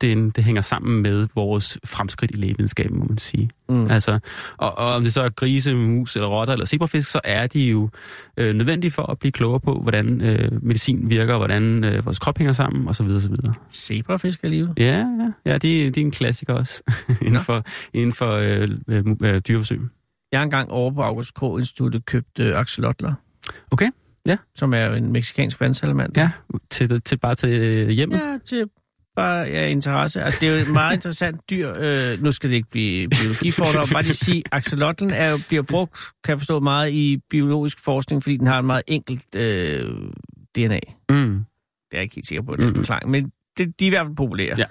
det, 0.02 0.08
er 0.08 0.12
en, 0.12 0.30
det 0.30 0.44
hænger 0.44 0.62
sammen 0.62 1.02
med 1.02 1.28
vores 1.36 1.78
fremskridt 1.86 2.32
i 2.32 2.36
lægevidenskaben, 2.36 3.00
må 3.00 3.06
man 3.06 3.18
sige. 3.18 3.50
Mm. 3.70 3.92
Altså, 3.92 4.20
og, 4.58 4.78
og 4.78 4.94
om 4.94 5.04
det 5.04 5.14
så 5.14 5.22
er 5.22 5.30
grise, 5.30 5.76
mus 5.76 6.16
eller 6.16 6.28
rotter 6.28 6.54
eller 6.54 6.66
zebrafisk, 6.66 7.12
så 7.12 7.22
er 7.24 7.48
de 7.48 7.70
jo 7.70 7.90
øh, 8.38 8.56
nødvendige 8.56 8.92
for 8.92 9.04
at 9.04 9.20
blive 9.20 9.32
klogere 9.32 9.60
på, 9.60 9.80
hvordan 9.82 10.22
øh, 10.22 10.64
medicin 10.64 11.10
virker, 11.10 11.38
hvordan 11.38 11.84
øh, 11.84 12.06
vores 12.06 12.20
krop 12.20 12.38
hænger 12.38 12.54
sammen, 12.54 12.88
osv. 12.88 13.06
osv. 13.06 13.36
Zebrafisk 13.72 14.44
alligevel. 14.44 14.74
Ja, 14.78 14.98
ja, 14.98 15.32
ja 15.46 15.58
de, 15.58 15.90
de 15.90 16.02
er 16.02 16.06
en 16.06 16.12
klassiker 16.12 16.54
også 16.54 16.84
inden 17.22 17.34
Nå. 17.34 17.40
for, 17.40 17.64
inden 17.94 18.14
for 18.14 18.32
øh, 18.32 18.70
øh, 18.88 19.04
øh, 19.24 19.42
dyreforsøg. 19.48 19.80
Jeg 20.32 20.40
har 20.40 20.44
engang 20.44 20.72
over 20.72 20.92
på 20.92 21.02
August 21.02 21.34
Krog 21.34 21.60
Instituttet 21.60 22.06
købt 22.06 22.40
øh, 22.40 22.60
axolotler. 22.60 23.14
Okay, 23.72 23.90
ja. 24.26 24.38
Som 24.56 24.74
er 24.74 24.94
en 24.94 25.12
meksikansk 25.12 25.60
vandsalamander. 25.62 26.22
Ja, 26.22 26.30
til, 26.70 27.02
til 27.02 27.18
bare 27.20 27.36
til 27.36 27.50
øh, 27.62 27.90
hjemmet. 27.90 28.18
Ja, 28.18 28.38
til 28.46 28.66
bare 29.16 29.38
ja, 29.48 29.68
interesse. 29.68 30.22
Altså, 30.24 30.40
det 30.42 30.50
er 30.50 30.54
jo 30.56 30.62
et 30.62 30.70
meget 30.74 30.94
interessant 30.94 31.50
dyr. 31.50 31.74
Øh, 31.80 32.24
nu 32.24 32.32
skal 32.32 32.50
det 32.50 32.56
ikke 32.56 32.70
blive 32.72 33.10
biologifordom. 33.10 33.88
Bare 33.94 34.04
lige 34.04 34.14
sige, 34.14 34.44
axolotlen 34.52 35.12
er 35.12 35.30
jo, 35.30 35.40
bliver 35.48 35.64
brugt, 35.64 36.00
kan 36.24 36.32
jeg 36.32 36.40
forstå, 36.40 36.60
meget 36.60 36.92
i 36.92 37.18
biologisk 37.30 37.84
forskning, 37.84 38.24
fordi 38.24 38.38
den 38.38 38.48
har 38.48 38.60
en 38.60 38.66
meget 38.66 38.84
enkelt 38.88 39.36
øh, 39.36 39.90
DNA. 40.56 40.80
Mm. 41.10 41.16
Det 41.16 41.98
er 41.98 41.98
jeg 41.98 42.02
ikke 42.04 42.16
helt 42.16 42.28
sikker 42.28 42.42
på, 42.44 42.56
den 42.56 42.66
Mhm. 42.66 42.76
forklaring. 42.76 43.10
Men 43.12 43.32
det, 43.58 43.80
de 43.80 43.86
er 43.86 43.88
i 43.88 43.90
hvert 43.90 44.06
fald 44.06 44.16
populære. 44.16 44.56
Ja. 44.58 44.64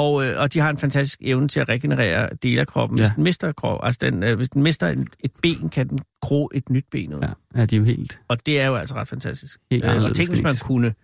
Og, 0.00 0.24
øh, 0.26 0.40
og 0.40 0.52
de 0.52 0.58
har 0.58 0.70
en 0.70 0.78
fantastisk 0.78 1.18
evne 1.22 1.48
til 1.48 1.60
at 1.60 1.68
regenerere 1.68 2.28
dele 2.42 2.60
af 2.60 2.66
kroppen. 2.66 2.98
Hvis 2.98 3.08
Ja. 3.08 3.12
den 3.16 3.24
mister 3.24 3.52
krop, 3.52 3.80
altså 3.82 3.98
den, 4.02 4.22
øh, 4.22 4.36
hvis 4.36 4.48
den 4.48 4.62
mister 4.62 4.88
en, 4.88 5.06
et 5.24 5.30
ben, 5.42 5.68
kan 5.68 5.88
den 5.88 5.98
gro 6.20 6.50
et 6.54 6.70
nyt 6.70 6.84
ben 6.90 7.14
ud. 7.14 7.20
Ja, 7.22 7.60
ja, 7.60 7.64
de 7.64 7.74
er 7.74 7.78
jo 7.78 7.84
helt, 7.84 8.20
Og 8.28 8.46
det 8.46 8.60
er 8.60 8.66
jo 8.66 8.74
altså 8.76 8.94
ret 8.94 9.08
fantastisk. 9.08 9.60
helt 9.70 9.84
Øh, 9.84 10.02
og 10.02 10.14
tænk, 10.16 10.28
hvis 10.28 10.42
man 10.42 10.54
kunne 10.62 10.94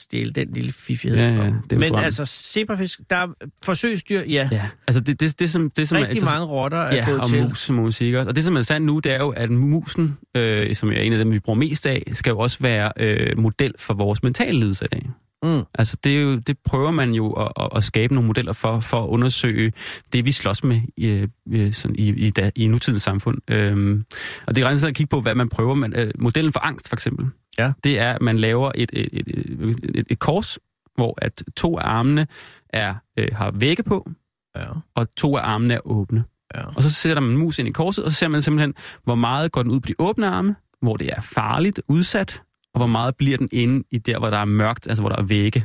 stjæle 0.00 0.32
den 0.32 0.50
lille 0.52 0.72
fiffighed 0.72 1.18
Ja, 1.18 1.30
fra 1.38 1.44
ja, 1.44 1.50
det 1.70 1.72
jo 1.72 1.78
Men 1.78 1.88
drømmen. 1.88 2.04
altså, 2.04 2.24
zebrafisk, 2.24 3.00
der 3.10 3.16
er 3.16 3.26
forsøgsdyr, 3.64 4.20
ja. 4.20 4.48
Ja, 4.52 4.68
altså 4.86 5.00
det, 5.00 5.20
det, 5.20 5.40
det, 5.40 5.50
som, 5.50 5.70
det 5.70 5.88
som 5.88 5.98
Rigtig 5.98 6.22
er, 6.22 6.24
mange 6.26 6.46
rotter 6.46 6.78
er 6.78 6.94
ja, 6.96 7.04
gået 7.06 7.20
og 7.20 7.28
til. 7.28 7.42
mus, 7.48 7.70
må 7.70 7.82
man 7.82 7.92
sige. 7.92 8.06
ikke 8.06 8.18
også? 8.18 8.28
Og 8.28 8.36
det, 8.36 8.44
som 8.44 8.56
er 8.56 8.62
sandt 8.62 8.86
nu, 8.86 8.98
det 8.98 9.12
er 9.12 9.18
jo, 9.18 9.28
at 9.30 9.50
musen, 9.50 10.18
øh, 10.36 10.74
som 10.74 10.88
er 10.92 10.96
en 10.96 11.12
af 11.12 11.18
dem, 11.18 11.30
vi 11.32 11.38
bruger 11.38 11.58
mest 11.58 11.86
af, 11.86 12.02
skal 12.12 12.30
jo 12.30 12.38
også 12.38 12.58
være 12.60 12.92
øh, 12.96 13.38
model 13.38 13.74
for 13.78 13.94
vores 13.94 14.22
mentale 14.22 14.58
lidelse 14.60 14.86
dag. 14.92 15.10
Mm. 15.44 15.62
Altså, 15.74 15.96
det, 16.04 16.18
er 16.18 16.22
jo, 16.22 16.36
det 16.36 16.56
prøver 16.64 16.90
man 16.90 17.12
jo 17.12 17.32
at, 17.32 17.52
at, 17.60 17.68
at 17.76 17.84
skabe 17.84 18.14
nogle 18.14 18.26
modeller 18.26 18.52
for, 18.52 18.80
for 18.80 19.04
at 19.04 19.08
undersøge 19.08 19.72
det, 20.12 20.26
vi 20.26 20.32
slås 20.32 20.64
med 20.64 20.80
i, 20.96 21.26
i, 21.46 21.72
sådan 21.72 21.96
i, 21.96 22.08
i, 22.08 22.30
da, 22.30 22.50
i 22.56 22.66
nutidens 22.66 23.02
samfund. 23.02 23.38
Øhm, 23.50 24.04
og 24.46 24.54
det 24.56 24.64
er 24.64 24.68
rent 24.68 24.84
at 24.84 24.94
kigge 24.94 25.10
på, 25.10 25.20
hvad 25.20 25.34
man 25.34 25.48
prøver. 25.48 25.74
Man, 25.74 25.96
øh, 25.96 26.10
modellen 26.18 26.52
for 26.52 26.60
angst, 26.60 26.88
for 26.88 26.96
eksempel, 26.96 27.26
Ja. 27.58 27.72
det 27.84 27.98
er, 28.00 28.12
at 28.12 28.22
man 28.22 28.38
laver 28.38 28.72
et, 28.74 28.90
et, 28.92 29.08
et, 29.12 29.28
et, 29.28 29.76
et, 29.94 30.06
et 30.10 30.18
kors, 30.18 30.58
hvor 30.96 31.14
at 31.22 31.42
to 31.56 31.78
af 31.78 31.82
armene 31.88 32.26
er, 32.68 32.94
øh, 33.18 33.28
har 33.32 33.50
vægge 33.54 33.82
på, 33.82 34.10
Ja. 34.56 34.66
og 34.94 35.14
to 35.16 35.36
af 35.36 35.42
armene 35.42 35.74
er 35.74 35.80
åbne. 35.86 36.24
Ja. 36.54 36.64
Og 36.76 36.82
så 36.82 36.90
sætter 36.90 37.20
man 37.22 37.30
en 37.30 37.38
mus 37.38 37.58
ind 37.58 37.68
i 37.68 37.72
korset, 37.72 38.04
og 38.04 38.10
så 38.12 38.16
ser 38.18 38.28
man 38.28 38.42
simpelthen, 38.42 38.74
hvor 39.04 39.14
meget 39.14 39.52
går 39.52 39.62
den 39.62 39.72
ud 39.72 39.80
på 39.80 39.86
de 39.88 39.94
åbne 39.98 40.26
arme, 40.26 40.56
hvor 40.82 40.96
det 40.96 41.10
er 41.16 41.20
farligt, 41.20 41.80
udsat, 41.88 42.42
og 42.74 42.78
hvor 42.78 42.86
meget 42.86 43.16
bliver 43.16 43.36
den 43.38 43.48
inde 43.52 43.84
i 43.90 43.98
der, 43.98 44.18
hvor 44.18 44.30
der 44.30 44.38
er 44.38 44.44
mørkt, 44.44 44.88
altså 44.88 45.02
hvor 45.02 45.08
der 45.08 45.16
er 45.16 45.22
vægge, 45.22 45.64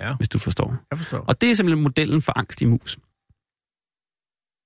Ja. 0.00 0.14
hvis 0.16 0.28
du 0.28 0.38
forstår. 0.38 0.76
Jeg 0.90 0.98
forstår. 0.98 1.18
Og 1.18 1.40
det 1.40 1.50
er 1.50 1.54
simpelthen 1.54 1.82
modellen 1.82 2.22
for 2.22 2.38
angst 2.38 2.62
i 2.62 2.64
mus. 2.64 2.98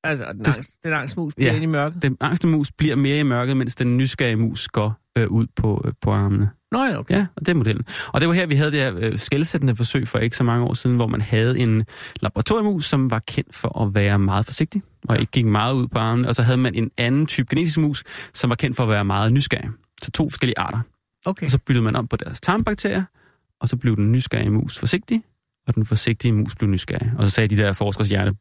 Altså, 0.04 0.24
den, 0.32 0.46
angst, 0.46 0.84
den 0.84 0.92
angstmus 0.92 1.34
bliver 1.34 1.50
Ja. 1.50 1.54
inde 1.56 1.64
i 1.64 1.66
mørket. 1.66 2.02
Den 2.02 2.16
angste 2.20 2.46
mus 2.48 2.72
bliver 2.72 2.96
mere 2.96 3.18
i 3.18 3.22
mørket, 3.22 3.56
mens 3.56 3.74
den 3.74 3.96
nysgerrige 3.96 4.36
mus 4.36 4.68
går 4.68 5.00
øh, 5.18 5.28
ud 5.28 5.46
på, 5.56 5.82
øh, 5.84 5.92
på 6.02 6.12
armene. 6.12 6.50
Nå 6.72 6.84
ja, 6.84 6.98
okay. 6.98 7.14
Ja, 7.14 7.26
og 7.36 7.40
det 7.40 7.48
er 7.48 7.54
modellen. 7.54 7.84
Og 8.08 8.20
det 8.20 8.28
var 8.28 8.34
her, 8.34 8.46
vi 8.46 8.54
havde 8.54 8.70
det 8.70 8.78
her 8.78 8.94
øh, 8.98 9.18
skældsættende 9.18 9.76
forsøg 9.76 10.08
for 10.08 10.18
ikke 10.18 10.36
så 10.36 10.44
mange 10.44 10.64
år 10.66 10.74
siden, 10.74 10.96
hvor 10.96 11.06
man 11.06 11.20
havde 11.20 11.58
en 11.58 11.84
laboratoriemus, 12.20 12.84
som 12.86 13.10
var 13.10 13.18
kendt 13.18 13.54
for 13.54 13.82
at 13.82 13.94
være 13.94 14.18
meget 14.18 14.44
forsigtig, 14.46 14.82
og 15.08 15.20
ikke 15.20 15.32
gik 15.32 15.44
meget 15.44 15.74
ud 15.74 15.86
på 15.88 15.98
armene. 15.98 16.28
Og 16.28 16.34
så 16.34 16.42
havde 16.42 16.58
man 16.58 16.74
en 16.74 16.90
anden 16.96 17.26
type 17.26 17.46
genetisk 17.50 17.78
mus, 17.78 18.04
som 18.34 18.50
var 18.50 18.56
kendt 18.56 18.76
for 18.76 18.82
at 18.82 18.88
være 18.88 19.04
meget 19.04 19.32
nysgerrig. 19.32 19.68
Så 20.02 20.10
to 20.10 20.28
forskellige 20.30 20.58
arter. 20.58 20.80
Okay. 21.26 21.46
Og 21.46 21.50
så 21.50 21.58
byttede 21.58 21.84
man 21.84 21.96
om 21.96 22.08
på 22.08 22.16
deres 22.16 22.40
tarmbakterier, 22.40 23.04
og 23.60 23.68
så 23.68 23.76
blev 23.76 23.96
den 23.96 24.12
nysgerrige 24.12 24.50
mus 24.50 24.78
forsigtig, 24.78 25.22
og 25.66 25.74
den 25.74 25.86
forsigtige 25.86 26.32
mus 26.32 26.54
blev 26.54 26.70
nysgerrig. 26.70 27.12
Og 27.18 27.26
så 27.26 27.30
sagde 27.30 27.56
de 27.56 27.62
der 27.62 27.72
forskers 27.72 28.08
hjerte... 28.08 28.36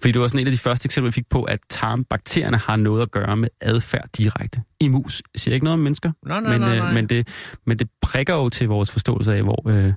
Fordi 0.00 0.12
det 0.12 0.20
var 0.20 0.28
sådan 0.28 0.40
et 0.40 0.46
af 0.46 0.52
de 0.52 0.58
første 0.58 0.86
eksempler, 0.86 1.08
vi 1.08 1.12
fik 1.12 1.28
på, 1.30 1.42
at 1.42 1.58
tarmbakterierne 1.68 2.56
har 2.56 2.76
noget 2.76 3.02
at 3.02 3.10
gøre 3.10 3.36
med 3.36 3.48
adfærd 3.60 4.08
direkte. 4.18 4.62
I 4.80 4.88
mus. 4.88 5.22
Jeg 5.34 5.40
siger 5.40 5.54
ikke 5.54 5.64
noget 5.64 5.72
om 5.72 5.78
mennesker, 5.78 6.12
Nå, 6.22 6.40
nej, 6.40 6.52
men, 6.52 6.60
nej, 6.60 6.76
øh, 6.76 6.78
nej. 6.78 6.92
men, 6.92 7.08
det, 7.08 7.28
men 7.66 7.78
det 7.78 7.88
prikker 8.02 8.34
jo 8.34 8.48
til 8.48 8.68
vores 8.68 8.92
forståelse 8.92 9.34
af, 9.34 9.42
hvor 9.42 9.70
øh, 9.70 9.92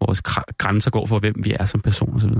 vores 0.00 0.22
grænser 0.58 0.90
går 0.90 1.06
for, 1.06 1.18
hvem 1.18 1.34
vi 1.44 1.56
er 1.60 1.66
som 1.66 1.80
person 1.80 2.16
osv. 2.16 2.30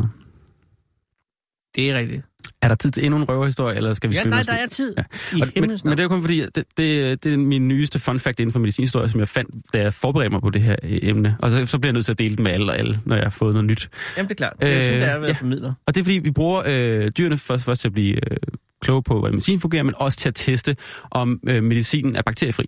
Det 1.74 1.90
er 1.90 1.98
rigtigt. 1.98 2.22
Er 2.62 2.68
der 2.68 2.74
tid 2.74 2.90
til 2.90 3.04
endnu 3.04 3.16
en 3.16 3.28
røverhistorie, 3.28 3.76
eller 3.76 3.94
skal 3.94 4.10
vi 4.10 4.14
Ja, 4.14 4.20
skynde 4.20 4.30
nej, 4.30 4.40
os 4.40 4.46
der 4.46 4.52
er 4.52 4.66
tid. 4.66 4.94
Ja. 4.98 5.02
I 5.36 5.40
Og, 5.40 5.48
men, 5.56 5.78
men 5.84 5.98
det 5.98 6.04
er 6.04 6.08
kun 6.08 6.20
fordi, 6.22 6.40
at 6.40 6.48
det, 6.54 6.64
det, 6.76 7.24
det 7.24 7.32
er 7.34 7.38
min 7.38 7.68
nyeste 7.68 7.98
fun 7.98 8.18
fact 8.18 8.40
inden 8.40 8.52
for 8.52 8.58
medicinhistorie, 8.58 9.08
som 9.08 9.20
jeg 9.20 9.28
fandt, 9.28 9.72
da 9.72 9.80
jeg 9.80 9.94
forberedte 9.94 10.30
mig 10.32 10.40
på 10.42 10.50
det 10.50 10.62
her 10.62 10.76
øh, 10.82 10.98
emne. 11.02 11.36
Og 11.38 11.50
så, 11.50 11.66
så 11.66 11.78
bliver 11.78 11.88
jeg 11.88 11.92
nødt 11.94 12.04
til 12.04 12.12
at 12.12 12.18
dele 12.18 12.30
det 12.36 12.40
med 12.40 12.52
alle 12.52 12.72
og 12.72 12.78
alle, 12.78 13.00
når 13.04 13.14
jeg 13.16 13.24
har 13.24 13.30
fået 13.30 13.54
noget 13.54 13.66
nyt. 13.66 13.88
Jamen, 14.16 14.28
det 14.28 14.34
er 14.34 14.36
klart. 14.36 14.52
Det 14.60 14.76
er 14.76 14.80
sådan, 14.80 14.94
Øh, 14.94 15.00
det 15.00 15.08
er 15.08 15.14
at 15.14 15.20
være 15.20 15.30
ja. 15.30 15.34
formidler. 15.36 15.72
Og 15.86 15.94
det 15.94 16.00
er 16.00 16.04
fordi, 16.04 16.18
vi 16.18 16.30
bruger 16.30 16.62
øh, 16.66 17.08
dyrene 17.10 17.36
først, 17.36 17.64
først 17.64 17.80
til 17.80 17.88
at 17.88 17.92
blive 17.92 18.14
øh, 18.32 18.36
kloge 18.82 19.02
på, 19.02 19.18
hvordan 19.18 19.34
medicin 19.34 19.60
fungerer, 19.60 19.82
men 19.82 19.94
også 19.96 20.18
til 20.18 20.28
at 20.28 20.34
teste, 20.34 20.76
om 21.10 21.40
øh, 21.48 21.62
medicinen 21.64 22.16
er 22.16 22.22
bakteriefri. 22.22 22.64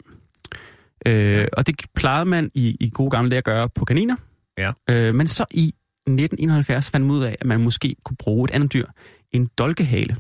Øh, 1.07 1.47
og 1.53 1.67
det 1.67 1.81
plejede 1.97 2.25
man 2.25 2.51
i, 2.55 2.77
i 2.81 2.91
gode 2.95 3.11
gamle 3.11 3.31
dage 3.31 3.39
at 3.39 3.45
gøre 3.45 3.69
på 3.69 3.85
kaniner. 3.85 4.17
Ja. 4.59 4.71
Øh, 4.91 5.15
men 5.15 5.27
så 5.29 5.45
i 5.51 5.75
1971 6.07 6.91
fandt 6.91 7.07
man 7.07 7.17
ud 7.17 7.23
af, 7.25 7.37
at 7.41 7.47
man 7.47 7.61
måske 7.61 7.97
kunne 8.05 8.17
bruge 8.17 8.45
et 8.51 8.55
andet 8.55 8.73
dyr, 8.73 8.87
en 9.33 9.49
dolkehale. 9.59 10.17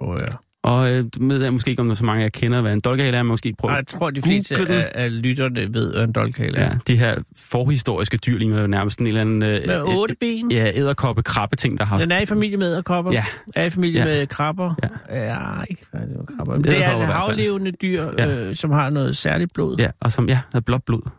Åh, 0.00 0.08
oh, 0.08 0.20
ja. 0.20 0.26
Og 0.64 0.92
øh, 0.92 1.04
ved 1.20 1.42
jeg 1.42 1.52
måske 1.52 1.70
ikke, 1.70 1.80
om 1.80 1.86
der 1.86 1.90
er 1.90 1.94
så 1.96 2.04
mange, 2.04 2.22
jeg 2.22 2.32
kender, 2.32 2.60
hvad 2.60 2.72
en 2.72 2.80
dolkehale 2.80 3.16
er, 3.16 3.22
men 3.22 3.28
måske 3.28 3.54
prøve 3.58 3.74
jeg 3.74 3.86
tror, 3.86 4.10
de 4.10 4.22
fleste 4.22 4.54
af, 4.68 4.90
af 4.94 5.22
lytterne 5.22 5.74
ved, 5.74 5.92
hvad 5.92 6.04
en 6.04 6.12
dolkhale 6.12 6.58
er. 6.58 6.64
Ja, 6.64 6.78
de 6.86 6.96
her 6.96 7.22
forhistoriske 7.36 8.16
dyr 8.16 8.38
ligner 8.38 8.60
jo 8.60 8.66
nærmest 8.66 8.98
en 9.00 9.06
eller 9.06 9.20
anden... 9.20 9.42
Øh, 9.42 9.60
Med 9.66 9.82
otte 9.82 10.16
ben. 10.20 10.50
Ja, 10.52 10.70
æderkoppe, 10.74 11.22
krabbe 11.22 11.56
ting, 11.56 11.78
der 11.78 11.84
har. 11.84 11.98
Den 12.00 12.10
er 12.12 12.20
i 12.20 12.26
familie 12.26 12.56
med 12.56 12.66
æderkopper. 12.72 13.12
Ja. 13.12 13.24
Er 13.54 13.64
i 13.64 13.70
familie 13.70 13.98
Ja. 14.00 14.04
med 14.04 14.26
krabber. 14.26 14.74
Ja, 15.10 15.62
ikke 15.70 15.86
faktisk 15.90 16.16
med 16.18 16.26
krabber. 16.36 16.54
Men 16.54 16.64
det 16.64 16.84
er 16.84 16.96
et 16.96 17.06
havlevende 17.06 17.70
dyr, 17.72 18.04
Ja. 18.18 18.46
øh, 18.48 18.56
som 18.56 18.70
har 18.70 18.90
noget 18.90 19.16
særligt 19.16 19.52
blod. 19.54 19.76
Ja, 19.78 19.90
og 20.00 20.12
som 20.12 20.28
ja, 20.28 20.40
er 20.54 20.60
blåt 20.60 20.82
blod. 20.86 21.10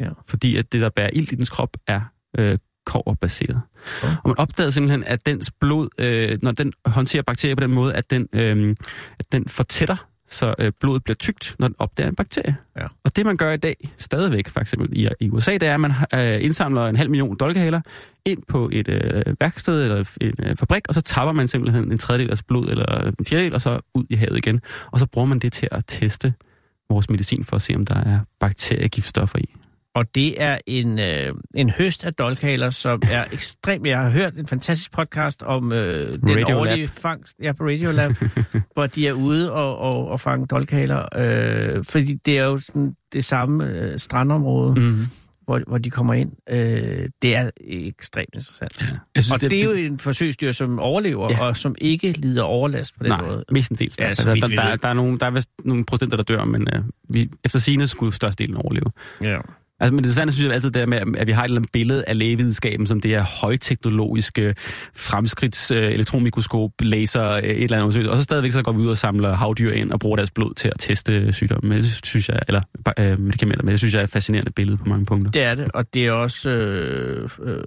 Ja. 0.00 0.08
Fordi 0.28 0.56
at 0.56 0.72
det, 0.72 0.80
der 0.80 0.88
bærer 0.88 1.10
ild 1.12 1.32
i 1.32 1.36
dens 1.36 1.50
krop, 1.50 1.76
er 1.86 2.00
øh, 2.38 2.58
koverbaseret. 2.86 3.60
Oh. 4.02 4.10
Og 4.10 4.28
man 4.28 4.38
opdagede 4.38 4.72
simpelthen, 4.72 5.04
at 5.04 5.26
dens 5.26 5.50
blod, 5.60 5.88
øh, 5.98 6.38
når 6.42 6.50
den 6.50 6.72
håndterer 6.86 7.22
bakterier 7.22 7.54
på 7.54 7.60
den 7.60 7.70
måde, 7.70 7.94
at 7.94 8.10
den, 8.10 8.28
øh, 8.32 8.76
at 9.18 9.32
den 9.32 9.48
fortætter, 9.48 9.96
så 10.26 10.54
øh, 10.58 10.72
blodet 10.80 11.04
bliver 11.04 11.14
tykt, 11.14 11.56
når 11.58 11.66
den 11.66 11.76
opdager 11.78 12.08
en 12.08 12.14
bakterie. 12.14 12.56
Ja. 12.76 12.86
Og 13.04 13.16
det 13.16 13.26
man 13.26 13.36
gør 13.36 13.52
i 13.52 13.56
dag, 13.56 13.76
stadigvæk 13.98 14.48
for 14.48 14.60
eksempel 14.60 14.88
i, 14.92 15.08
i 15.20 15.30
USA, 15.30 15.52
det 15.52 15.62
er, 15.62 15.74
at 15.74 15.80
man 15.80 15.92
øh, 16.14 16.44
indsamler 16.44 16.86
en 16.86 16.96
halv 16.96 17.10
million 17.10 17.36
dolkehaler 17.36 17.80
ind 18.24 18.42
på 18.48 18.70
et 18.72 18.88
øh, 18.88 19.34
værksted 19.40 19.82
eller 19.82 20.16
en 20.20 20.34
øh, 20.38 20.56
fabrik, 20.56 20.82
og 20.88 20.94
så 20.94 21.00
tapper 21.00 21.32
man 21.32 21.48
simpelthen 21.48 21.92
en 21.92 21.98
tredjedel 21.98 22.30
af 22.30 22.38
blod 22.48 22.68
eller 22.68 23.12
en 23.18 23.24
fjerdedel, 23.24 23.54
og 23.54 23.60
så 23.60 23.80
ud 23.94 24.04
i 24.10 24.14
havet 24.14 24.36
igen. 24.36 24.60
Og 24.92 25.00
så 25.00 25.06
bruger 25.06 25.26
man 25.26 25.38
det 25.38 25.52
til 25.52 25.68
at 25.72 25.84
teste 25.86 26.34
vores 26.90 27.10
medicin 27.10 27.44
for 27.44 27.56
at 27.56 27.62
se, 27.62 27.74
om 27.74 27.86
der 27.86 27.96
er 27.96 28.18
bakteriegiftstoffer 28.40 29.38
i. 29.38 29.54
Og 29.94 30.14
det 30.14 30.42
er 30.42 30.58
en, 30.66 30.98
øh, 30.98 31.32
en 31.54 31.70
høst 31.70 32.04
af 32.04 32.14
dolkhaler, 32.14 32.70
som 32.70 33.02
er 33.10 33.24
ekstremt... 33.32 33.86
Jeg 33.86 33.98
har 33.98 34.10
hørt 34.10 34.34
en 34.38 34.46
fantastisk 34.46 34.92
podcast 34.92 35.42
om 35.42 35.72
øh, 35.72 36.10
den 36.10 36.30
Radiolab. 36.30 36.56
årlige 36.56 36.88
fangst 36.88 37.36
ja, 37.42 37.52
på 37.52 37.64
Radiolab, 37.64 38.10
hvor 38.74 38.86
de 38.86 39.08
er 39.08 39.12
ude 39.12 39.52
og, 39.52 39.78
og, 39.78 40.08
og 40.08 40.20
fange 40.20 40.46
dolkhaler. 40.46 41.06
Øh, 41.16 41.84
fordi 41.84 42.14
det 42.14 42.38
er 42.38 42.44
jo 42.44 42.58
sådan 42.58 42.94
det 43.12 43.24
samme 43.24 43.66
øh, 43.66 43.98
strandområde, 43.98 44.80
mm. 44.80 44.98
Hvor, 45.44 45.60
hvor 45.66 45.78
de 45.78 45.90
kommer 45.90 46.14
ind. 46.14 46.32
Øh, 46.50 47.08
det 47.22 47.36
er 47.36 47.50
ekstremt 47.60 48.28
interessant. 48.34 48.80
Ja. 48.80 48.86
Jeg 49.14 49.24
Og 49.32 49.40
det, 49.40 49.50
det 49.50 49.60
er 49.60 49.64
jo 49.64 49.72
en 49.72 49.98
forsøgsdyr, 49.98 50.52
som 50.52 50.78
overlever, 50.78 51.30
ja. 51.30 51.40
Og 51.44 51.56
som 51.56 51.74
ikke 51.78 52.12
lider 52.12 52.42
overlast 52.42 52.98
på 52.98 53.04
den 53.04 53.10
Nej, 53.10 53.22
måde. 53.22 53.44
mestendels. 53.50 53.98
Ja, 53.98 54.06
Ja, 54.08 54.14
så 54.14 54.34
der, 54.34 54.46
der, 54.56 54.76
der, 54.76 54.88
er 54.88 54.92
nogle, 54.94 55.18
der 55.18 55.26
er 55.26 55.30
vist 55.30 55.50
nogle 55.64 55.84
procenter, 55.84 56.16
der 56.16 56.24
dør, 56.24 56.44
men 56.44 56.68
øh, 56.74 56.82
vi, 57.08 57.30
efter 57.44 57.58
sine 57.58 57.86
skulle 57.86 58.12
størstedelen 58.12 58.56
overleve. 58.56 58.86
Ja. 59.22 59.38
Altså, 59.80 59.94
men 59.94 59.98
det 59.98 60.04
interessante 60.04 60.32
synes 60.32 60.46
jeg 60.46 60.54
altid 60.54 60.70
det 60.70 60.88
med, 60.88 60.98
at 61.18 61.26
vi 61.26 61.32
har 61.32 61.42
et 61.42 61.44
eller 61.44 61.58
andet 61.58 61.72
billede 61.72 62.04
af 62.06 62.18
lægevidenskaben 62.18 62.86
som 62.86 63.00
det 63.00 63.10
her 63.10 63.40
højteknologiske 63.40 64.54
fremskridts 64.94 65.70
øh, 65.70 65.92
elektronmikroskop, 65.92 66.70
laser, 66.80 67.30
øh, 67.30 67.42
et 67.42 67.64
eller 67.64 67.84
andet. 67.84 68.08
Og 68.08 68.16
så 68.16 68.22
stadigvæk 68.22 68.52
så 68.52 68.62
går 68.62 68.72
vi 68.72 68.78
ud 68.78 68.88
og 68.88 68.96
samler 68.96 69.34
havdyr 69.34 69.72
ind 69.72 69.92
og 69.92 70.00
bruger 70.00 70.16
deres 70.16 70.30
blod 70.30 70.54
til 70.54 70.68
at 70.68 70.74
teste 70.78 71.32
sygdomme. 71.32 71.76
Det 71.76 72.06
synes 72.06 72.28
jeg, 72.28 72.40
eller 72.48 72.62
øh, 72.98 73.20
medicamenter, 73.20 73.64
men 73.64 73.72
det 73.72 73.78
synes 73.78 73.94
jeg 73.94 74.00
er 74.00 74.04
et 74.04 74.10
fascinerende 74.10 74.52
billede 74.52 74.78
på 74.78 74.84
mange 74.84 75.06
punkter. 75.06 75.30
Det 75.30 75.42
er 75.42 75.54
det, 75.54 75.70
og 75.74 75.94
det 75.94 76.06
er 76.06 76.12
også 76.12 76.50
øh, 76.50 77.28
øh, 77.42 77.64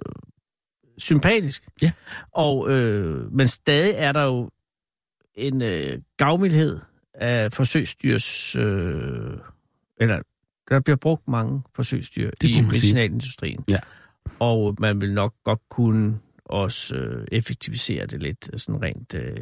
sympatisk. 0.98 1.62
Ja. 1.82 1.92
Og, 2.34 2.70
øh, 2.70 3.32
men 3.32 3.48
stadig 3.48 3.94
er 3.96 4.12
der 4.12 4.24
jo 4.24 4.48
en 5.34 5.62
øh, 5.62 5.98
gavmildhed 6.16 6.78
af 7.14 7.52
forsøgsdyrs... 7.52 8.56
Øh, 8.56 9.38
eller 10.00 10.18
der 10.68 10.80
bliver 10.80 10.96
brugt 10.96 11.28
mange 11.28 11.62
forsøgsdyr 11.74 12.30
Det 12.40 12.48
i 12.48 12.60
medicinalindustrien. 12.60 13.64
Ja. 13.70 13.78
Og 14.38 14.76
man 14.78 15.00
vil 15.00 15.14
nok 15.14 15.34
godt 15.44 15.60
kunne 15.70 16.18
også 16.44 16.94
øh, 16.94 17.26
effektivisere 17.32 18.06
det 18.06 18.22
lidt 18.22 18.50
øh, 18.52 18.58
sådan 18.58 18.82
rent 18.82 19.14
øh, 19.14 19.36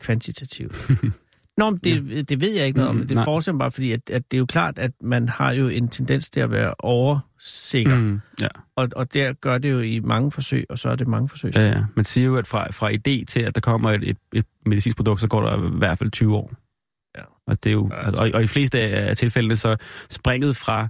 kvantitativt. 0.00 0.90
Nå, 1.58 1.70
men 1.70 1.80
det, 1.84 2.10
ja. 2.16 2.22
det 2.22 2.40
ved 2.40 2.52
jeg 2.52 2.66
ikke 2.66 2.78
noget 2.78 2.90
om. 2.90 2.96
Mm, 2.96 3.08
Det 3.08 3.18
forestiller 3.24 3.58
bare, 3.58 3.70
fordi 3.70 3.92
at, 3.92 4.10
at 4.10 4.22
det 4.30 4.36
er 4.36 4.38
jo 4.38 4.46
klart, 4.46 4.78
at 4.78 4.90
man 5.02 5.28
har 5.28 5.52
jo 5.52 5.68
en 5.68 5.88
tendens 5.88 6.30
til 6.30 6.40
at 6.40 6.50
være 6.50 6.74
oversikker. 6.78 7.98
Mm, 7.98 8.20
ja. 8.40 8.48
Og, 8.76 8.88
og 8.96 9.14
der 9.14 9.32
gør 9.32 9.58
det 9.58 9.70
jo 9.70 9.80
i 9.80 10.00
mange 10.00 10.30
forsøg, 10.30 10.66
og 10.68 10.78
så 10.78 10.88
er 10.88 10.96
det 10.96 11.06
mange 11.06 11.28
forsøg. 11.28 11.56
Ja, 11.56 11.68
ja. 11.68 11.84
Man 11.96 12.04
siger 12.04 12.24
jo, 12.24 12.36
at 12.36 12.46
fra, 12.46 12.70
fra 12.70 12.90
idé 12.90 13.24
til, 13.24 13.40
at 13.40 13.54
der 13.54 13.60
kommer 13.60 13.90
et, 13.90 14.10
et, 14.10 14.16
et 14.32 14.46
medicinsk 14.66 14.96
produkt, 14.96 15.20
så 15.20 15.28
går 15.28 15.40
der 15.40 15.74
i 15.74 15.78
hvert 15.78 15.98
fald 15.98 16.10
20 16.10 16.36
år. 16.36 16.52
Og, 17.46 17.64
det 17.64 17.70
er 17.70 17.74
jo, 17.74 17.90
altså, 17.92 18.22
og, 18.22 18.30
og 18.34 18.42
i 18.42 18.46
fleste 18.46 18.80
af 18.80 19.16
tilfældene, 19.16 19.56
så 19.56 19.76
springet 20.10 20.56
fra 20.56 20.88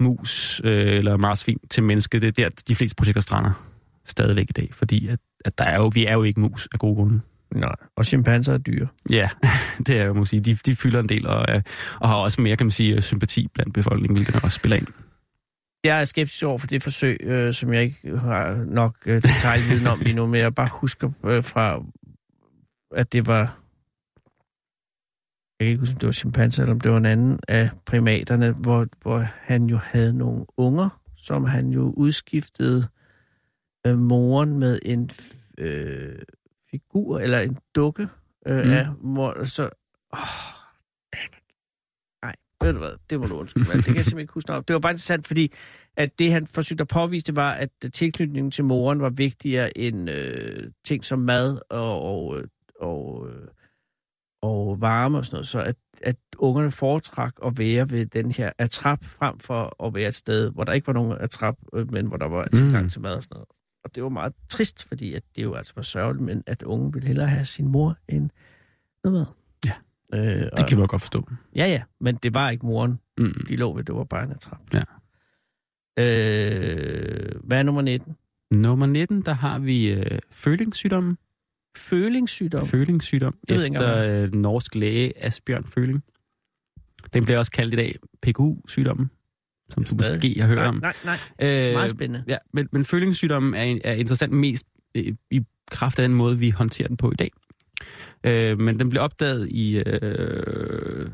mus 0.00 0.60
øh, 0.64 0.98
eller 0.98 1.16
marsvin 1.16 1.58
til 1.70 1.82
menneske, 1.82 2.20
det 2.20 2.28
er 2.28 2.32
der, 2.32 2.48
de 2.68 2.74
fleste 2.74 2.96
projekter 2.96 3.20
strander 3.20 3.52
stadigvæk 4.06 4.46
i 4.50 4.52
dag. 4.52 4.68
Fordi 4.72 5.08
at, 5.08 5.18
at 5.44 5.58
der 5.58 5.64
er 5.64 5.76
jo, 5.76 5.90
vi 5.94 6.06
er 6.06 6.12
jo 6.12 6.22
ikke 6.22 6.40
mus 6.40 6.68
af 6.72 6.78
gode 6.78 6.94
grunde. 6.94 7.20
Nej, 7.54 7.74
og 7.96 8.06
chimpanser 8.06 8.54
er 8.54 8.58
dyre. 8.58 8.88
Ja, 9.10 9.28
det 9.86 9.98
er 9.98 10.06
jo, 10.06 10.12
må 10.12 10.24
sige. 10.24 10.40
De, 10.40 10.54
de 10.54 10.76
fylder 10.76 11.00
en 11.00 11.08
del 11.08 11.26
og, 11.26 11.54
øh, 11.54 11.62
og 12.00 12.08
har 12.08 12.16
også 12.16 12.40
mere, 12.40 12.56
kan 12.56 12.66
man 12.66 12.70
sige, 12.70 13.02
sympati 13.02 13.48
blandt 13.54 13.74
befolkningen, 13.74 14.16
hvilket 14.16 14.44
også 14.44 14.56
spiller 14.58 14.76
ind. 14.76 14.86
Jeg 15.84 16.00
er 16.00 16.04
skeptisk 16.04 16.42
over 16.42 16.58
for 16.58 16.66
det 16.66 16.82
forsøg, 16.82 17.20
øh, 17.20 17.52
som 17.52 17.72
jeg 17.72 17.82
ikke 17.82 18.18
har 18.18 18.64
nok 18.66 18.96
øh, 19.06 19.22
detaljviden 19.22 19.86
om 19.86 20.00
lige 20.00 20.16
nu, 20.16 20.26
men 20.26 20.40
jeg 20.40 20.54
bare 20.54 20.68
husker 20.72 21.10
øh, 21.24 21.44
fra, 21.44 21.82
at 22.96 23.12
det 23.12 23.26
var... 23.26 23.58
Jeg 25.62 25.66
kan 25.66 25.70
ikke 25.70 25.80
huske, 25.80 25.94
om 25.94 25.98
det 25.98 26.06
var 26.06 26.12
chimpanser, 26.12 26.62
eller 26.62 26.74
om 26.74 26.80
det 26.80 26.90
var 26.90 26.96
en 26.96 27.06
anden 27.06 27.38
af 27.48 27.70
primaterne, 27.86 28.52
hvor, 28.52 28.86
hvor 29.02 29.18
han 29.40 29.64
jo 29.64 29.76
havde 29.76 30.12
nogle 30.18 30.44
unger, 30.56 31.00
som 31.16 31.44
han 31.44 31.68
jo 31.68 31.92
udskiftede 31.96 32.88
øh, 33.86 33.98
moren 33.98 34.58
med 34.58 34.78
en 34.84 35.10
øh, 35.58 36.18
figur, 36.70 37.18
eller 37.18 37.38
en 37.40 37.56
dukke 37.74 38.08
øh, 38.46 38.64
Mm. 38.64 38.70
af 38.70 38.86
mor. 39.00 39.44
Så, 39.44 39.62
dammit. 41.12 41.42
Nej, 42.22 42.34
ved 42.62 42.72
du 42.72 42.78
hvad, 42.78 42.92
det 43.10 43.20
må 43.20 43.26
du 43.26 43.34
undskylde 43.36 43.66
mig. 43.68 43.76
Det 43.76 43.84
kan 43.84 43.96
jeg 43.96 44.04
simpelthen 44.04 44.18
ikke 44.20 44.34
huske 44.34 44.48
noget 44.50 44.58
om. 44.58 44.64
Det 44.64 44.74
var 44.74 44.80
bare 44.80 44.92
interessant, 44.92 45.26
fordi 45.26 45.52
at 45.96 46.18
det, 46.18 46.32
han 46.32 46.46
forsøgte 46.46 46.82
at 46.82 46.88
påvise, 46.88 47.26
det 47.26 47.36
var, 47.36 47.52
at 47.52 47.70
tilknytningen 47.92 48.50
til 48.50 48.64
moren 48.64 49.00
var 49.00 49.10
vigtigere 49.10 49.78
end 49.78 50.10
øh, 50.10 50.70
ting 50.84 51.04
som 51.04 51.18
mad 51.18 51.58
og, 51.70 52.02
og, 52.02 52.38
øh, 52.38 52.44
og, 52.80 53.28
øh, 53.30 53.48
og 54.42 54.80
varme 54.80 55.18
og 55.18 55.24
sådan 55.24 55.34
noget. 55.36 55.48
Så 55.48 55.62
at, 55.62 55.76
at 56.02 56.16
ungerne 56.38 56.70
foretrak 56.70 57.34
at 57.46 57.58
være 57.58 57.90
ved 57.90 58.06
den 58.06 58.30
her 58.30 58.50
atrap, 58.58 59.04
frem 59.04 59.38
for 59.38 59.84
at 59.86 59.94
være 59.94 60.08
et 60.08 60.14
sted, 60.14 60.50
hvor 60.50 60.64
der 60.64 60.72
ikke 60.72 60.86
var 60.86 60.92
nogen 60.92 61.12
atrap, 61.20 61.56
øh, 61.74 61.92
men 61.92 62.06
hvor 62.06 62.16
der 62.16 62.28
var 62.28 62.48
tilgang 62.54 62.82
Mm. 62.82 62.88
til 62.88 63.00
mad 63.00 63.14
og 63.14 63.22
sådan 63.22 63.34
noget. 63.34 63.48
Og 63.84 63.94
det 63.94 64.02
var 64.02 64.08
meget 64.08 64.32
trist, 64.48 64.88
fordi 64.88 65.14
at 65.14 65.22
det 65.36 65.42
jo 65.42 65.54
altså 65.54 65.72
var 65.76 65.82
sørgeligt, 65.82 66.24
men 66.24 66.42
at 66.46 66.62
unge 66.62 66.92
ville 66.92 67.06
hellere 67.08 67.26
have 67.28 67.44
sin 67.44 67.68
mor 67.68 67.96
end 68.08 68.30
noget 69.04 69.18
mad. 69.18 69.26
Ja, 69.66 69.72
øh, 70.18 70.50
Det 70.56 70.66
kan 70.68 70.78
man 70.78 70.86
godt 70.86 71.02
forstå. 71.02 71.28
Ja, 71.56 71.66
ja, 71.66 71.82
men 72.00 72.14
det 72.16 72.34
var 72.34 72.50
ikke 72.50 72.66
moren, 72.66 72.98
Mm. 73.18 73.44
de 73.48 73.56
lå 73.56 73.74
ved, 73.74 73.84
det 73.84 73.94
var 73.94 74.04
bare 74.04 74.22
en 74.24 74.30
atrap. 74.32 74.60
Ja. 74.74 74.82
Øh, 75.98 77.30
hvad 77.44 77.58
er 77.58 77.62
nummer 77.62 77.82
19? 77.82 78.16
Nummer 78.50 78.86
19, 78.86 79.22
der 79.22 79.32
har 79.32 79.58
vi 79.58 79.92
øh, 79.92 80.18
følingssygdommen. 80.30 81.18
Følingssygdom. 81.76 82.66
Følingssygdom, 82.66 83.34
Det 83.48 83.56
ved 83.56 83.64
jeg 83.64 83.72
efter 83.72 84.22
øh, 84.22 84.34
norsk 84.34 84.74
læge 84.74 85.24
Asbjørn 85.24 85.64
Føling. 85.64 86.02
Den 87.12 87.24
bliver 87.24 87.38
også 87.38 87.50
kaldt 87.50 87.72
i 87.72 87.76
dag 87.76 87.96
PKU-sygdommen, 88.22 89.10
som 89.68 89.84
du 89.84 89.96
måske 89.96 90.34
har 90.40 90.46
hørt 90.46 90.56
nej, 90.56 90.66
om. 90.66 90.74
nej, 90.74 90.94
nej. 91.04 91.18
Øh, 91.42 91.72
Meget 91.72 91.90
spændende. 91.90 92.24
Ja, 92.28 92.36
men, 92.52 92.68
men 92.72 92.84
følingssygdommen 92.84 93.54
er, 93.54 93.78
er 93.84 93.92
interessant 93.92 94.32
mest 94.32 94.64
øh, 94.94 95.14
i 95.30 95.40
kraft 95.70 95.98
af 95.98 96.08
den 96.08 96.16
måde, 96.16 96.38
vi 96.38 96.50
håndterer 96.50 96.88
den 96.88 96.96
på 96.96 97.10
i 97.10 97.14
dag. 97.14 97.30
Øh, 98.24 98.60
men 98.60 98.78
den 98.78 98.88
blev 98.88 99.02
opdaget 99.02 99.48
i 99.48 99.82
øh, 99.86 101.06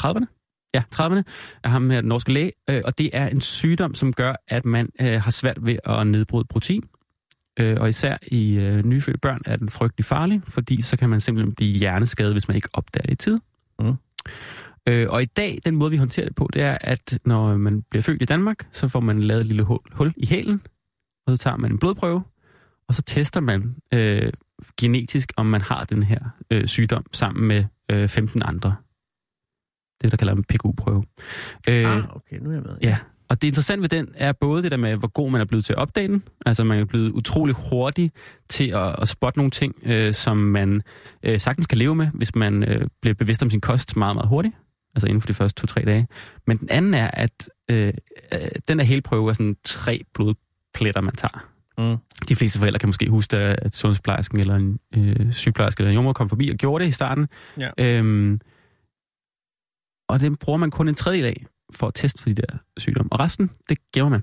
30'erne. 0.00 0.26
Ja, 0.74 0.82
30'erne 0.94 1.22
af 1.64 1.70
ham 1.70 1.90
her, 1.90 2.00
den 2.00 2.08
norske 2.08 2.32
læge. 2.32 2.52
Øh, 2.70 2.82
og 2.84 2.98
det 2.98 3.10
er 3.12 3.28
en 3.28 3.40
sygdom, 3.40 3.94
som 3.94 4.12
gør, 4.12 4.34
at 4.48 4.64
man 4.64 4.88
øh, 5.00 5.20
har 5.20 5.30
svært 5.30 5.66
ved 5.66 5.76
at 5.84 6.06
nedbryde 6.06 6.44
protein. 6.44 6.84
Øh, 7.60 7.76
og 7.80 7.88
især 7.88 8.16
i 8.26 8.54
øh, 8.54 8.82
nyfødte 8.84 9.18
børn 9.18 9.40
er 9.46 9.56
den 9.56 9.68
frygtelig 9.68 10.04
farlig, 10.04 10.42
fordi 10.44 10.82
så 10.82 10.96
kan 10.96 11.08
man 11.08 11.20
simpelthen 11.20 11.54
blive 11.54 11.78
hjerneskadet, 11.78 12.34
hvis 12.34 12.48
man 12.48 12.54
ikke 12.54 12.68
opdager 12.72 13.02
det 13.02 13.12
i 13.12 13.16
tid. 13.16 13.38
Mm. 13.80 13.96
Øh, 14.88 15.10
og 15.10 15.22
i 15.22 15.26
dag, 15.26 15.58
den 15.64 15.76
måde, 15.76 15.90
vi 15.90 15.96
håndterer 15.96 16.26
det 16.26 16.34
på, 16.34 16.50
det 16.52 16.62
er, 16.62 16.78
at 16.80 17.18
når 17.24 17.56
man 17.56 17.82
bliver 17.82 18.02
født 18.02 18.22
i 18.22 18.24
Danmark, 18.24 18.68
så 18.72 18.88
får 18.88 19.00
man 19.00 19.22
lavet 19.22 19.40
et 19.40 19.46
lille 19.46 19.62
hul, 19.62 19.78
hul 19.92 20.12
i 20.16 20.26
hælen, 20.26 20.60
og 21.26 21.36
så 21.36 21.42
tager 21.42 21.56
man 21.56 21.72
en 21.72 21.78
blodprøve, 21.78 22.22
og 22.88 22.94
så 22.94 23.02
tester 23.02 23.40
man 23.40 23.76
øh, 23.94 24.32
genetisk, 24.80 25.32
om 25.36 25.46
man 25.46 25.60
har 25.60 25.84
den 25.84 26.02
her 26.02 26.20
øh, 26.50 26.66
sygdom 26.66 27.04
sammen 27.12 27.48
med 27.48 27.64
øh, 27.90 28.08
15 28.08 28.42
andre. 28.44 28.76
Det, 30.02 30.10
der 30.10 30.16
kalder 30.16 30.34
en 30.34 30.44
PKU-prøve. 30.44 31.04
Øh, 31.68 31.96
ah, 31.96 32.16
okay, 32.16 32.38
nu 32.38 32.50
er 32.50 32.54
jeg 32.54 32.62
med. 32.62 32.76
Ja, 32.82 32.98
og 33.32 33.42
det 33.42 33.48
interessante 33.48 33.82
ved 33.82 33.88
den 33.88 34.08
er 34.14 34.32
både 34.32 34.62
det 34.62 34.70
der 34.70 34.76
med, 34.76 34.96
hvor 34.96 35.08
god 35.08 35.30
man 35.30 35.40
er 35.40 35.44
blevet 35.44 35.64
til 35.64 35.72
at 35.72 35.78
opdage 35.78 36.08
den. 36.08 36.22
Altså 36.46 36.64
man 36.64 36.78
er 36.78 36.84
blevet 36.84 37.10
utrolig 37.10 37.54
hurtig 37.70 38.10
til 38.48 38.70
at, 38.70 39.02
at 39.02 39.08
spotte 39.08 39.38
nogle 39.38 39.50
ting, 39.50 39.74
øh, 39.82 40.14
som 40.14 40.36
man 40.36 40.82
øh, 41.22 41.40
sagtens 41.40 41.66
kan 41.66 41.78
leve 41.78 41.94
med, 41.94 42.08
hvis 42.14 42.34
man 42.34 42.68
øh, 42.68 42.88
bliver 43.02 43.14
bevidst 43.14 43.42
om 43.42 43.50
sin 43.50 43.60
kost 43.60 43.96
meget, 43.96 44.16
meget 44.16 44.28
hurtigt. 44.28 44.54
Altså 44.94 45.06
inden 45.06 45.20
for 45.20 45.26
de 45.26 45.34
første 45.34 45.60
to-tre 45.60 45.80
dage. 45.80 46.08
Men 46.46 46.56
den 46.56 46.70
anden 46.70 46.94
er, 46.94 47.10
at 47.12 47.48
øh, 47.70 47.94
øh, 48.32 48.40
den 48.68 48.80
her 48.80 48.86
helprøve 48.86 49.30
er 49.30 49.34
sådan 49.34 49.56
tre 49.64 50.00
blodpletter, 50.14 51.00
man 51.00 51.14
tager. 51.14 51.48
Mm. 51.78 51.96
De 52.28 52.36
fleste 52.36 52.58
forældre 52.58 52.78
kan 52.78 52.88
måske 52.88 53.10
huske, 53.10 53.36
at 53.36 53.76
sundhedsplejersken 53.76 54.40
eller 54.40 54.54
en 54.54 54.78
øh, 54.96 55.32
sygeplejerske 55.32 55.80
eller 55.80 55.90
en 55.90 55.94
jordmor 55.94 56.12
kom 56.12 56.28
forbi 56.28 56.50
og 56.50 56.56
gjorde 56.56 56.84
det 56.84 56.88
i 56.88 56.92
starten. 56.92 57.28
Ja. 57.58 57.70
Øhm, 57.78 58.40
og 60.08 60.20
den 60.20 60.36
bruger 60.36 60.58
man 60.58 60.70
kun 60.70 60.88
en 60.88 60.94
tredjedel 60.94 61.26
af 61.26 61.46
for 61.72 61.86
at 61.86 61.94
teste 61.94 62.22
for 62.22 62.28
de 62.28 62.34
der 62.34 62.58
sygdomme. 62.78 63.12
Og 63.12 63.20
resten, 63.20 63.50
det 63.68 63.78
gemmer 63.94 64.10
man. 64.10 64.22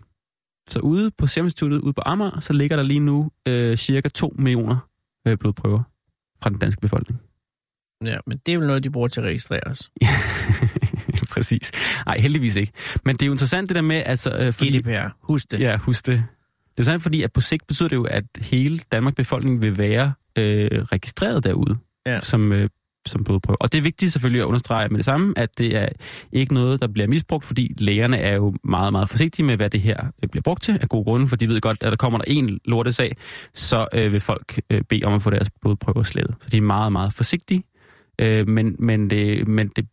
Så 0.70 0.80
ude 0.80 1.12
på 1.18 1.28
Serum 1.28 1.46
Instituttet, 1.46 1.80
ude 1.80 1.94
på 1.94 2.02
Amager, 2.06 2.40
så 2.40 2.54
ligger 2.54 2.76
der 2.76 2.84
lige 2.84 3.00
nu 3.00 3.32
øh, 3.48 3.78
cirka 3.78 4.10
2 4.10 4.36
millioner 4.40 4.78
øh, 5.28 5.38
blodprøver 5.38 5.84
fra 6.42 6.50
den 6.50 6.58
danske 6.60 6.82
befolkning. 6.82 7.22
ja, 8.06 8.18
men 8.28 8.38
det 8.46 8.52
er 8.52 8.56
jo 8.56 8.62
noget, 8.62 8.84
de 8.84 8.90
bruger 8.90 9.08
til 9.08 9.22
at 9.22 9.26
registrere 9.28 9.64
os. 9.66 9.92
Præcis. 11.34 11.72
Nej, 12.06 12.18
heldigvis 12.18 12.56
ikke. 12.56 12.72
Men 13.06 13.16
det 13.16 13.22
er 13.22 13.26
jo 13.26 13.32
interessant 13.32 13.70
det 13.70 13.76
der 13.76 13.82
med, 13.82 14.04
altså... 14.06 14.38
Øh, 14.40 14.54
fordi, 14.54 14.80
GDPR, 14.80 15.08
husk 15.22 15.52
det. 15.52 15.60
Ja, 15.60 15.78
husk 15.78 16.06
det. 16.08 16.24
Det 16.72 16.80
er 16.80 16.86
sådan, 16.86 17.00
fordi 17.00 17.24
at 17.24 17.34
på 17.34 17.42
sigt 17.42 17.68
betyder 17.68 17.90
det 17.90 17.96
jo, 17.96 18.04
at 18.04 18.24
hele 18.42 18.80
Danmarks 18.92 19.16
befolkning 19.16 19.62
vil 19.62 19.78
være 19.78 20.14
øh, 20.38 20.70
registreret 20.72 21.44
derude 21.44 21.78
Ja. 22.06 22.20
som, 22.20 22.52
øh, 22.52 22.70
som 23.10 23.24
blodprøve. 23.24 23.62
Og 23.62 23.72
det 23.72 23.78
er 23.78 23.82
vigtigt 23.82 24.12
selvfølgelig 24.12 24.42
at 24.42 24.46
understrege 24.46 24.90
med 24.90 24.98
det 24.98 25.06
samme, 25.06 25.34
at 25.38 25.58
det 25.58 25.76
er 25.76 25.90
ikke 26.32 26.54
noget, 26.54 26.82
der 26.82 26.88
bliver 26.88 27.08
misbrugt, 27.08 27.46
fordi 27.46 27.76
lægerne 27.78 28.18
er 28.18 28.36
jo 28.36 28.54
meget, 28.64 28.92
meget 28.92 29.10
forsigtige 29.10 29.46
med, 29.46 29.56
hvad 29.56 29.70
det 29.70 29.82
her 29.82 30.06
øh, 30.24 30.30
bliver 30.30 30.42
brugt 30.42 30.64
til 30.64 30.78
af 30.82 30.90
gode 30.90 31.04
grunde, 31.04 31.28
for 31.28 31.36
de 31.36 31.48
ved 31.48 31.62
godt, 31.62 31.78
at 31.82 31.92
der 31.92 31.98
kommer 31.98 32.20
der 32.20 32.26
en 32.28 32.60
lortesag, 32.66 33.16
så 33.54 33.88
øh, 33.94 34.12
vil 34.12 34.20
folk 34.20 34.62
øh, 34.70 34.82
bede 34.90 35.06
om 35.06 35.14
at 35.14 35.22
få 35.22 35.30
deres 35.30 35.50
blodprøver 35.62 36.04
slettet. 36.04 36.36
Så 36.42 36.50
de 36.50 36.58
er 36.58 36.62
meget, 36.62 36.92
meget 36.92 37.14
forsigtige. 37.14 37.64
Øh, 38.22 38.48
men 38.48 38.76
men, 38.80 39.10
det, 39.10 39.48
men 39.48 39.68
det, 39.68 39.88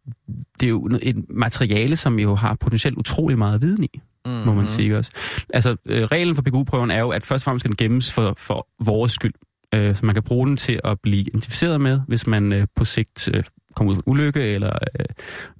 det 0.61 0.67
er 0.67 0.71
jo 0.71 0.89
et 1.03 1.25
materiale, 1.31 1.97
som 1.97 2.19
jo 2.19 2.35
har 2.35 2.57
potentielt 2.61 2.97
utrolig 2.97 3.39
meget 3.39 3.61
viden 3.61 3.85
i 3.85 4.01
Mm-hmm. 4.27 4.47
må 4.47 4.55
man 4.55 4.69
sige 4.69 4.99
også. 4.99 5.11
Altså, 5.55 5.77
øh, 5.87 6.03
reglen 6.05 6.35
for 6.35 6.43
PGU-prøven 6.43 6.91
er 6.91 7.01
jo, 7.01 7.11
at 7.11 7.27
først 7.27 7.43
og 7.43 7.45
fremmest 7.45 7.63
skal 7.63 7.69
den 7.69 7.77
gemmes 7.77 8.13
for, 8.13 8.35
for 8.39 8.69
vores 8.85 9.13
skyld. 9.13 9.33
Øh, 9.75 9.97
så 9.97 10.07
man 10.07 10.15
kan 10.15 10.23
bruge 10.23 10.47
den 10.47 10.57
til 10.57 10.81
at 10.85 11.01
blive 11.01 11.21
identificeret 11.21 11.81
med, 11.81 12.01
hvis 12.09 12.27
man 12.27 12.53
øh, 12.53 12.67
på 12.77 12.85
sigt 12.85 13.29
øh, 13.35 13.45
kommer 13.75 13.93
ud 13.93 13.97
af 13.97 14.01
en 14.01 14.11
ulykke, 14.11 14.43
eller 14.43 14.79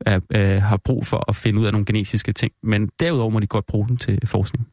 øh, 0.09 0.21
øh, 0.33 0.63
har 0.63 0.77
brug 0.77 1.07
for 1.07 1.25
at 1.29 1.37
finde 1.37 1.61
ud 1.61 1.67
af 1.67 1.73
nogle 1.73 1.87
genetiske 1.87 2.33
ting. 2.33 2.53
Men 2.63 2.91
derudover 3.01 3.31
må 3.31 3.41
de 3.41 3.47
godt 3.47 3.67
bruge 3.67 3.89
den 3.89 3.97
til 3.97 4.27
forskning. 4.27 4.69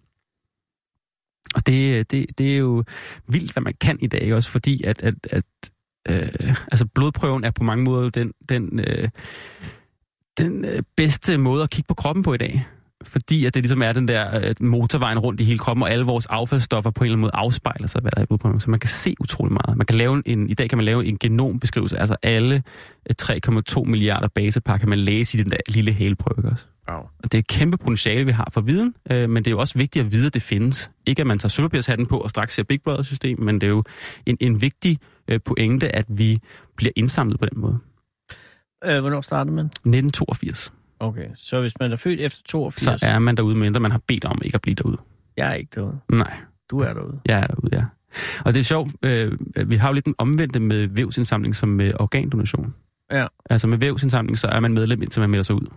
Og 1.55 1.67
det, 1.67 2.11
det, 2.11 2.37
det 2.37 2.53
er 2.53 2.57
jo 2.57 2.83
vildt, 3.27 3.53
hvad 3.53 3.63
man 3.63 3.73
kan 3.81 3.97
i 4.01 4.07
dag 4.07 4.33
også, 4.33 4.51
fordi 4.51 4.83
at, 4.83 5.01
at, 5.01 5.15
at 5.31 5.43
øh, 6.09 6.55
altså 6.71 6.85
blodprøven 6.95 7.43
er 7.43 7.51
på 7.51 7.63
mange 7.63 7.83
måder 7.83 8.09
den, 8.09 8.33
den, 8.49 8.79
øh, 8.79 9.09
den 10.37 10.65
øh, 10.65 10.83
bedste 10.97 11.37
måde 11.37 11.63
at 11.63 11.69
kigge 11.69 11.87
på 11.87 11.93
kroppen 11.93 12.23
på 12.23 12.33
i 12.33 12.37
dag 12.37 12.65
fordi 13.03 13.45
at 13.45 13.53
det 13.53 13.61
ligesom 13.61 13.81
er 13.81 13.93
den 13.93 14.07
der 14.07 14.39
øh, 14.39 14.55
motorvejen 14.59 15.19
rundt 15.19 15.39
i 15.39 15.43
hele 15.43 15.59
kroppen, 15.59 15.83
og 15.83 15.91
alle 15.91 16.05
vores 16.05 16.25
affaldsstoffer 16.25 16.91
på 16.91 17.03
en 17.03 17.05
eller 17.05 17.13
anden 17.13 17.21
måde 17.21 17.31
afspejler 17.33 17.87
sig, 17.87 18.01
hvad 18.01 18.11
der 18.15 18.21
er 18.21 18.25
blodprøven. 18.25 18.59
Så 18.59 18.69
man 18.69 18.79
kan 18.79 18.87
se 18.87 19.15
utrolig 19.19 19.53
meget. 19.53 19.77
Man 19.77 19.85
kan 19.85 19.97
lave 19.97 20.21
en, 20.25 20.49
I 20.49 20.53
dag 20.53 20.69
kan 20.69 20.77
man 20.77 20.85
lave 20.85 21.05
en 21.05 21.17
genombeskrivelse, 21.17 21.97
altså 21.97 22.15
alle 22.23 22.63
øh, 23.09 23.15
3,2 23.21 23.83
milliarder 23.83 24.27
basepar 24.27 24.77
kan 24.77 24.89
man 24.89 24.99
læse 24.99 25.37
i 25.37 25.43
den 25.43 25.51
der 25.51 25.57
lille 25.67 25.91
hælprøve 25.91 26.51
også. 26.51 26.65
Wow. 26.89 26.97
Og 26.97 27.23
det 27.23 27.33
er 27.33 27.39
et 27.39 27.47
kæmpe 27.47 27.77
potentiale, 27.77 28.25
vi 28.25 28.31
har 28.31 28.49
for 28.51 28.61
viden, 28.61 28.95
øh, 29.11 29.29
men 29.29 29.37
det 29.43 29.47
er 29.47 29.51
jo 29.51 29.59
også 29.59 29.77
vigtigt 29.77 30.05
at 30.05 30.11
vide, 30.11 30.27
at 30.27 30.33
det 30.33 30.41
findes. 30.41 30.91
Ikke 31.07 31.19
at 31.19 31.27
man 31.27 31.39
tager 31.39 31.49
sølvpapirshatten 31.49 32.05
på 32.05 32.17
og 32.17 32.29
straks 32.29 32.53
ser 32.53 32.63
Big 32.63 32.81
Brother-system, 32.81 33.39
men 33.39 33.61
det 33.61 33.67
er 33.67 33.71
jo 33.71 33.83
en, 34.25 34.37
en 34.39 34.61
vigtig 34.61 34.97
øh, 35.27 35.39
pointe, 35.45 35.95
at 35.95 36.05
vi 36.09 36.39
bliver 36.77 36.91
indsamlet 36.95 37.39
på 37.39 37.45
den 37.45 37.61
måde. 37.61 37.77
Øh, 38.85 38.99
hvornår 38.99 39.21
startede 39.21 39.55
man? 39.55 39.65
1982. 39.65 40.73
Okay, 41.03 41.27
så 41.35 41.61
hvis 41.61 41.79
man 41.79 41.91
er 41.91 41.95
født 41.95 42.19
efter 42.21 42.41
82, 42.45 43.01
Så 43.01 43.07
er 43.07 43.19
man 43.19 43.37
derude, 43.37 43.55
mindre 43.55 43.79
man 43.79 43.91
har 43.91 44.01
bedt 44.07 44.25
om 44.25 44.41
ikke 44.45 44.55
at 44.55 44.61
blive 44.61 44.75
derude. 44.75 44.97
jeg 45.37 45.49
er 45.49 45.53
ikke 45.53 45.71
derude. 45.75 45.99
Nej, 46.11 46.33
Du 46.69 46.79
er 46.79 46.93
derude. 46.93 47.19
jeg 47.25 47.39
er 47.39 47.47
derude, 47.47 47.75
ja. 47.77 47.83
Og 48.45 48.53
det 48.53 48.59
er 48.59 48.63
sjovt, 48.63 48.91
øh, 49.03 49.31
vi 49.69 49.75
har 49.75 49.87
jo 49.89 49.93
lidt 49.93 50.05
den 50.05 50.15
omvendte 50.17 50.59
med 50.59 50.87
vævsindsamling 50.87 51.55
som 51.55 51.69
med 51.69 51.93
organdonation. 51.99 52.73
Ja. 53.11 53.25
Altså 53.49 53.67
med 53.67 53.77
vævsindsamling, 53.77 54.37
så 54.37 54.47
er 54.47 54.59
man 54.59 54.73
medlem, 54.73 55.01
indtil 55.01 55.19
man 55.19 55.29
melder 55.29 55.43
sig 55.43 55.55
ud. 55.55 55.67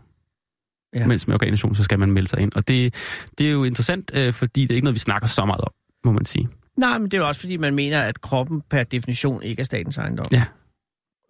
Ja. 0.95 1.07
Mens 1.07 1.27
med 1.27 1.35
organdonation, 1.35 1.75
så 1.75 1.83
skal 1.83 1.99
man 1.99 2.13
melde 2.13 2.29
sig 2.29 2.41
ind. 2.41 2.53
Og 2.55 2.69
det, 2.69 2.95
det 3.39 3.49
er 3.49 3.53
jo 3.53 3.65
interessant, 3.65 4.11
øh, 4.15 4.33
fordi 4.33 4.63
det 4.63 4.71
er 4.71 4.75
ikke 4.75 4.85
noget, 4.85 4.95
vi 4.95 4.99
snakker 4.99 5.29
så 5.29 5.45
meget 5.45 5.61
om, 5.61 5.71
må 6.05 6.13
man 6.13 6.25
sige. 6.25 6.49
Nej, 6.77 6.99
men 6.99 7.05
det 7.11 7.15
er 7.15 7.19
jo 7.19 7.29
også, 7.29 7.41
fordi 7.41 7.59
man 7.59 7.75
mener, 7.75 8.01
at 8.03 8.21
kroppen 8.21 8.63
per 8.71 8.83
definition 8.83 9.43
ikke 9.43 9.61
er 9.61 9.65
statens 9.65 9.99
ejendom. 9.99 10.27
Ja. 10.33 10.45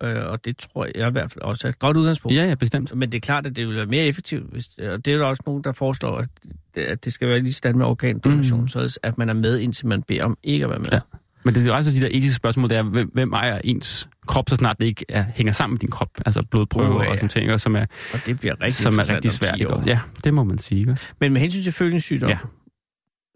Øh, 0.02 0.26
og 0.26 0.44
det 0.44 0.58
tror 0.58 0.84
jeg 0.94 1.08
i 1.08 1.12
hvert 1.12 1.32
fald 1.32 1.42
også 1.42 1.66
er 1.66 1.70
et 1.70 1.78
godt 1.78 1.96
udgangspunkt. 1.96 2.36
Ja, 2.36 2.44
ja, 2.44 2.54
bestemt. 2.54 2.96
Men 2.96 3.12
det 3.12 3.16
er 3.16 3.20
klart, 3.20 3.46
at 3.46 3.56
det 3.56 3.68
vil 3.68 3.76
være 3.76 3.86
mere 3.86 4.04
effektivt, 4.04 4.52
hvis, 4.52 4.78
og 4.78 5.04
det 5.04 5.14
er 5.14 5.18
der 5.18 5.24
også 5.24 5.42
nogen, 5.46 5.64
der 5.64 5.72
foreslår, 5.72 6.16
at 6.18 6.28
det, 6.74 6.80
at 6.80 7.04
det 7.04 7.12
skal 7.12 7.28
være 7.28 7.40
lige 7.40 7.52
sådan 7.52 7.78
med 7.78 7.86
organdonation, 7.86 8.60
mm. 8.60 8.68
Så 8.68 8.98
at 9.02 9.18
man 9.18 9.28
er 9.28 9.32
med, 9.34 9.58
indtil 9.58 9.86
man 9.86 10.02
beder 10.02 10.24
om 10.24 10.36
ikke 10.42 10.64
at 10.64 10.70
være 10.70 10.78
med. 10.78 10.88
Ja. 10.92 11.00
Men 11.44 11.54
det 11.54 11.66
er 11.66 11.72
også 11.72 11.90
de 11.90 12.00
der 12.00 12.08
etiske 12.10 12.32
spørgsmål, 12.34 12.70
det 12.70 12.76
er, 12.76 12.82
hvem, 12.82 13.10
hvem 13.14 13.32
ejer 13.32 13.60
ens 13.64 14.08
krop, 14.26 14.48
så 14.48 14.56
snart 14.56 14.80
det 14.80 14.86
ikke 14.86 15.04
er, 15.08 15.24
hænger 15.34 15.52
sammen 15.52 15.74
med 15.74 15.78
din 15.80 15.90
krop? 15.90 16.08
Altså 16.26 16.42
blodprøver 16.50 16.96
uh, 16.96 17.04
ja. 17.04 17.10
og 17.10 17.16
sådan 17.16 17.28
ting, 17.28 17.52
og 17.52 17.60
som 17.60 17.76
er, 17.76 17.86
Og 18.12 18.18
det 18.26 18.40
bliver 18.40 18.54
rigtig 18.62 18.74
som 18.74 18.92
er 18.92 18.98
rigtig 18.98 19.16
om 19.16 19.22
10 19.22 19.28
svært. 19.30 19.60
ikke? 19.60 19.74
Ja, 19.86 20.00
det 20.24 20.34
må 20.34 20.44
man 20.44 20.58
sige. 20.58 20.80
Ikke? 20.80 20.96
Men 21.20 21.32
med 21.32 21.40
hensyn 21.40 21.62
til 21.62 21.72
følelsessygdom, 21.72 22.30
Ja. 22.30 22.38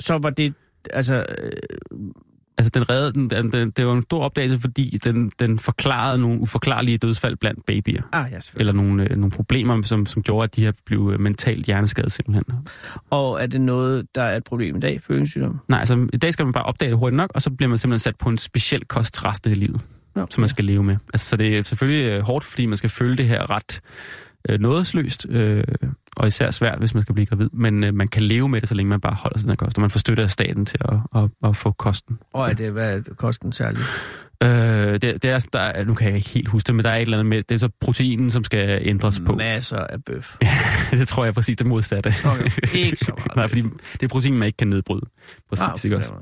så 0.00 0.18
var 0.18 0.30
det, 0.30 0.54
altså, 0.90 1.26
øh, 1.38 1.50
Altså, 2.60 2.70
den 2.74 2.90
redde, 2.90 3.12
den, 3.12 3.30
den, 3.30 3.52
den, 3.52 3.70
det 3.70 3.86
var 3.86 3.92
en 3.92 4.02
stor 4.02 4.24
opdagelse, 4.24 4.58
fordi 4.60 4.98
den, 5.04 5.32
den 5.38 5.58
forklarede 5.58 6.18
nogle 6.18 6.40
uforklarlige 6.40 6.98
dødsfald 6.98 7.36
blandt 7.36 7.66
babyer. 7.66 8.02
ah 8.12 8.26
ja. 8.32 8.38
Eller 8.56 8.72
nogle, 8.72 9.02
øh, 9.10 9.16
nogle 9.16 9.30
problemer, 9.30 9.82
som, 9.82 10.06
som 10.06 10.22
gjorde, 10.22 10.44
at 10.44 10.56
de 10.56 10.60
her 10.64 10.72
blev 10.86 11.10
øh, 11.12 11.20
mentalt 11.20 11.66
hjerneskadet 11.66 12.12
simpelthen. 12.12 12.44
Og 13.10 13.42
er 13.42 13.46
det 13.46 13.60
noget, 13.60 14.06
der 14.14 14.22
er 14.22 14.36
et 14.36 14.44
problem 14.44 14.76
i 14.76 14.80
dag, 14.80 15.00
følelsessygdom? 15.06 15.58
Nej, 15.68 15.78
altså 15.78 16.08
i 16.12 16.16
dag 16.16 16.32
skal 16.32 16.46
man 16.46 16.52
bare 16.52 16.64
opdage 16.64 16.90
det 16.90 16.98
hurtigt 16.98 17.16
nok, 17.16 17.30
og 17.34 17.42
så 17.42 17.50
bliver 17.50 17.68
man 17.68 17.78
simpelthen 17.78 17.98
sat 17.98 18.16
på 18.18 18.28
en 18.28 18.38
speciel 18.38 18.84
kost 18.84 19.24
resten 19.24 19.50
af 19.50 19.58
livet, 19.58 19.80
Ja. 20.16 20.24
som 20.30 20.40
man 20.40 20.48
skal 20.48 20.64
leve 20.64 20.82
med. 20.84 20.96
Altså, 21.12 21.26
så 21.26 21.36
det 21.36 21.58
er 21.58 21.62
selvfølgelig 21.62 22.04
øh, 22.06 22.22
hårdt, 22.22 22.44
fordi 22.44 22.66
man 22.66 22.76
skal 22.76 22.90
følge 22.90 23.16
det 23.16 23.26
her 23.28 23.50
ret 23.50 23.80
øh, 24.48 24.58
nådesløst, 24.58 25.26
øh, 25.28 25.64
og 26.16 26.28
især 26.28 26.50
svært, 26.50 26.78
hvis 26.78 26.94
man 26.94 27.02
skal 27.02 27.12
blive 27.14 27.26
gravid. 27.26 27.48
Men 27.52 27.84
øh, 27.84 27.94
man 27.94 28.08
kan 28.08 28.22
leve 28.22 28.48
med 28.48 28.60
det, 28.60 28.68
så 28.68 28.74
længe 28.74 28.90
man 28.90 29.00
bare 29.00 29.14
holder 29.14 29.38
sig 29.38 29.44
den 29.46 29.50
her 29.50 29.56
kost, 29.56 29.76
og 29.78 29.80
man 29.80 29.90
får 29.90 29.98
støtte 29.98 30.22
af 30.22 30.30
staten 30.30 30.66
til 30.66 30.78
at, 30.84 30.98
at, 31.22 31.30
at 31.44 31.56
få 31.56 31.70
kosten. 31.72 32.18
Og 32.32 32.50
er 32.50 32.54
det, 32.54 32.72
hvad 32.72 32.98
er 33.08 33.14
kosten 33.14 33.52
særligt? 33.52 33.84
Øh, 34.42 34.48
det, 34.92 35.02
det 35.02 35.24
er, 35.24 35.38
der, 35.52 35.60
er- 35.60 35.84
nu 35.84 35.94
kan 35.94 36.08
jeg 36.08 36.16
ikke 36.16 36.28
helt 36.28 36.48
huske 36.48 36.66
det, 36.66 36.74
men 36.74 36.84
der 36.84 36.90
er 36.90 36.96
et 36.96 37.02
eller 37.02 37.18
andet 37.18 37.28
med, 37.30 37.42
det 37.42 37.54
er 37.54 37.58
så 37.58 37.68
proteinen, 37.80 38.30
som 38.30 38.44
skal 38.44 38.80
ændres 38.88 39.20
på. 39.26 39.34
Masser 39.34 39.76
af 39.78 40.04
bøf. 40.04 40.36
det 40.90 41.08
tror 41.08 41.24
jeg 41.24 41.28
er 41.28 41.32
præcis 41.34 41.56
det 41.56 41.66
modsatte. 41.66 42.12
Okay, 42.24 42.50
ikke 42.74 42.96
så 42.96 43.12
meget. 43.18 43.36
Nej, 43.36 43.48
fordi 43.48 43.62
det 43.92 44.02
er 44.02 44.08
protein, 44.08 44.38
man 44.38 44.46
ikke 44.46 44.56
kan 44.56 44.68
nedbryde. 44.68 45.06
Præcis, 45.48 45.62
Ah, 45.62 45.72
ah, 45.72 45.78
ikke 45.84 45.96
også? 45.96 46.12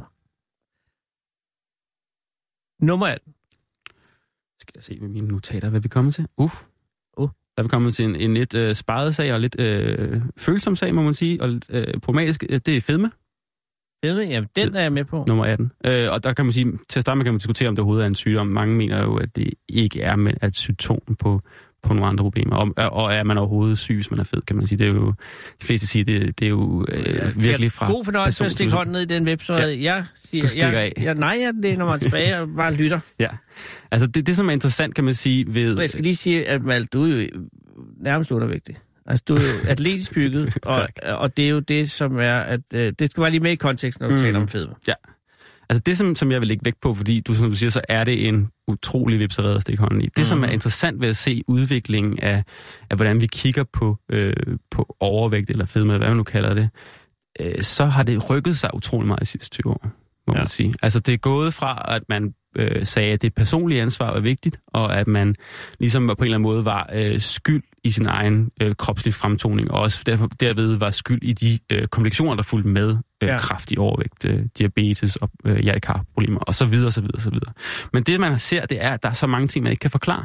Nummer 2.82 3.06
18. 3.06 3.32
Skal 4.60 4.72
jeg 4.74 4.84
se 4.84 4.96
med 5.00 5.08
mine 5.08 5.28
notater, 5.28 5.70
hvad 5.70 5.80
vi 5.80 5.88
kommer 5.88 6.12
til? 6.12 6.26
Uh. 6.36 6.44
Uh. 6.44 6.50
Der 7.58 7.62
er 7.62 7.66
vi 7.66 7.68
kommet 7.68 7.94
til 7.94 8.04
en, 8.04 8.16
en 8.16 8.34
lidt 8.34 8.54
øh, 8.54 8.74
sparet 8.74 9.14
sag, 9.14 9.32
og 9.34 9.40
lidt 9.40 9.60
øh, 9.60 10.20
følsom 10.36 10.76
sag, 10.76 10.94
må 10.94 11.02
man 11.02 11.14
sige, 11.14 11.42
og 11.42 11.48
lidt 11.48 11.64
øh, 11.70 11.86
problematisk. 12.02 12.44
Øh, 12.48 12.60
Det 12.66 12.76
er 12.76 12.80
fedme, 12.80 13.10
Fedme, 14.04 14.20
jamen 14.22 14.48
den 14.56 14.76
er 14.76 14.80
jeg 14.82 14.92
med 14.92 15.04
på. 15.04 15.24
nummer 15.28 15.44
18. 15.44 15.72
Øh, 15.86 16.12
og 16.12 16.24
der 16.24 16.32
kan 16.32 16.44
man 16.44 16.52
sige, 16.52 16.72
til 16.88 16.98
at 16.98 17.02
starte 17.02 17.16
med 17.16 17.24
kan 17.24 17.32
man 17.32 17.38
diskutere, 17.38 17.68
om 17.68 17.74
det 17.74 17.80
overhovedet 17.80 18.02
er 18.02 18.06
en 18.06 18.14
sygdom. 18.14 18.46
Mange 18.46 18.74
mener 18.76 19.02
jo, 19.02 19.16
at 19.16 19.36
det 19.36 19.54
ikke 19.68 20.00
er, 20.00 20.16
men 20.16 20.34
at 20.40 20.54
symptom 20.54 21.00
på, 21.18 21.40
på 21.82 21.94
nogle 21.94 22.06
andre 22.06 22.24
problemer. 22.24 22.56
Og, 22.56 22.92
og 22.92 23.14
er 23.14 23.22
man 23.22 23.38
overhovedet 23.38 23.78
syg, 23.78 23.94
hvis 23.94 24.10
man 24.10 24.20
er 24.20 24.24
fed, 24.24 24.42
kan 24.42 24.56
man 24.56 24.66
sige. 24.66 24.78
Det 24.78 24.86
er 24.86 24.90
jo, 24.90 25.14
de 25.60 25.66
fleste 25.66 25.86
siger, 25.86 26.04
det, 26.04 26.38
det 26.40 26.44
er 26.44 26.50
jo 26.50 26.86
øh, 26.88 27.42
virkelig 27.42 27.72
fra... 27.72 27.86
God 27.86 28.04
fornøjelse 28.04 28.44
at 28.44 28.52
stikke 28.52 28.72
hånden 28.72 28.92
ned 28.92 29.00
i 29.00 29.04
den 29.04 29.26
webside. 29.26 29.74
Ja. 29.74 29.94
Jeg 29.94 30.04
siger, 30.14 30.42
Du 30.42 30.56
jeg, 30.56 30.74
af. 30.74 30.92
Jeg, 31.00 31.14
nej, 31.14 31.38
jeg 31.40 31.52
læner 31.62 31.84
mig 31.84 32.00
tilbage 32.00 32.38
og 32.40 32.48
bare 32.56 32.74
lytter. 32.74 33.00
Ja. 33.20 33.28
Altså, 33.90 34.06
det, 34.06 34.26
det, 34.26 34.36
som 34.36 34.48
er 34.48 34.52
interessant, 34.52 34.94
kan 34.94 35.04
man 35.04 35.14
sige, 35.14 35.54
ved... 35.54 35.78
Jeg 35.78 35.90
skal 35.90 36.02
lige 36.02 36.16
sige, 36.16 36.48
at 36.48 36.62
Mal, 36.62 36.84
du 36.84 37.04
er 37.04 37.22
jo 37.22 37.28
nærmest 38.00 38.30
undervægtig. 38.30 38.76
Altså, 39.06 39.24
du 39.28 39.34
er 39.34 39.40
jo 39.40 39.48
atletisk 39.72 40.14
bygget, 40.14 40.58
og, 40.62 40.88
og 41.02 41.36
det 41.36 41.44
er 41.44 41.48
jo 41.48 41.60
det, 41.60 41.90
som 41.90 42.18
er, 42.18 42.38
at 42.38 42.60
øh, 42.74 42.92
det 42.98 43.10
skal 43.10 43.20
være 43.20 43.30
lige 43.30 43.40
med 43.40 43.50
i 43.50 43.54
kontekst, 43.54 44.00
når 44.00 44.08
du 44.08 44.14
mm. 44.14 44.20
Taler 44.20 44.40
om 44.40 44.48
fedme. 44.48 44.72
Altså 45.70 45.82
det, 45.86 45.96
som, 45.96 46.14
som 46.14 46.32
jeg 46.32 46.40
vil 46.40 46.48
lægge 46.48 46.64
vægt 46.64 46.80
på, 46.80 46.94
fordi 46.94 47.20
du, 47.20 47.34
som 47.34 47.48
du 47.50 47.56
siger, 47.56 47.70
så 47.70 47.80
er 47.88 48.04
det 48.04 48.28
en 48.28 48.48
utrolig 48.68 49.18
vipserede 49.18 49.54
at 49.56 49.62
stikke 49.62 49.80
hånden 49.82 50.00
i. 50.00 50.04
Det, 50.04 50.18
mm. 50.18 50.24
som 50.24 50.42
er 50.42 50.46
Mhm. 50.46 50.52
interessant 50.54 51.00
ved 51.00 51.08
at 51.08 51.16
se 51.16 51.42
udviklingen 51.48 52.18
af, 52.20 52.44
af 52.90 52.96
hvordan 52.96 53.20
vi 53.20 53.26
kigger 53.26 53.64
på, 53.72 53.98
øh, 54.08 54.32
på 54.70 54.96
overvægt 55.00 55.50
eller 55.50 55.64
fedme, 55.64 55.92
eller 55.92 55.98
hvad 55.98 56.08
man 56.08 56.16
nu 56.16 56.22
kalder 56.22 56.54
det, 56.54 56.70
øh, 57.40 57.62
så 57.62 57.84
har 57.84 58.02
det 58.02 58.30
rykket 58.30 58.58
sig 58.58 58.70
utrolig 58.74 59.06
meget 59.06 59.20
de 59.20 59.26
sidste 59.26 59.50
20 59.50 59.70
år, 59.72 59.80
må 60.28 60.34
Ja. 60.34 60.38
man 60.38 60.46
sige. 60.48 60.74
Altså 60.82 61.00
det 61.00 61.14
er 61.14 61.18
gået 61.18 61.54
fra, 61.54 61.84
at 61.96 62.02
man 62.08 62.34
øh, 62.56 62.86
sagde, 62.86 63.12
at 63.12 63.22
det 63.22 63.34
personlige 63.34 63.82
ansvar 63.82 64.12
var 64.12 64.20
vigtigt, 64.20 64.60
og 64.66 64.98
at 64.98 65.06
man 65.06 65.34
ligesom 65.80 66.06
på 66.06 66.12
en 66.12 66.24
eller 66.24 66.34
anden 66.36 66.42
måde 66.42 66.64
var 66.64 66.90
øh, 66.94 67.20
skyld 67.20 67.62
i 67.84 67.90
sin 67.90 68.06
egen 68.06 68.50
øh, 68.62 68.74
kropslige 68.74 69.14
fremtoning, 69.14 69.70
og 69.70 69.80
også 69.80 70.02
derfor, 70.06 70.26
derved 70.40 70.74
var 70.74 70.90
skyld 70.90 71.22
i 71.22 71.32
de 71.32 71.58
øh, 71.72 71.86
komplikationer, 71.86 72.34
der 72.34 72.42
fulgte 72.42 72.68
med 72.68 72.96
øh, 73.22 73.28
Ja. 73.28 73.38
kraftig 73.38 73.78
overvægt, 73.78 74.24
øh, 74.24 74.42
diabetes 74.58 75.16
og 75.16 75.30
øh, 75.44 75.56
hjertekarproblemer, 75.58 76.40
og 76.40 76.54
så 76.54 76.64
videre, 76.64 76.90
så 76.90 77.00
videre, 77.00 77.20
så 77.20 77.30
videre. 77.30 77.52
Men 77.92 78.02
det, 78.02 78.20
man 78.20 78.38
ser, 78.38 78.66
det 78.66 78.84
er, 78.84 78.90
at 78.90 79.02
der 79.02 79.08
er 79.08 79.12
så 79.12 79.26
mange 79.26 79.46
ting, 79.46 79.62
man 79.62 79.72
ikke 79.72 79.80
kan 79.80 79.90
forklare. 79.90 80.24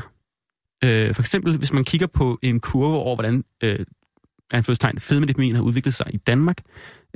Øh, 0.83 1.13
for 1.15 1.21
eksempel, 1.21 1.57
hvis 1.57 1.73
man 1.73 1.83
kigger 1.83 2.07
på 2.07 2.39
en 2.41 2.59
kurve 2.59 2.97
over, 2.97 3.15
hvordan 3.15 3.43
øh, 3.63 3.79
anførselstegn 4.53 4.99
fedmedepidemien 4.99 5.55
har 5.55 5.63
udviklet 5.63 5.93
sig 5.93 6.05
i 6.13 6.17
Danmark 6.17 6.57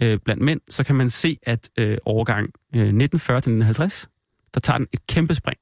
øh, 0.02 0.20
blandt 0.26 0.44
mænd, 0.44 0.62
så 0.70 0.84
kan 0.84 0.96
man 0.96 1.10
se, 1.10 1.38
at 1.44 1.70
øh, 1.80 1.98
overgang 2.06 2.50
øh, 2.76 2.90
1940-1950, 2.90 4.17
der 4.58 4.62
tager 4.62 4.78
den 4.78 4.88
et 4.94 5.08
kæmpe 5.08 5.36
spring 5.36 5.60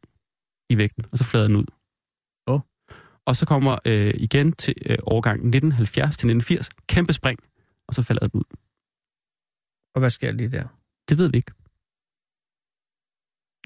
i 0.70 0.78
vægten, 0.78 1.06
og 1.12 1.18
så 1.18 1.24
flader 1.24 1.48
den 1.48 1.56
ud. 1.56 1.66
Åh. 2.48 2.60
Og 3.26 3.36
så 3.36 3.46
kommer 3.46 3.78
øh, 3.86 4.14
igen 4.18 4.52
til 4.54 4.76
øh, 4.86 4.98
overgang 5.04 5.56
1970-1980, 5.56 6.70
kæmpe 6.88 7.14
spring, 7.14 7.40
og 7.88 7.94
så 7.94 8.02
falder 8.02 8.26
den 8.26 8.40
ud. 8.40 8.48
Og 9.96 10.00
hvad 10.00 10.10
sker 10.10 10.28
der 10.28 10.38
lige 10.38 10.52
der? 10.52 10.68
Det 11.10 11.18
ved 11.18 11.30
vi 11.32 11.38
ikke. 11.38 11.52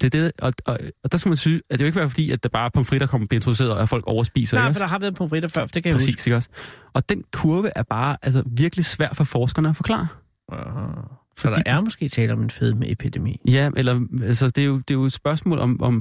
Det 0.01 0.05
er 0.15 0.21
det, 0.21 0.32
og, 0.41 0.53
og, 0.65 0.80
og 1.03 1.11
der 1.11 1.17
skal 1.17 1.30
man 1.30 1.38
sige, 1.38 1.61
at 1.69 1.80
det 1.80 1.82
jo 1.82 1.86
ikke 1.86 1.99
være 1.99 2.09
fordi, 2.09 2.32
at 2.32 2.43
der 2.43 2.49
bare 2.49 2.65
er 2.65 2.69
pomfritter 2.69 3.07
kommer 3.07 3.27
bliver 3.27 3.38
introduceret, 3.38 3.71
og 3.71 3.82
at 3.82 3.89
folk 3.89 4.03
overspiser. 4.07 4.57
Nej, 4.57 4.67
ikke 4.67 4.77
for 4.77 4.84
der 4.84 4.89
har 4.89 4.99
været 4.99 5.15
pomfritter 5.15 5.49
før, 5.49 5.65
det 5.65 5.84
kan 5.84 5.89
jeg 5.89 5.95
Præcis, 5.95 6.27
ikke 6.27 6.36
også? 6.36 6.49
Og 6.93 7.09
den 7.09 7.23
kurve 7.34 7.71
er 7.75 7.84
bare 7.84 8.17
altså, 8.21 8.43
virkelig 8.45 8.86
svær 8.86 9.13
for 9.13 9.23
forskerne 9.23 9.69
at 9.69 9.75
forklare. 9.75 10.07
huske. 10.49 11.15
Så 11.41 11.49
der 11.49 11.61
er 11.65 11.81
måske 11.81 12.09
tale 12.09 12.33
om 12.33 12.41
en 12.41 12.49
fedmeepidemi. 12.49 13.41
Ja, 13.47 13.69
eller 13.77 14.01
altså, 14.23 14.47
det, 14.47 14.61
er 14.61 14.65
jo, 14.65 14.77
det 14.77 14.89
er 14.89 14.93
jo 14.93 15.03
et 15.05 15.13
spørgsmål 15.13 15.59
om, 15.59 15.81
om 15.81 15.93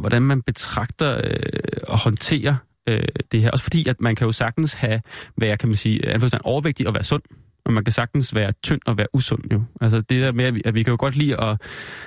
hvordan 0.00 0.22
man 0.22 0.42
betragter 0.42 1.20
øh, 1.24 1.32
og 1.88 1.98
håndterer 1.98 2.54
øh, 2.88 3.02
det 3.32 3.42
her. 3.42 3.50
Også 3.50 3.64
fordi, 3.64 3.88
at 3.88 4.00
man 4.00 4.16
kan 4.16 4.26
jo 4.26 4.32
sagtens 4.32 4.72
have, 4.72 5.00
være, 5.38 5.56
kan 5.56 5.68
man 5.68 5.76
sige, 5.76 6.08
anforstand 6.08 6.42
overvægtig 6.44 6.88
og 6.88 6.94
være 6.94 7.04
sund. 7.04 7.22
Og 7.64 7.72
man 7.72 7.84
kan 7.84 7.92
sagtens 7.92 8.34
være 8.34 8.52
tynd 8.62 8.80
og 8.86 8.98
være 8.98 9.06
usund 9.12 9.42
jo. 9.52 9.62
Altså 9.80 9.96
det 10.00 10.22
der 10.22 10.32
med, 10.32 10.44
at 10.44 10.54
vi, 10.54 10.62
at 10.64 10.74
vi 10.74 10.82
kan 10.82 10.90
jo 10.90 10.96
godt 11.00 11.16
lide 11.16 11.40
at... 11.40 11.58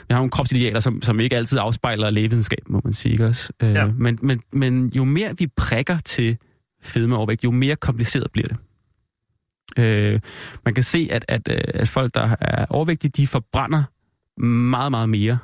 Vi 0.07 0.13
har 0.13 0.17
nogle 0.17 0.31
kropsidealer, 0.31 0.79
som, 0.79 1.01
som 1.01 1.19
ikke 1.19 1.35
altid 1.35 1.57
afspejler 1.61 2.09
lægevidenskab, 2.09 2.59
må 2.69 2.81
man 2.83 2.93
sige, 2.93 3.11
ikke 3.11 3.25
også? 3.25 3.53
Øh, 3.63 3.69
Ja. 3.73 3.85
men, 3.85 4.19
men, 4.21 4.39
men 4.53 4.91
jo 4.95 5.03
mere 5.03 5.29
vi 5.37 5.47
prikker 5.57 5.97
til 6.05 6.37
fedme 6.83 7.17
overvægt, 7.17 7.43
jo 7.43 7.51
mere 7.51 7.75
kompliceret 7.75 8.31
bliver 8.31 8.47
det. 8.47 8.57
Øh, 9.77 10.21
man 10.65 10.73
kan 10.73 10.83
se, 10.83 11.07
at, 11.11 11.25
at, 11.27 11.41
øh, 11.49 11.63
at 11.67 11.87
folk, 11.87 12.13
der 12.13 12.35
er 12.39 12.65
overvægtige, 12.69 13.11
de 13.11 13.27
forbrænder 13.27 13.83
meget, 14.45 14.91
meget 14.91 15.09
mere. 15.09 15.37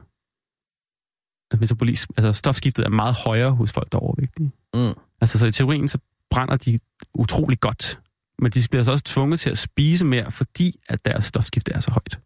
Metabolisme, 1.59 2.13
altså 2.17 2.33
stofskiftet 2.33 2.85
er 2.85 2.89
meget 2.89 3.15
højere 3.25 3.51
hos 3.51 3.71
folk, 3.71 3.91
der 3.91 3.97
er 3.97 4.01
overvægtige. 4.01 4.51
Mm. 4.73 4.93
Altså 5.21 5.37
så 5.37 5.45
i 5.45 5.51
teorien, 5.51 5.87
så 5.87 5.97
brænder 6.29 6.57
de 6.57 6.79
utrolig 7.13 7.59
godt. 7.59 7.99
Men 8.39 8.51
de 8.51 8.61
bliver 8.69 8.83
så 8.83 8.91
også 8.91 9.03
tvunget 9.03 9.39
til 9.39 9.49
at 9.49 9.57
spise 9.57 10.05
mere, 10.05 10.31
fordi 10.31 10.73
at 10.89 11.05
deres 11.05 11.25
stofskifte 11.25 11.73
er 11.73 11.79
så 11.79 11.91
højt. 11.91 12.19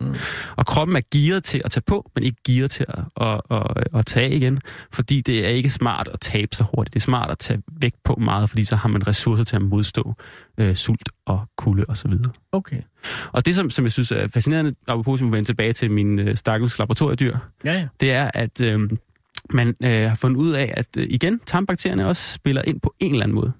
Mm. 0.00 0.14
Og 0.56 0.66
kroppen 0.66 0.96
er 0.96 1.00
gearet 1.14 1.44
til 1.44 1.62
at 1.64 1.70
tage 1.70 1.82
på, 1.86 2.10
men 2.14 2.24
ikke 2.24 2.38
gearet 2.46 2.70
til 2.70 2.86
at, 2.88 3.04
at, 3.20 3.40
at, 3.50 3.98
at 3.98 4.06
tage 4.06 4.30
igen, 4.36 4.58
fordi 4.92 5.20
det 5.20 5.44
er 5.44 5.48
ikke 5.48 5.70
smart 5.70 6.08
at 6.12 6.20
tabe 6.20 6.56
sig 6.56 6.66
hurtigt. 6.74 6.94
Det 6.94 7.00
er 7.00 7.04
smart 7.04 7.30
at 7.30 7.38
tage 7.38 7.62
vægt 7.80 7.96
på 8.04 8.14
meget, 8.14 8.50
fordi 8.50 8.64
så 8.64 8.76
har 8.76 8.88
man 8.88 9.06
ressourcer 9.06 9.44
til 9.44 9.56
at 9.56 9.62
modstå 9.62 10.14
øh, 10.58 10.74
sult 10.74 11.08
og 11.26 11.46
kulde 11.56 11.84
osv. 11.88 12.12
Okay. 12.52 12.82
Og 13.32 13.46
det, 13.46 13.54
som, 13.54 13.70
som 13.70 13.84
jeg 13.84 13.92
synes 13.92 14.12
er 14.12 14.28
fascinerende, 14.28 14.74
apropos, 14.86 15.20
vi 15.22 15.26
vender 15.26 15.44
tilbage 15.44 15.72
til 15.72 15.90
min 15.90 16.18
øh, 16.18 16.36
stakkels 16.36 16.78
laboratoriedyr, 16.78 17.36
Ja, 17.64 17.72
ja. 17.72 17.88
det 18.00 18.12
er, 18.12 18.30
at 18.34 18.60
øh, 18.60 18.90
man 19.50 19.74
øh, 19.84 19.90
har 19.90 20.14
fundet 20.14 20.36
ud 20.40 20.52
af, 20.52 20.74
at 20.76 20.96
øh, 20.98 21.06
igen, 21.10 21.40
tarmbakterierne 21.46 22.06
også 22.06 22.34
spiller 22.34 22.62
ind 22.62 22.80
på 22.80 22.94
en 23.00 23.12
eller 23.12 23.24
anden 23.24 23.34
måde. 23.34 23.52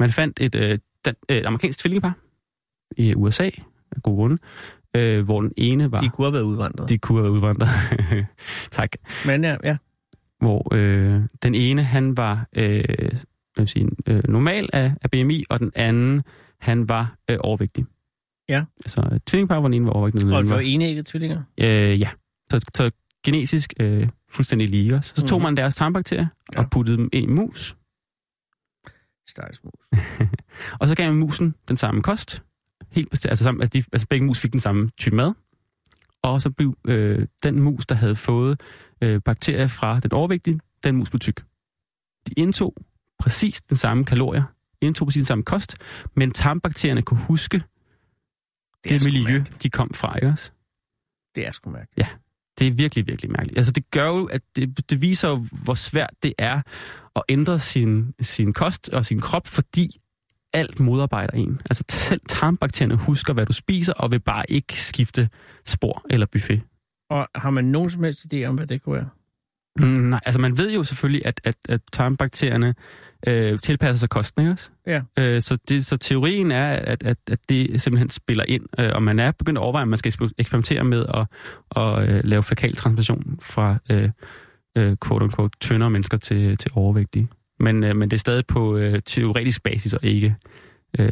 Man 0.00 0.10
fandt 0.10 0.40
et, 0.40 0.54
øh, 0.54 0.78
dan, 1.04 1.14
øh, 1.28 1.36
et 1.36 1.46
amerikansk 1.46 1.78
tvillingepar 1.78 2.12
i 2.96 3.14
USA, 3.14 3.50
af 3.92 4.02
gode 4.02 4.16
grunde, 4.16 4.38
øh, 4.98 5.24
hvor 5.24 5.40
den 5.40 5.52
ene 5.56 5.92
var... 5.92 6.00
De 6.00 6.08
kunne 6.08 6.26
have 6.26 6.32
været 6.32 6.42
udvandret. 6.42 6.88
de 6.88 6.98
kunne 6.98 7.22
have 7.22 7.32
udvandret. 7.32 7.68
tak. 8.70 8.90
Men 9.26 9.44
ja, 9.44 9.56
ja. 9.64 9.76
Hvor 10.40 10.74
øh, 10.74 11.22
den 11.42 11.54
ene, 11.54 11.82
han 11.82 12.16
var 12.16 12.46
øh, 12.56 12.84
jeg 13.56 13.62
vil 13.62 13.68
sige, 13.68 13.88
øh, 14.06 14.22
normal 14.28 14.68
af, 14.72 14.92
af 15.02 15.10
BMI, 15.10 15.44
og 15.50 15.60
den 15.60 15.72
anden, 15.74 16.22
han 16.60 16.88
var 16.88 17.14
øh, 17.30 17.36
overvægtig. 17.40 17.86
Ja. 18.48 18.64
Altså 18.84 19.08
et 19.14 19.24
tvillingepar, 19.24 19.60
hvor 19.60 19.68
den 19.68 19.74
ene 19.74 19.86
var 19.86 19.92
overvægtig, 19.92 20.32
og 20.32 20.42
det 20.42 20.50
var 20.50 20.58
enægget 20.58 21.06
tvillinger. 21.06 21.42
Øh, 21.60 22.00
ja. 22.00 22.08
Så, 22.50 22.70
så 22.74 22.90
genetisk 23.24 23.72
øh, 23.80 24.08
fuldstændig 24.30 24.68
lige 24.68 24.94
også. 24.94 25.12
Så 25.16 25.26
tog 25.26 25.38
Mhm. 25.38 25.42
man 25.44 25.56
deres 25.56 25.74
tarmbakterier 25.74 26.26
Ja. 26.54 26.60
og 26.60 26.70
puttede 26.70 26.96
dem 26.96 27.08
i 27.12 27.16
en 27.20 27.34
mus, 27.34 27.76
Stakkels 29.28 29.60
mus. 29.64 30.00
og 30.80 30.88
så 30.88 30.94
gav 30.96 31.06
man 31.12 31.20
musen 31.20 31.54
den 31.68 31.76
samme 31.76 32.02
kost. 32.02 32.42
Helt 32.90 33.10
bestemt, 33.10 33.30
altså, 33.30 33.44
sammen, 33.44 33.62
altså, 33.62 33.78
de, 33.78 33.84
altså 33.92 34.06
begge 34.06 34.26
mus 34.26 34.40
fik 34.40 34.52
den 34.52 34.60
samme 34.60 34.90
type 34.98 35.16
mad. 35.16 35.32
Og 36.22 36.42
så 36.42 36.50
blev 36.50 36.76
øh, 36.86 37.26
den 37.42 37.60
mus, 37.60 37.86
der 37.86 37.94
havde 37.94 38.16
fået 38.16 38.60
øh, 39.00 39.20
bakterier 39.24 39.66
fra 39.66 40.00
den 40.00 40.12
overvægtige, 40.12 40.60
den 40.84 40.96
mus 40.96 41.10
blev 41.10 41.20
tyk. 41.20 41.44
De 42.28 42.32
indtog 42.36 42.74
præcis 43.18 43.60
den 43.60 43.76
samme 43.76 44.04
kalorier, 44.04 44.42
indtog 44.80 45.06
præcis 45.06 45.20
den 45.20 45.26
samme 45.26 45.44
kost, 45.44 45.76
men 46.16 46.30
tarmbakterierne 46.30 47.02
kunne 47.02 47.20
huske 47.20 47.62
det, 48.84 48.90
det 48.90 49.04
miljø, 49.04 49.32
mærkeligt. 49.32 49.62
de 49.62 49.70
kom 49.70 49.94
fra, 49.94 50.16
ikke 50.16 50.28
også? 50.28 50.50
Det 51.34 51.46
er 51.46 51.50
sgu 51.52 51.70
mærkeligt. 51.70 52.08
Det 52.58 52.66
er 52.66 52.72
virkelig, 52.72 53.06
virkelig 53.06 53.30
mærkeligt. 53.30 53.58
Altså 53.58 53.72
det 53.72 53.90
gør 53.90 54.06
jo, 54.06 54.24
at 54.24 54.42
det, 54.56 54.90
det 54.90 55.02
viser 55.02 55.28
jo, 55.28 55.44
hvor 55.64 55.74
svært 55.74 56.10
det 56.22 56.32
er 56.38 56.62
at 57.16 57.22
ændre 57.28 57.58
sin, 57.58 58.14
sin 58.20 58.52
kost 58.52 58.88
og 58.88 59.06
sin 59.06 59.20
krop, 59.20 59.46
fordi 59.46 60.00
alt 60.52 60.80
modarbejder 60.80 61.32
en. 61.32 61.60
Altså 61.70 61.84
selv 61.88 62.20
tarmbakterierne 62.28 62.96
husker, 62.96 63.32
hvad 63.32 63.46
du 63.46 63.52
spiser, 63.52 63.92
og 63.92 64.10
vil 64.10 64.20
bare 64.20 64.44
ikke 64.48 64.82
skifte 64.82 65.28
spor 65.66 66.06
eller 66.10 66.26
buffet. 66.26 66.62
Og 67.10 67.28
har 67.34 67.50
man 67.50 67.64
nogen 67.64 67.90
som 67.90 68.04
helst 68.04 68.34
idé 68.34 68.44
om, 68.44 68.54
hvad 68.54 68.66
det 68.66 68.82
kunne 68.82 68.94
være? 68.94 69.08
Mm, 69.78 69.86
nej, 69.86 70.20
altså 70.26 70.40
man 70.40 70.58
ved 70.58 70.74
jo 70.74 70.82
selvfølgelig, 70.82 71.26
at, 71.26 71.40
at, 71.44 71.54
at 71.68 71.80
tarmbakterierne 71.92 72.74
øh, 73.28 73.58
tilpasser 73.58 73.98
sig 73.98 74.08
kosten, 74.08 74.42
ikke 74.42 74.52
også? 74.52 74.70
Ja. 74.86 75.02
Øh, 75.18 75.42
så, 75.42 75.58
det, 75.68 75.86
så 75.86 75.96
teorien 75.96 76.50
er, 76.50 76.68
at, 76.68 77.02
at, 77.02 77.16
at 77.30 77.38
det 77.48 77.80
simpelthen 77.80 78.08
spiller 78.08 78.44
ind, 78.48 78.64
øh, 78.80 78.90
og 78.94 79.02
man 79.02 79.18
er 79.18 79.32
begyndt 79.32 79.58
at 79.58 79.62
overveje, 79.62 79.82
at 79.82 79.88
man 79.88 79.98
skal 79.98 80.12
eksper- 80.12 80.32
eksperimentere 80.38 80.84
med 80.84 81.06
at, 81.14 81.26
at 81.76 82.08
øh, 82.08 82.20
lave 82.24 82.42
fækal 82.42 82.76
transplantation 82.76 83.38
fra 83.42 83.78
øh, 83.90 84.10
øh, 84.78 84.96
quote-unquote 85.04 85.58
tyndere 85.60 85.90
mennesker 85.90 86.16
til, 86.16 86.56
til 86.56 86.70
overvægtige. 86.74 87.28
Men, 87.60 87.84
øh, 87.84 87.96
men 87.96 88.10
det 88.10 88.16
er 88.16 88.20
stadig 88.20 88.46
på 88.46 88.76
øh, 88.76 89.00
teoretisk 89.06 89.62
basis 89.62 89.92
og 89.92 90.04
ikke 90.04 90.36
øh, 90.98 91.10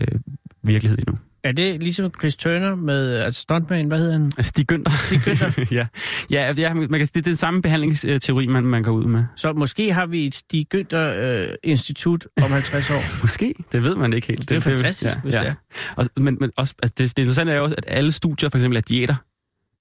virkelighed 0.62 0.98
endnu. 0.98 1.18
Er 1.46 1.52
det 1.52 1.82
ligesom 1.82 2.10
Chris 2.18 2.36
Turner 2.36 2.74
med 2.74 3.16
altså 3.16 3.40
stuntman, 3.40 3.86
hvad 3.86 3.98
hedder 3.98 4.12
han? 4.12 4.32
Altså, 4.36 4.52
de 4.56 4.64
Günther. 4.72 5.06
Stig 5.06 5.18
Günther. 5.18 5.74
ja, 5.78 5.86
ja, 6.30 6.52
ja 6.52 6.74
man 6.74 6.90
kan, 6.90 7.00
det 7.00 7.16
er 7.16 7.20
den 7.20 7.36
samme 7.36 7.62
behandlingsteori, 7.62 8.46
man, 8.46 8.64
man 8.64 8.82
går 8.82 8.92
ud 8.92 9.04
med. 9.04 9.24
Så 9.36 9.52
måske 9.52 9.92
har 9.92 10.06
vi 10.06 10.26
et 10.26 10.34
Stig 10.34 10.66
Günther 10.74 10.96
øh, 10.96 11.48
institut 11.62 12.26
om 12.42 12.50
50 12.50 12.90
år. 12.90 13.02
Måske, 13.22 13.54
det 13.72 13.82
ved 13.82 13.96
man 13.96 14.12
ikke 14.12 14.26
helt. 14.26 14.40
Det 14.40 14.50
er 14.50 14.54
jo 14.54 14.60
fantastisk, 14.60 15.18
hvis 15.22 15.34
det 15.34 15.46
er. 15.46 15.54
Og, 15.96 16.04
men, 16.16 16.36
men 16.40 16.50
også, 16.56 16.74
altså 16.82 16.94
det, 16.98 17.16
det 17.16 17.22
interessante 17.22 17.52
er 17.52 17.56
jo 17.56 17.62
også, 17.62 17.74
at 17.78 17.84
alle 17.86 18.12
studier, 18.12 18.48
for 18.48 18.58
eksempel 18.58 18.76
af 18.76 18.82
diæter, 18.82 19.14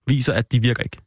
viser, 0.08 0.34
at 0.34 0.52
de 0.52 0.62
virker 0.62 0.84
ikke. 0.84 0.98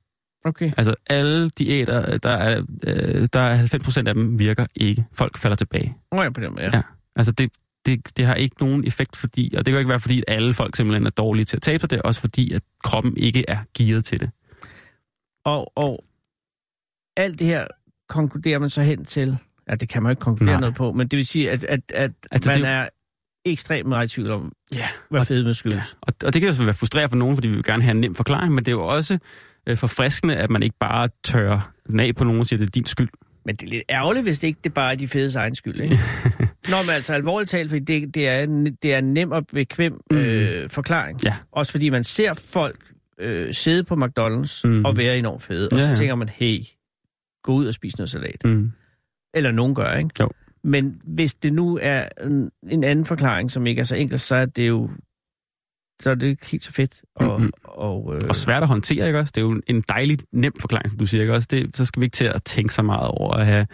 Okay. 0.45 0.73
Altså 0.77 0.95
alle 1.07 1.51
diæter, 1.51 2.19
der 2.19 2.31
er, 2.31 2.63
øh, 2.87 3.29
der 3.33 3.41
er 3.41 3.67
90% 4.03 4.07
af 4.09 4.15
dem 4.15 4.39
virker 4.39 4.67
ikke. 4.75 5.05
Folk 5.13 5.39
falder 5.39 5.57
tilbage. 5.57 5.97
Nå 6.13 6.23
ja, 6.23 6.31
på 6.31 6.41
den 6.41 6.51
måde, 6.51 6.63
ja. 6.65 6.71
Ja. 6.77 6.83
Altså 7.17 7.33
det, 7.33 7.51
det, 7.87 8.17
det 8.17 8.27
har 8.27 8.35
ikke 8.35 8.57
nogen 8.61 8.87
effekt, 8.87 9.17
fordi, 9.17 9.55
og 9.57 9.67
det 9.67 9.73
kan 9.73 9.79
ikke 9.79 9.89
være, 9.89 10.01
fordi 10.01 10.19
at 10.29 10.35
alle 10.37 10.55
folk 10.55 10.77
simpelthen 10.77 11.07
er 11.07 11.11
dårlige 11.11 11.45
til 11.45 11.57
at 11.57 11.63
tabe 11.63 11.81
sig, 11.81 11.91
det 11.91 11.97
er 11.97 12.03
også 12.03 12.21
fordi, 12.21 12.53
at 12.53 12.63
kroppen 12.85 13.17
ikke 13.17 13.45
er 13.49 13.59
gearet 13.79 14.05
til 14.05 14.21
det. 14.21 14.31
Og, 15.45 15.73
og 15.79 16.05
alt 17.17 17.39
det 17.39 17.47
her 17.47 17.67
konkluderer 18.09 18.59
man 18.59 18.71
så 18.71 18.83
hen 18.83 19.05
til, 19.05 19.39
ja, 19.71 19.75
det 19.75 19.89
kan 19.89 20.03
man 20.03 20.11
ikke 20.13 20.21
konkludere 20.21 20.55
Nej. 20.55 20.61
noget 20.61 20.75
på, 20.75 20.93
men 20.93 21.09
det 21.09 21.17
vil 21.17 21.27
sige, 21.27 21.51
at, 21.51 21.65
at, 21.65 21.81
at 21.95 22.11
Altså, 22.31 22.51
man 22.51 22.61
det- 22.61 22.69
er 22.69 22.89
ekstremt 23.45 23.89
meget 23.89 24.11
i 24.13 24.15
tvivl 24.15 24.31
om, 24.31 24.53
Ja. 24.73 24.89
hvad 25.11 25.25
fedme 25.25 25.55
skyldes. 25.55 25.97
Og, 26.01 26.13
og 26.25 26.33
det 26.33 26.43
kan 26.43 26.53
jo 26.55 26.65
være 26.65 26.75
frustrerende 26.75 27.09
for 27.09 27.17
nogen, 27.17 27.37
fordi 27.37 27.49
vi 27.49 27.55
vil 27.55 27.65
gerne 27.65 27.83
have 27.83 27.91
en 27.91 28.01
nem 28.01 28.15
forklaring, 28.15 28.55
men 28.55 28.65
det 28.65 28.69
er 28.71 28.77
jo 28.77 28.87
også 28.87 29.19
øh, 29.69 29.77
forfriskende, 29.77 30.37
at 30.37 30.51
man 30.51 30.63
ikke 30.63 30.77
bare 30.81 31.09
tørrer 31.25 31.73
den 31.87 32.01
af 32.01 32.15
på 32.15 32.25
nogen 32.25 32.41
og 32.41 32.47
siger, 32.47 32.59
det 32.59 32.67
er 32.67 32.71
din 32.71 32.87
skyld. 32.87 33.09
Men 33.45 33.57
det 33.57 33.67
er 33.67 33.71
lidt 33.71 33.83
ærgerligt, 33.91 34.25
hvis 34.25 34.39
det 34.39 34.49
ikke 34.49 34.61
det 34.65 34.75
bare 34.75 34.93
er 34.93 34.97
de 34.97 35.09
fedes 35.09 35.37
egen 35.37 35.55
skyld, 35.55 35.81
ikke? 35.81 35.99
Nå, 36.71 36.77
men 36.83 36.91
altså 36.91 37.13
alvorligt 37.15 37.51
talt, 37.51 37.71
fordi 37.71 37.85
det, 38.01 38.15
det, 38.15 38.29
er, 38.29 38.43
en, 38.43 38.75
det 38.83 38.95
er 38.95 38.99
en 38.99 39.13
nem 39.15 39.31
og 39.33 39.47
bekvem 39.53 40.01
øh, 40.13 40.69
forklaring. 40.71 41.25
Ja. 41.25 41.35
Også 41.53 41.73
fordi 41.73 41.89
man 41.91 42.05
ser 42.05 42.35
folk 42.35 42.77
øh, 43.21 43.55
sidde 43.55 43.85
på 43.85 43.95
McDonald's 43.95 44.61
Mm. 44.65 44.71
mm. 44.71 44.85
og 44.85 44.97
være 44.97 45.19
enormt 45.19 45.43
fede, 45.43 45.69
og 45.73 45.79
Ja, 45.79 45.95
så 45.95 45.99
tænker 45.99 46.15
man, 46.15 46.29
hey, 46.29 46.61
gå 47.43 47.53
ud 47.53 47.67
og 47.67 47.75
spis 47.75 47.99
noget 47.99 48.11
salat. 48.11 48.45
Mm. 48.45 48.73
Eller 49.35 49.51
nogen 49.51 49.75
gør, 49.75 49.95
ikke? 49.95 50.11
Jo. 50.21 50.29
Men 50.65 51.01
hvis 51.05 51.35
det 51.35 51.53
nu 51.53 51.79
er 51.83 52.09
en, 52.25 52.51
en 52.71 52.85
anden 52.85 53.05
forklaring, 53.05 53.51
som 53.51 53.67
ikke 53.67 53.81
er 53.81 53.85
så 53.85 53.97
enkel, 53.97 54.19
så 54.19 54.35
er 54.35 54.45
det 54.47 54.69
jo 54.69 54.91
så 56.03 56.11
er 56.11 56.15
det 56.15 56.27
ikke 56.27 56.47
helt 56.47 56.63
så 56.63 56.73
fedt. 56.73 57.03
Og, 57.17 57.41
Mhm. 57.41 57.51
og, 57.65 58.15
øh, 58.17 58.21
Og 58.29 58.35
svært 58.35 58.63
at 58.63 58.69
håndtere, 58.69 59.07
ikke 59.07 59.19
også? 59.19 59.33
Det 59.35 59.41
er 59.41 59.47
jo 59.47 59.61
en 59.67 59.85
dejlig 59.89 60.19
nem 60.33 60.53
forklaring, 60.61 60.91
som 60.91 60.99
du 60.99 61.07
siger, 61.07 61.21
ikke 61.23 61.35
også? 61.35 61.49
Det, 61.51 61.77
så 61.77 61.85
skal 61.85 62.01
vi 62.01 62.05
ikke 62.05 62.15
til 62.15 62.25
at 62.25 62.43
tænke 62.45 62.75
så 62.75 62.83
meget 62.83 63.09
over 63.09 63.35
at 63.35 63.47
have 63.47 63.67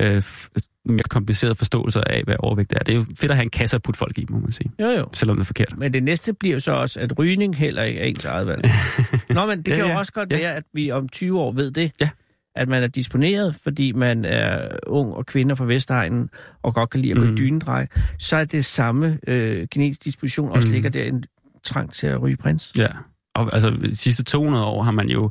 øh, 0.00 0.18
f- 0.18 0.48
mere 0.84 1.02
komplicerede 1.10 1.54
forståelser 1.54 2.00
af, 2.00 2.22
hvad 2.24 2.36
overvægt 2.38 2.72
er. 2.72 2.78
Det 2.78 2.92
er 2.92 2.96
jo 2.96 3.04
fedt 3.18 3.30
at 3.30 3.36
have 3.36 3.42
en 3.44 3.50
kasse 3.50 3.76
at 3.76 3.82
putte 3.82 3.98
folk 3.98 4.18
i, 4.18 4.26
må 4.28 4.38
man 4.38 4.52
sige. 4.52 4.70
jo, 4.80 4.86
jo. 4.86 5.06
Selvom 5.12 5.36
det 5.36 5.42
er 5.42 5.46
forkert. 5.46 5.74
Men 5.78 5.92
det 5.92 6.02
næste 6.02 6.32
bliver 6.34 6.54
jo 6.54 6.60
så 6.60 6.72
også, 6.72 7.00
at 7.00 7.18
rygning 7.18 7.56
heller 7.56 7.82
ikke 7.82 8.00
er 8.00 8.04
ens 8.04 8.24
eget 8.24 8.46
valg. 8.46 8.64
Nå, 9.30 9.46
men 9.46 9.58
det 9.58 9.68
Ja, 9.68 9.74
kan 9.76 9.84
jo 9.84 9.90
ja. 9.90 9.98
også 9.98 10.12
godt 10.12 10.32
Ja. 10.32 10.36
være, 10.38 10.54
at 10.54 10.64
vi 10.74 10.90
om 10.90 11.08
20 11.08 11.40
år 11.40 11.50
ved 11.54 11.70
det. 11.70 11.92
Ja. 12.00 12.08
At 12.56 12.68
man 12.68 12.82
er 12.82 12.86
disponeret, 12.86 13.54
fordi 13.62 13.92
man 13.92 14.24
er 14.24 14.68
ung 14.86 15.14
og 15.14 15.26
kvinder 15.26 15.54
fra 15.54 15.64
Vestegnen, 15.64 16.28
og 16.62 16.74
godt 16.74 16.90
kan 16.90 17.00
lide 17.00 17.12
at 17.12 17.18
gå 17.18 17.24
Mm. 17.24 17.32
i 17.32 17.36
dynedrej. 17.36 17.86
Så 18.18 18.36
er 18.36 18.44
det 18.44 18.64
samme 18.64 19.18
øh, 19.26 19.66
genetisk 19.70 20.04
disposition 20.04 20.48
også 20.52 20.68
Mm. 20.68 20.72
ligger 20.74 20.90
der 20.90 21.02
en 21.04 21.24
trang 21.72 21.92
til 21.92 22.06
at 22.06 22.22
ryge 22.22 22.36
prins. 22.36 22.72
Ja. 22.76 22.86
Og 23.34 23.50
altså, 23.54 23.70
de 23.70 23.96
sidste 23.96 24.22
200 24.24 24.64
år 24.64 24.82
har 24.82 24.90
man 24.90 25.08
jo, 25.08 25.30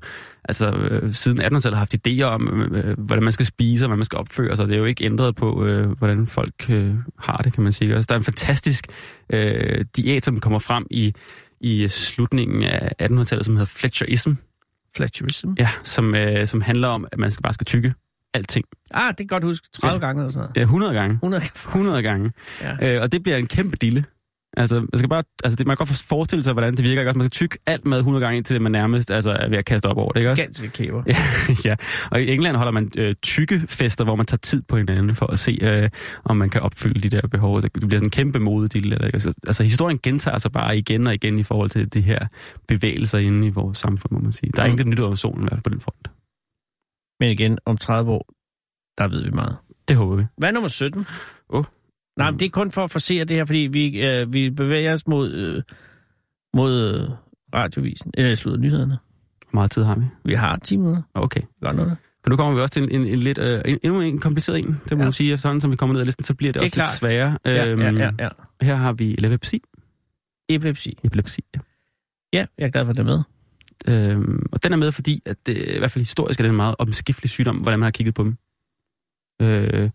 altså 0.49 0.71
øh, 0.71 1.13
siden 1.13 1.41
1800-tallet, 1.41 1.77
haft 1.77 1.95
idéer 2.07 2.23
om, 2.23 2.47
øh, 2.75 2.99
hvordan 2.99 3.23
man 3.23 3.31
skal 3.33 3.45
spise, 3.45 3.85
og 3.85 3.87
hvordan 3.87 3.97
man 3.97 4.05
skal 4.05 4.17
opføre 4.17 4.55
sig. 4.55 4.67
Det 4.67 4.73
er 4.73 4.79
jo 4.79 4.85
ikke 4.85 5.05
ændret 5.05 5.35
på, 5.35 5.65
øh, 5.65 5.89
hvordan 5.91 6.27
folk 6.27 6.53
øh, 6.69 6.95
har 7.19 7.37
det, 7.37 7.53
kan 7.53 7.63
man 7.63 7.73
sige. 7.73 7.95
Altså, 7.95 8.07
der 8.09 8.15
er 8.15 8.19
en 8.19 8.23
fantastisk 8.25 8.85
øh, 9.29 9.85
diæt, 9.97 10.25
som 10.25 10.39
kommer 10.39 10.59
frem 10.59 10.85
i, 10.91 11.13
i 11.61 11.87
slutningen 11.87 12.63
af 12.63 12.91
1800-tallet, 13.01 13.45
som 13.45 13.53
hedder 13.55 13.71
Fletcherism, 13.77 14.31
Fletcherism. 14.95 15.49
ja, 15.59 15.69
som, 15.83 16.15
øh, 16.15 16.47
som 16.47 16.61
handler 16.61 16.87
om, 16.87 17.05
at 17.11 17.19
man 17.19 17.31
skal 17.31 17.41
bare 17.43 17.53
skal 17.53 17.65
tykke 17.65 17.93
alting. 18.33 18.65
Ah, 18.91 19.07
det 19.09 19.17
kan 19.17 19.27
godt 19.27 19.43
huske. 19.43 19.67
30 19.81 19.93
Ja. 19.93 20.07
gange 20.07 20.21
eller 20.21 20.31
sådan 20.31 20.43
noget. 20.43 20.57
Ja, 20.57 20.61
100 20.61 20.93
gange. 20.93 21.13
100 21.13 21.43
100 21.55 22.01
gange. 22.01 22.31
Ja. 22.61 22.95
Øh, 22.95 23.01
og 23.01 23.11
det 23.11 23.23
bliver 23.23 23.37
en 23.37 23.47
kæmpe 23.47 23.77
dille. 23.81 24.05
Altså, 24.57 24.75
man 24.79 24.89
skal 24.97 25.09
bare, 25.09 25.23
altså 25.43 25.55
det, 25.55 25.67
man 25.67 25.77
kan 25.77 25.85
godt 25.85 26.03
forestille 26.09 26.43
sig, 26.43 26.53
hvordan 26.53 26.75
det 26.75 26.83
virker. 26.85 27.01
Ikke? 27.01 27.09
også? 27.09 27.17
Man 27.17 27.25
kan 27.25 27.29
tykke 27.31 27.57
alt 27.65 27.85
mad 27.85 27.97
100 27.97 28.25
gange, 28.25 28.37
indtil 28.37 28.61
man 28.61 28.71
nærmest 28.71 29.11
altså, 29.11 29.31
er 29.31 29.49
ved 29.49 29.57
at 29.57 29.65
kaste 29.65 29.85
op 29.85 29.97
over 29.97 30.11
det. 30.11 30.19
Ikke? 30.19 30.35
Ganske 30.35 30.67
kæber. 30.69 31.03
Ja, 31.07 31.15
ja, 31.69 31.75
og 32.11 32.21
i 32.21 32.31
England 32.33 32.55
holder 32.57 32.71
man 32.71 32.91
øh, 32.97 33.15
tykke 33.23 33.59
fester, 33.67 34.03
hvor 34.03 34.15
man 34.15 34.25
tager 34.25 34.37
tid 34.37 34.61
på 34.61 34.77
hinanden 34.77 35.15
for 35.15 35.27
at 35.31 35.39
se, 35.39 35.59
øh, 35.61 35.89
om 36.25 36.37
man 36.37 36.49
kan 36.49 36.61
opfylde 36.61 37.09
de 37.09 37.09
der 37.15 37.27
behov. 37.27 37.61
Det 37.61 37.71
bliver 37.73 37.89
sådan 37.91 38.05
en 38.05 38.09
kæmpe 38.11 38.39
modedille. 38.39 38.95
Ikke? 38.95 39.05
Altså, 39.05 39.33
altså, 39.47 39.63
historien 39.63 39.99
gentager 40.03 40.37
sig 40.37 40.51
bare 40.51 40.77
igen 40.77 41.07
og 41.07 41.13
igen 41.13 41.39
i 41.39 41.43
forhold 41.43 41.69
til 41.69 41.93
de 41.93 42.01
her 42.01 42.19
bevægelser 42.67 43.17
inde 43.17 43.47
i 43.47 43.49
vores 43.49 43.77
samfund, 43.77 44.11
må 44.11 44.19
man 44.19 44.31
sige. 44.31 44.51
Der 44.55 44.61
er 44.63 44.67
Mm. 44.67 44.71
intet 44.71 44.87
nyt 44.87 44.99
over 44.99 45.15
solen 45.15 45.41
i 45.41 45.43
hvert 45.43 45.53
fald 45.53 45.63
på 45.63 45.69
den 45.69 45.81
front. 45.81 46.07
Men 47.19 47.29
igen, 47.29 47.57
om 47.65 47.77
30 47.77 48.11
år, 48.11 48.25
der 48.97 49.07
ved 49.07 49.23
vi 49.23 49.29
meget. 49.31 49.57
Det 49.87 49.95
håber 49.97 50.15
vi. 50.15 50.23
Hvad 50.37 50.49
er 50.49 50.53
nummer 50.53 50.67
17? 50.67 51.05
Åh. 51.49 51.63
Nej, 52.19 52.31
men 52.31 52.39
det 52.39 52.45
er 52.45 52.49
kun 52.49 52.71
for 52.71 52.83
at 52.83 52.91
forsere 52.91 53.25
det 53.25 53.35
her, 53.37 53.45
fordi 53.45 53.57
vi, 53.73 54.07
øh, 54.07 54.33
vi 54.33 54.49
bevæger 54.49 54.93
os 54.93 55.07
mod, 55.07 55.31
øh, 55.33 55.63
mod 56.53 56.93
øh, 56.93 57.09
radiovisen, 57.55 58.11
eller 58.13 58.35
slutter 58.35 58.59
nyhederne. 58.61 58.97
Hvor 59.51 59.53
meget 59.59 59.71
tid 59.71 59.83
har 59.83 59.95
vi? 59.95 60.05
Vi 60.25 60.33
har 60.33 60.55
10 60.55 60.77
minutter. 60.77 61.01
Okay. 61.13 61.41
Gør 61.63 61.71
noget. 61.71 61.97
Men 62.25 62.29
nu 62.29 62.35
kommer 62.35 62.55
vi 62.55 62.61
også 62.61 62.73
til 62.73 62.83
en, 62.83 62.89
en, 63.01 63.07
en 63.07 63.19
lidt, 63.19 63.37
øh, 63.37 63.61
en, 63.65 63.79
endnu 63.83 64.01
en 64.01 64.19
kompliceret 64.19 64.59
en, 64.59 64.65
det 64.67 64.91
må 64.91 64.97
Ja. 64.97 65.03
man 65.03 65.13
sige. 65.13 65.37
Sådan 65.37 65.61
som 65.61 65.71
vi 65.71 65.75
kommer 65.75 65.93
ned 65.93 66.01
ad 66.01 66.05
listen, 66.05 66.23
så 66.25 66.33
bliver 66.33 66.53
det, 66.53 66.61
Det 66.61 66.65
også 66.67 66.73
klart. 66.75 66.87
lidt 66.87 66.97
sværere. 66.99 67.37
Ja, 67.45 67.67
Øhm, 67.67 67.81
ja, 67.81 67.91
ja, 67.91 68.11
ja. 68.19 68.29
Her 68.61 68.75
har 68.75 68.93
vi 68.93 69.13
epilepsi. 69.13 69.61
Epilepsi. 70.49 70.97
Epilepsi, 71.03 71.41
ja. 71.55 71.59
Ja, 72.33 72.45
jeg 72.57 72.65
er 72.65 72.69
glad 72.69 72.85
for, 72.85 72.89
at 72.91 72.97
det 72.97 73.07
er 73.07 73.23
med. 73.87 74.09
Øhm, 74.11 74.45
og 74.51 74.63
den 74.63 74.73
er 74.73 74.77
med, 74.77 74.91
fordi 74.91 75.21
at 75.25 75.37
det, 75.45 75.57
i 75.75 75.77
hvert 75.79 75.91
fald 75.91 76.01
historisk 76.01 76.39
er 76.39 76.43
det 76.43 76.49
en 76.49 76.55
meget 76.55 76.75
omskiftelig 76.79 77.29
sygdom, 77.29 77.57
hvordan 77.57 77.79
man 77.79 77.85
har 77.85 77.91
kigget 77.91 78.15
på 78.15 78.23
dem. 78.23 78.37
Øh, 79.41 79.89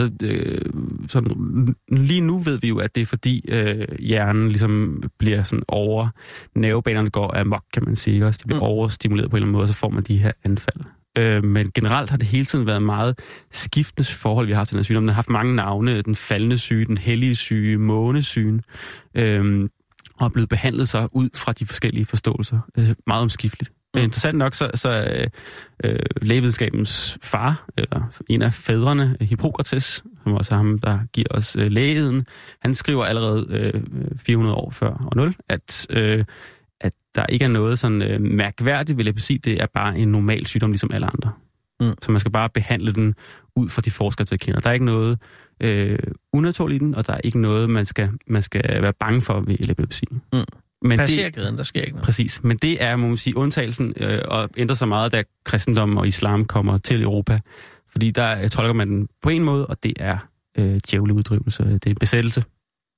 altså, 0.00 0.26
øh, 0.26 0.60
sådan, 1.06 1.74
lige 1.88 2.20
nu 2.20 2.38
ved 2.38 2.58
vi 2.60 2.68
jo, 2.68 2.78
at 2.78 2.94
det 2.94 3.00
er 3.00 3.06
fordi 3.06 3.44
øh, 3.48 3.86
hjernen 3.98 4.48
ligesom 4.48 5.02
bliver 5.18 5.42
sådan 5.42 5.62
over, 5.68 6.08
nervebanerne 6.54 7.10
går 7.10 7.36
amok, 7.36 7.62
kan 7.72 7.84
man 7.84 7.96
sige, 7.96 8.26
også. 8.26 8.40
De 8.42 8.46
bliver 8.46 8.60
mm. 8.60 8.66
overstimuleret 8.66 9.30
på 9.30 9.36
en 9.36 9.38
eller 9.38 9.46
anden 9.46 9.52
måde, 9.52 9.64
og 9.64 9.68
så 9.68 9.74
får 9.74 9.88
man 9.88 10.02
de 10.02 10.18
her 10.18 10.32
anfald. 10.44 10.84
Øh, 11.18 11.44
men 11.44 11.70
generelt 11.74 12.10
har 12.10 12.16
det 12.16 12.26
hele 12.26 12.44
tiden 12.44 12.66
været 12.66 12.82
meget 12.82 13.18
skiftende 13.50 14.08
forhold, 14.08 14.46
vi 14.46 14.52
har 14.52 14.64
til 14.64 14.72
den 14.72 14.78
her 14.78 14.84
sygdom. 14.84 15.02
Den 15.02 15.08
har 15.08 15.14
haft 15.14 15.30
mange 15.30 15.54
navne, 15.54 16.02
den 16.02 16.14
faldende 16.14 16.58
syge, 16.58 16.84
den 16.84 16.98
hellige 16.98 17.34
syge, 17.34 17.78
månesygen, 17.78 18.62
øh, 19.14 19.68
og 20.16 20.24
er 20.24 20.28
blevet 20.28 20.48
behandlet 20.48 20.88
sig 20.88 21.08
ud 21.12 21.28
fra 21.34 21.52
de 21.52 21.66
forskellige 21.66 22.04
forståelser. 22.04 22.58
Øh, 22.78 22.94
meget 23.06 23.22
omskifteligt. 23.22 23.72
Mm. 23.96 24.02
Interessant 24.02 24.38
nok, 24.38 24.54
så, 24.54 24.70
så 24.74 24.88
øh, 24.90 25.26
øh, 25.84 25.98
lægevidenskabens 26.22 27.18
far, 27.22 27.66
eller 27.76 28.02
en 28.28 28.42
af 28.42 28.52
fædrene, 28.52 29.16
Hippokrates, 29.20 30.04
som 30.22 30.32
også 30.32 30.54
er 30.54 30.56
ham, 30.56 30.78
der 30.78 30.98
giver 31.12 31.28
os 31.30 31.56
øh, 31.56 31.68
lægeheden, 31.68 32.26
han 32.62 32.74
skriver 32.74 33.04
allerede 33.04 33.46
øh, 33.50 33.82
400 34.18 34.56
år 34.56 34.70
før 34.70 34.90
år 34.90 35.16
0, 35.16 35.34
at, 35.48 35.86
øh, 35.90 36.24
at 36.80 36.92
der 37.14 37.26
ikke 37.26 37.44
er 37.44 37.48
noget 37.48 37.78
sådan 37.78 38.02
øh, 38.02 38.20
mærkværdigt 38.20 38.98
ved 38.98 39.04
epilepsi, 39.04 39.36
det 39.36 39.62
er 39.62 39.66
bare 39.74 39.98
en 39.98 40.08
normal 40.08 40.46
sygdom, 40.46 40.70
ligesom 40.70 40.90
alle 40.94 41.06
andre. 41.06 41.32
Mm. 41.80 41.94
Så 42.02 42.10
man 42.10 42.20
skal 42.20 42.32
bare 42.32 42.48
behandle 42.48 42.92
den 42.92 43.14
ud 43.56 43.68
fra 43.68 43.82
de 43.82 43.90
forskere, 43.90 44.26
der 44.30 44.36
kender. 44.36 44.60
Der 44.60 44.68
er 44.68 44.74
ikke 44.74 44.84
noget 44.84 45.18
øh, 45.60 45.98
unaturligt 46.32 46.82
i 46.82 46.84
den, 46.84 46.94
og 46.94 47.06
der 47.06 47.12
er 47.12 47.20
ikke 47.24 47.40
noget, 47.40 47.70
man 47.70 47.86
skal, 47.86 48.10
man 48.26 48.42
skal 48.42 48.82
være 48.82 48.92
bange 48.92 49.22
for 49.22 49.40
ved 49.40 49.56
epilepsi. 49.60 50.06
Mm. 50.32 50.44
Men 50.82 50.98
Passergaden, 50.98 51.56
der 51.56 51.62
sker 51.62 51.80
ikke 51.80 51.92
noget. 51.92 52.04
Præcis, 52.04 52.44
men 52.44 52.56
det 52.56 52.82
er, 52.82 52.96
må 52.96 53.06
man 53.06 53.16
sige, 53.16 53.36
undtagelsen, 53.36 53.94
øh, 53.96 54.22
og 54.24 54.50
ændrer 54.56 54.74
sig 54.74 54.88
meget, 54.88 55.12
da 55.12 55.22
kristendom 55.44 55.96
og 55.96 56.06
islam 56.06 56.44
kommer 56.44 56.78
til 56.78 57.02
Europa. 57.02 57.40
Fordi 57.88 58.10
der 58.10 58.48
tolker 58.48 58.72
man 58.72 58.90
den 58.90 59.08
på 59.22 59.28
en 59.28 59.42
måde, 59.42 59.66
og 59.66 59.82
det 59.82 59.92
er 60.00 60.18
øh, 60.58 60.80
djævleuddrivelse, 60.90 61.64
det 61.64 61.86
er 61.86 61.94
besættelse. 62.00 62.44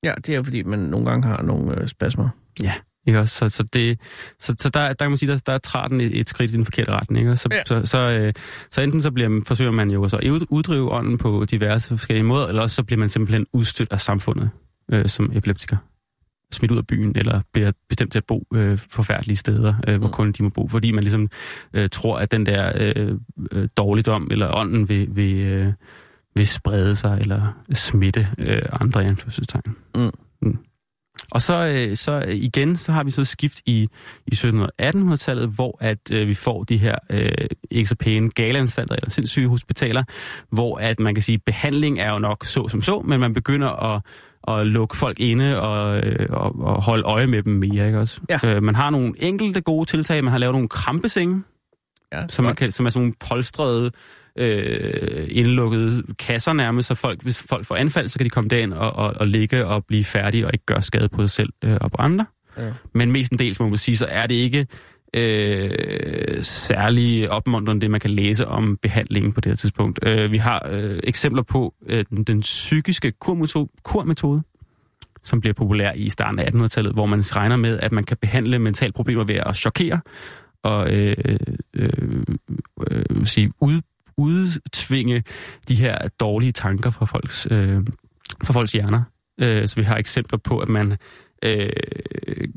Ja, 0.03 0.15
det 0.27 0.35
er 0.35 0.43
fordi, 0.43 0.63
man 0.63 0.79
nogle 0.79 1.11
gange 1.11 1.29
har 1.29 1.43
nogle 1.43 1.81
øh, 1.81 1.89
spasmer. 1.89 2.29
Ja, 2.63 2.73
ikke 3.07 3.19
også? 3.19 3.35
Så, 3.35 3.49
så, 3.49 3.63
det, 3.63 4.01
så, 4.39 4.55
så 4.59 4.69
der, 4.69 4.89
der 4.89 4.95
kan 4.95 5.11
man 5.11 5.19
sige, 5.19 5.33
der, 5.33 5.43
der 5.47 5.59
træder 5.59 5.89
den 5.89 6.01
et, 6.01 6.21
et 6.21 6.29
skridt 6.29 6.51
i 6.51 6.57
den 6.57 6.65
forkerte 6.65 6.93
retning. 6.93 7.27
Ikke? 7.27 7.37
Så, 7.37 7.49
ja. 7.53 7.63
så, 7.67 7.87
så, 7.87 7.99
øh, 7.99 8.33
så 8.71 8.83
enten 8.83 9.03
så 9.03 9.11
bliver, 9.11 9.41
forsøger 9.47 9.71
man 9.71 9.91
jo 9.91 10.09
så 10.09 10.17
at 10.17 10.29
uddrive 10.49 10.93
ånden 10.93 11.19
på 11.19 11.45
diverse 11.51 11.89
forskellige 11.89 12.25
måder, 12.25 12.47
eller 12.47 12.63
også 12.63 12.77
så 12.77 12.83
bliver 12.83 12.99
man 12.99 13.09
simpelthen 13.09 13.47
udstødt 13.53 13.93
af 13.93 14.01
samfundet 14.01 14.51
øh, 14.93 15.09
som 15.09 15.31
epileptiker 15.35 15.77
smidt 16.53 16.73
ud 16.73 16.77
af 16.77 16.87
byen, 16.87 17.13
eller 17.17 17.41
bliver 17.53 17.73
bestemt 17.89 18.13
til 18.13 18.19
at 18.19 18.25
bo 18.25 18.47
øh, 18.55 18.79
forfærdelige 18.79 19.37
steder, 19.37 19.75
øh, 19.89 19.99
hvor 19.99 20.07
mm. 20.07 20.13
kun 20.13 20.33
de 20.33 20.43
må 20.43 20.49
bo, 20.49 20.69
fordi 20.69 20.93
man 20.93 21.05
ligesom 21.05 21.29
øh, 21.73 21.89
tror, 21.93 22.19
at 22.19 22.31
den 22.31 22.47
der 22.47 22.73
øh, 22.75 23.15
øh, 23.53 23.69
dårligdom 23.77 24.29
eller 24.31 24.55
ånden 24.55 24.89
vil, 24.89 25.17
vil, 25.17 25.37
øh, 25.37 25.73
vil 26.37 26.47
sprede 26.47 26.95
sig, 26.95 27.19
eller 27.21 27.63
smitte 27.73 28.29
øh, 28.39 28.63
andre 28.81 29.05
anførselstegn. 29.05 29.63
Mm. 29.95 30.11
Mm. 30.43 30.59
Og 31.31 31.43
så, 31.43 31.67
øh, 31.67 31.97
så 31.97 32.25
igen, 32.29 32.77
så 32.77 32.93
har 32.93 33.05
vi 33.05 33.11
så 33.11 33.25
skift 33.25 33.61
i, 33.67 33.89
i 34.27 34.35
1700- 34.35 34.63
og 34.63 34.71
1800-tallet, 34.83 35.55
hvor 35.55 35.79
at 35.81 35.99
øh, 36.13 36.29
vi 36.29 36.35
får 36.35 36.65
de 36.65 36.77
her 36.77 36.95
øh, 37.11 37.31
ikke 37.71 37.89
så 37.89 37.95
pæne 37.95 38.31
galeanstalter 38.31 38.95
eller 38.95 39.11
sindssyge 39.11 39.49
hospitaler, 39.49 40.05
hvor 40.51 40.79
at 40.79 41.01
man 41.01 41.15
kan 41.15 41.23
sige, 41.23 41.39
behandling 41.39 42.01
er 42.01 42.13
jo 42.13 42.19
nok 42.19 42.45
så 42.45 42.69
som 42.69 42.83
så, 42.83 43.01
men 43.01 43.21
man 43.21 43.35
begynder 43.35 43.95
at 43.95 44.03
at 44.49 44.67
lukke 44.67 44.97
folk 44.97 45.21
inde 45.21 45.61
og, 45.61 46.07
øh, 46.07 46.27
og, 46.31 46.61
og 46.61 46.83
holde 46.83 47.03
øje 47.03 47.27
med 47.27 47.43
dem 47.43 47.53
mere, 47.53 47.87
ikke 47.87 47.99
også? 47.99 48.21
Ja. 48.29 48.39
Øh, 48.45 48.63
man 48.63 48.75
har 48.75 48.91
nogle 48.91 49.15
enkelte 49.19 49.61
gode 49.61 49.89
tiltag. 49.89 50.25
Man 50.25 50.31
har 50.31 50.39
lavet 50.39 50.55
nogle 50.55 50.69
krampesenge, 50.69 51.43
ja, 52.13 52.29
som, 52.29 52.45
man 52.45 52.55
kan, 52.55 52.73
som 52.73 52.87
er 52.87 52.91
sådan 52.91 53.03
nogle 53.03 53.15
polstrede, 53.29 53.91
øh, 54.39 55.27
indlukkede 55.31 56.03
kasser 56.19 56.53
nærmest, 56.53 56.89
så 56.89 56.95
folk, 56.95 57.23
hvis 57.23 57.43
folk 57.49 57.67
får 57.67 57.77
anfald, 57.77 58.09
så 58.09 58.19
kan 58.19 58.25
de 58.25 58.31
komme 58.31 58.49
derind 58.49 58.73
og, 58.73 58.93
og, 58.93 59.15
og 59.17 59.27
ligge 59.27 59.67
og 59.67 59.85
blive 59.85 60.05
færdige 60.05 60.47
og 60.47 60.51
ikke 60.53 60.67
gøre 60.67 60.83
skade 60.83 61.09
på 61.09 61.27
sig 61.27 61.31
selv 61.31 61.53
øh, 61.65 61.77
og 61.81 61.91
på 61.91 61.97
andre. 61.99 62.27
Ja. 62.59 62.73
Men 62.95 63.13
mest 63.13 63.33
en 63.33 63.39
del, 63.39 63.55
som 63.55 63.65
man 63.65 63.71
må 63.71 63.77
sige, 63.77 63.97
så 63.97 64.07
er 64.07 64.27
det 64.27 64.35
ikke 64.35 64.67
øh, 65.15 66.43
særlig 66.43 67.31
opmuntrende, 67.31 67.81
det 67.81 67.91
man 67.91 68.01
kan 68.01 68.11
læse 68.11 68.49
om 68.49 68.79
behandlingen 68.83 69.33
på 69.33 69.41
det 69.41 69.51
her 69.51 69.57
tidspunkt. 69.57 69.99
Øh, 70.03 70.33
vi 70.33 70.39
har 70.39 70.69
øh, 70.71 71.01
eksempler 71.05 71.43
på 71.43 71.75
øh, 71.87 72.05
den, 72.11 72.25
den 72.25 72.41
psykiske 72.41 73.13
kurmetode, 73.13 73.69
kurmetode, 73.83 74.43
som 75.23 75.41
bliver 75.41 75.55
populær 75.55 75.93
i 75.93 76.09
starten 76.09 76.39
af 76.39 76.51
1800-tallet, 76.51 76.93
hvor 76.93 77.07
man 77.07 77.21
regner 77.21 77.57
med, 77.57 77.79
at 77.79 77.93
man 77.93 78.05
kan 78.05 78.17
behandle 78.17 78.59
mentale 78.59 78.93
problemer 78.93 79.25
ved 79.25 79.35
at 79.35 79.57
chokere 79.57 80.01
og 80.63 80.93
øh, 80.95 81.17
øh, 81.75 82.23
øh, 82.91 83.27
sige, 83.27 83.53
ud, 83.61 83.81
udtvinge 84.17 85.23
de 85.69 85.75
her 85.75 86.09
dårlige 86.21 86.53
tanker 86.53 86.91
fra 86.91 87.05
folks, 87.05 87.49
øh, 87.51 87.81
fra 88.45 88.53
folks 88.53 88.73
hjerner. 88.73 89.03
Øh, 89.41 89.69
så 89.69 89.77
vi 89.77 89.83
har 89.83 89.97
eksempler 89.97 90.39
på, 90.39 90.59
at 90.59 90.69
man 90.69 90.97
øh, 91.43 91.71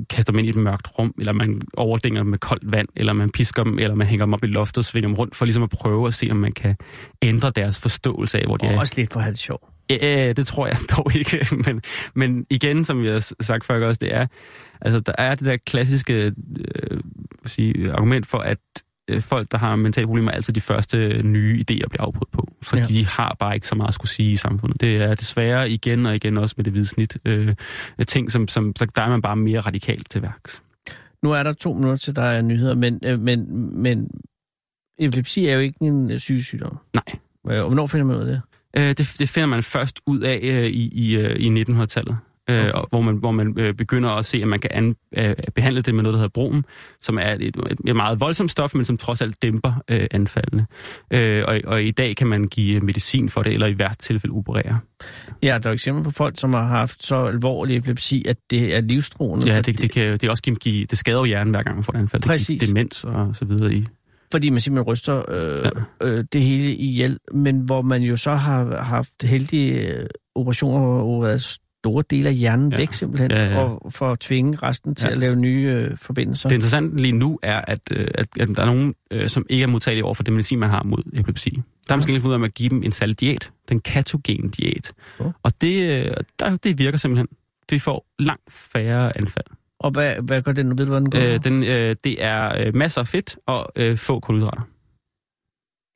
kaster 0.10 0.32
dem 0.32 0.40
ind 0.40 0.48
i 0.48 0.50
et 0.50 0.56
mørkt 0.56 0.88
rum, 1.00 1.14
eller 1.20 1.34
man 1.34 1.62
overdænger 1.78 2.22
dem 2.22 2.30
med 2.30 2.40
koldt 2.40 2.72
vand, 2.72 2.88
eller 2.96 3.14
man 3.14 3.30
pisker 3.30 3.64
dem, 3.64 3.80
eller 3.80 3.96
man 3.96 4.08
hænger 4.08 4.26
dem 4.26 4.34
op 4.34 4.44
i 4.44 4.48
loftet 4.48 4.78
og 4.78 4.86
svinger 4.86 5.08
dem 5.08 5.16
rundt, 5.16 5.36
for 5.36 5.46
ligesom 5.46 5.64
at 5.64 5.70
prøve 5.70 6.08
at 6.08 6.14
se, 6.14 6.28
om 6.32 6.38
man 6.38 6.52
kan 6.52 6.76
ændre 7.22 7.52
deres 7.56 7.80
forståelse 7.80 8.40
af, 8.40 8.46
hvor 8.46 8.58
de 8.58 8.68
og 8.68 8.74
er. 8.74 8.80
også 8.80 8.94
lidt 8.98 9.14
for 9.14 9.20
det 9.20 9.40
sjovt. 9.40 9.64
Ja, 9.90 10.34
det 10.34 10.48
tror 10.48 10.68
jeg 10.68 10.78
dog 10.98 11.16
ikke. 11.16 11.48
Men, 11.66 11.82
men 12.16 12.46
igen, 12.50 12.86
som 12.86 13.02
vi 13.02 13.08
har 13.08 13.34
sagt 13.42 13.66
før 13.66 13.88
også, 13.88 14.00
det 14.02 14.16
er, 14.16 14.28
altså, 14.82 15.00
der 15.00 15.14
er 15.18 15.36
det 15.36 15.46
der 15.46 15.58
klassiske 15.66 16.32
øh, 16.60 17.00
sige, 17.46 17.92
argument 17.92 18.26
for, 18.26 18.38
at 18.38 18.58
folk, 19.20 19.52
der 19.52 19.58
har 19.58 19.76
mentale 19.76 20.08
problemer, 20.08 20.32
er 20.32 20.36
altid 20.36 20.54
de 20.54 20.62
første 20.62 21.22
nye 21.24 21.58
idéer 21.60 21.88
bliver 21.90 22.02
afbrudt 22.04 22.32
på. 22.32 22.48
Fordi 22.62 22.82
ja. 22.82 22.88
de 22.88 23.06
har 23.06 23.36
bare 23.40 23.56
ikke 23.56 23.68
så 23.68 23.76
meget 23.76 23.88
at 23.88 23.94
skulle 23.94 24.12
sige 24.12 24.32
i 24.32 24.36
samfundet. 24.36 24.82
Det 24.82 24.96
er 24.96 25.16
desværre 25.16 25.70
igen 25.70 26.06
og 26.06 26.16
igen 26.16 26.38
også 26.38 26.54
med 26.58 26.66
det 26.66 26.74
hvide 26.74 26.86
snit. 26.86 27.18
Øh, 27.26 27.56
ting, 28.08 28.32
som, 28.32 28.48
som 28.48 28.74
så 28.76 28.86
der 28.96 29.02
er 29.02 29.10
man 29.10 29.22
bare 29.22 29.36
mere 29.36 29.60
radikalt 29.60 30.12
til 30.12 30.22
værks. 30.22 30.64
Nu 31.24 31.32
er 31.32 31.44
der 31.44 31.54
to 31.54 31.74
minutter 31.74 31.98
til, 31.98 32.16
der 32.16 32.24
er 32.24 32.42
nyheder, 32.42 32.76
men, 32.76 33.00
øh, 33.06 33.20
men, 33.20 33.70
men 33.82 34.10
epilepsi 35.00 35.46
er 35.46 35.54
jo 35.54 35.60
ikke 35.60 35.78
en 35.82 36.20
sygesygdom. 36.20 36.80
Nej. 36.94 37.20
Og 37.44 37.68
hvornår 37.68 37.88
finder 37.88 38.06
man 38.06 38.16
ud 38.16 38.22
af 38.22 38.26
det? 38.26 38.42
Øh, 38.78 38.88
det, 38.88 39.16
det 39.20 39.30
finder 39.30 39.48
man 39.48 39.64
først 39.64 40.02
ud 40.06 40.20
af 40.20 40.40
øh, 40.44 40.66
i, 40.66 40.90
i, 40.94 41.16
øh, 41.16 41.36
i 41.36 41.64
1900-tallet. 41.64 42.18
Øh, 42.52 42.74
hvor 42.90 43.02
man, 43.02 43.16
hvor 43.16 43.32
man 43.32 43.54
øh, 43.58 43.74
begynder 43.74 44.10
at 44.10 44.26
se, 44.26 44.38
at 44.42 44.48
man 44.48 44.60
kan 44.60 44.72
an, 44.74 44.96
øh, 45.18 45.36
behandle 45.56 45.82
det 45.82 45.96
med 45.96 46.04
noget, 46.04 46.14
der 46.14 46.20
hedder 46.20 46.32
brom, 46.34 46.66
som 47.02 47.18
er 47.18 47.34
et, 47.34 47.42
et, 47.42 47.56
et 47.88 47.96
meget 47.96 48.20
voldsomt 48.20 48.52
stof, 48.52 48.76
men 48.76 48.86
som 48.86 48.98
trods 48.98 49.22
alt 49.22 49.42
dæmper 49.42 49.74
øh, 49.90 50.08
anfaldene. 50.12 50.66
Øh, 51.14 51.44
og, 51.48 51.60
og 51.66 51.84
i 51.84 51.92
dag 51.92 52.16
kan 52.16 52.28
man 52.28 52.48
give 52.48 52.80
medicin 52.80 53.30
for 53.30 53.42
det, 53.42 53.54
eller 53.54 53.68
i 53.68 53.74
hvert 53.74 53.98
tilfælde 54.00 54.34
operere. 54.34 54.80
Ja, 55.44 55.60
der 55.64 55.70
er 55.70 55.74
eksempler 55.74 56.04
på 56.04 56.12
folk, 56.12 56.40
som 56.40 56.54
har 56.54 56.68
haft 56.68 57.06
så 57.06 57.26
alvorlig 57.26 57.78
epilepsi, 57.78 58.26
at 58.28 58.38
det 58.50 58.76
er 58.76 58.82
livstruende. 58.82 59.48
Ja, 59.48 59.62
det, 59.62 59.82
det, 59.82 59.92
kan, 59.92 60.18
det, 60.18 60.30
også 60.30 60.44
give, 60.44 60.86
det 60.86 60.98
skader 60.98 61.20
jo 61.20 61.26
hjernen, 61.26 61.52
hver 61.54 61.64
gang 61.64 61.76
man 61.76 61.84
får 61.84 61.94
et 61.94 61.98
anfald. 61.98 62.22
Præcis. 62.22 62.60
Det 62.62 62.70
demens 62.70 63.04
og 63.04 63.36
så 63.36 63.46
videre 63.46 63.74
i 63.74 63.86
fordi 64.32 64.50
man 64.50 64.62
simpelthen 64.62 64.88
ryster 64.88 65.24
øh, 65.30 65.70
ja. 66.02 66.08
øh, 66.08 66.24
det 66.34 66.44
hele 66.44 66.76
ihjel, 66.76 67.18
men 67.34 67.60
hvor 67.60 67.82
man 67.82 68.02
jo 68.02 68.18
så 68.18 68.36
har 68.36 68.84
haft 68.84 69.24
heldige 69.24 69.94
øh, 69.94 70.08
operationer, 70.36 70.80
hvor 70.80 71.04
store 71.82 72.04
dele 72.10 72.30
af 72.30 72.36
hjernen 72.36 72.72
ja. 72.72 72.78
væk 72.78 72.94
simpelthen, 72.94 73.32
ja, 73.32 73.50
ja. 73.50 73.58
og 73.58 73.92
for 73.92 74.12
at 74.12 74.20
tvinge 74.20 74.58
resten 74.64 74.96
til 74.96 75.08
ja. 75.08 75.12
at 75.12 75.18
lave 75.18 75.36
nye 75.36 75.68
øh, 75.76 75.98
forbindelser. 75.98 76.50
Det 76.50 76.56
interessante 76.56 77.02
lige 77.02 77.12
nu 77.14 77.40
er, 77.44 77.62
at, 77.68 77.80
øh, 77.92 78.08
at, 78.16 78.28
at 78.40 78.48
der 78.48 78.62
er 78.62 78.66
nogen, 78.66 78.94
øh, 79.12 79.30
som 79.30 79.46
ikke 79.50 79.64
er 79.64 79.68
modtagelige 79.68 80.06
over 80.06 80.14
for 80.14 80.24
det 80.24 80.34
medicin, 80.34 80.60
man 80.60 80.70
har 80.70 80.84
mod 80.84 81.04
epilepsi. 81.14 81.62
Der 81.88 81.94
er 81.94 81.96
måske 81.96 82.12
lige 82.12 82.22
fundet 82.22 82.38
ud 82.38 82.44
af 82.44 82.48
at 82.48 82.54
give 82.54 82.70
dem 82.70 82.84
en 82.84 82.92
særlig 82.92 83.20
diæt, 83.20 83.52
den 83.70 83.80
katogen 83.80 84.50
diæt. 84.50 84.94
Oh. 85.20 85.32
Og 85.44 85.62
det, 85.62 86.06
øh, 86.06 86.14
der, 86.40 86.56
det 86.56 86.80
virker 86.80 86.98
simpelthen. 86.98 87.28
Vi 87.70 87.80
får 87.80 88.06
langt 88.20 88.54
færre 88.54 89.18
anfald. 89.18 89.46
Og 89.80 89.92
hvad, 89.92 90.16
hvad 90.24 90.42
gør 90.42 90.52
den? 90.52 90.78
Ved 90.78 90.86
du, 90.86 90.92
hvad 90.92 91.02
den 91.02 91.12
gør? 91.12 91.34
Øh, 91.34 91.44
den, 91.44 91.64
øh, 91.64 91.96
det 92.04 92.24
er 92.24 92.66
øh, 92.66 92.76
masser 92.76 93.02
af 93.02 93.08
fedt 93.08 93.38
og 93.48 93.72
øh, 93.76 93.98
få 93.98 94.20
kulhydrater. 94.20 94.62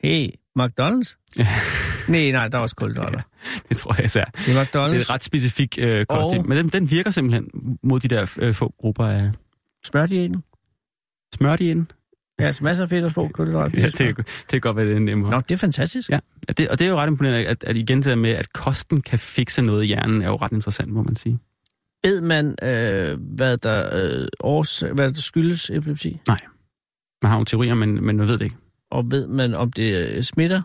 Hey, 0.03 0.29
McDonald's? 0.59 1.15
nej, 2.07 2.31
nej, 2.31 2.47
der 2.47 2.57
er 2.57 2.61
også 2.61 2.75
kulhydrater. 2.75 3.21
Det 3.69 3.77
tror 3.77 3.95
jeg 3.97 4.05
især. 4.05 4.25
Det 4.25 4.57
er 4.57 4.63
McDonald's. 4.63 4.89
Det 4.89 4.97
er 4.97 5.01
et 5.01 5.09
ret 5.09 5.23
specifik 5.23 5.77
øh, 5.79 6.05
kost, 6.05 6.37
og... 6.37 6.47
men 6.47 6.57
den, 6.57 6.69
den 6.69 6.91
virker 6.91 7.11
simpelthen 7.11 7.49
mod 7.83 7.99
de 7.99 8.07
der 8.07 8.37
øh, 8.41 8.53
få 8.53 8.73
grupper 8.79 9.05
af... 9.05 9.31
Smørdiæten? 9.85 10.43
Smørdiæten? 11.35 11.91
Ja, 12.39 12.45
altså 12.45 12.63
masser 12.63 12.83
af 12.83 12.89
fedt 12.89 13.05
og 13.05 13.11
få 13.11 13.27
kulhydrater. 13.27 13.81
ja, 13.81 13.87
det, 13.87 14.17
det 14.17 14.25
kan 14.49 14.61
godt 14.61 14.77
være, 14.77 14.85
det 14.85 14.95
er 14.95 14.99
nemmere. 14.99 15.31
Nå, 15.31 15.39
det 15.39 15.51
er 15.51 15.57
fantastisk. 15.57 16.09
Ja, 16.09 16.19
det, 16.57 16.69
og 16.69 16.79
det 16.79 16.85
er 16.85 16.89
jo 16.89 16.97
ret 16.97 17.07
imponerende, 17.07 17.47
at, 17.47 17.63
at 17.63 17.77
igen 17.77 17.97
det 17.97 18.05
der 18.05 18.15
med, 18.15 18.29
at 18.29 18.53
kosten 18.53 19.01
kan 19.01 19.19
fikse 19.19 19.61
noget 19.61 19.83
i 19.83 19.87
hjernen, 19.87 20.21
er 20.21 20.27
jo 20.27 20.35
ret 20.35 20.51
interessant, 20.51 20.91
må 20.91 21.03
man 21.03 21.15
sige. 21.15 21.39
Ved 22.03 22.21
man, 22.21 22.55
øh, 22.63 23.19
hvad, 23.35 23.57
der, 23.57 23.89
øh, 23.93 24.27
års, 24.39 24.79
hvad 24.79 25.09
der 25.09 25.21
skyldes 25.21 25.69
epilepsi? 25.69 26.19
Nej. 26.27 26.39
Man 27.21 27.31
har 27.31 27.39
jo 27.39 27.43
teorier, 27.43 27.73
men, 27.73 28.05
men 28.05 28.17
man 28.17 28.27
ved 28.27 28.37
det 28.37 28.45
ikke. 28.45 28.55
Og 28.91 29.11
ved 29.11 29.27
man, 29.27 29.53
om 29.53 29.71
det 29.71 30.07
øh, 30.07 30.23
smitter? 30.23 30.61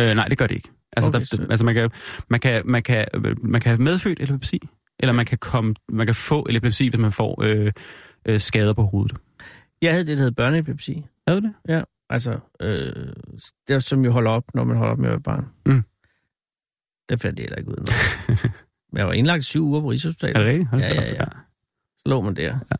Øh, 0.00 0.14
nej, 0.14 0.28
det 0.28 0.38
gør 0.38 0.46
det 0.46 0.54
ikke. 0.54 0.70
Altså, 0.96 1.08
okay, 1.08 1.44
der, 1.44 1.50
altså 1.50 1.64
man, 1.64 1.74
kan, 1.74 1.90
man, 2.28 2.40
kan, 2.40 2.62
man, 2.64 2.82
kan, 2.82 3.06
man 3.42 3.60
kan 3.60 3.70
have 3.70 3.82
medfødt 3.82 4.22
epilepsi, 4.22 4.60
eller 4.98 5.12
man 5.12 5.26
kan, 5.26 5.38
komme, 5.38 5.74
man 5.88 6.06
kan 6.06 6.14
få 6.14 6.46
epilepsi, 6.50 6.88
hvis 6.88 7.00
man 7.00 7.12
får 7.12 7.42
øh, 7.44 7.72
øh, 8.26 8.40
skader 8.40 8.72
på 8.72 8.82
hovedet. 8.82 9.16
Jeg 9.82 9.92
havde 9.92 10.06
det, 10.06 10.18
der 10.18 10.24
hed 10.24 10.32
børneepilepsi. 10.32 11.06
Havde 11.28 11.40
du 11.40 11.46
det? 11.46 11.54
Ja, 11.68 11.82
altså, 12.10 12.38
øh, 12.62 12.92
det 13.68 13.74
er 13.74 13.78
som 13.78 14.04
jo 14.04 14.10
holder 14.10 14.30
op, 14.30 14.44
når 14.54 14.64
man 14.64 14.76
holder 14.76 14.92
op 14.92 14.98
med 14.98 15.08
at 15.08 15.12
være 15.12 15.20
barn. 15.20 15.48
Mm. 15.66 15.82
Det 17.08 17.20
fandt 17.20 17.38
jeg 17.38 17.44
heller 17.44 17.56
ikke 17.56 17.70
ud 17.70 17.76
af. 17.76 17.84
Men 18.92 18.98
jeg 18.98 19.06
var 19.06 19.12
indlagt 19.12 19.44
syv 19.44 19.64
uger 19.64 19.80
på 19.80 19.90
Rigshospitalet. 19.90 20.36
Er 20.36 20.40
det 20.40 20.48
rigtigt? 20.52 20.72
Ja, 20.72 21.02
ja, 21.02 21.14
ja. 21.14 21.24
Så 21.98 22.02
lå 22.06 22.20
man 22.20 22.36
der. 22.36 22.58
Ja. 22.70 22.76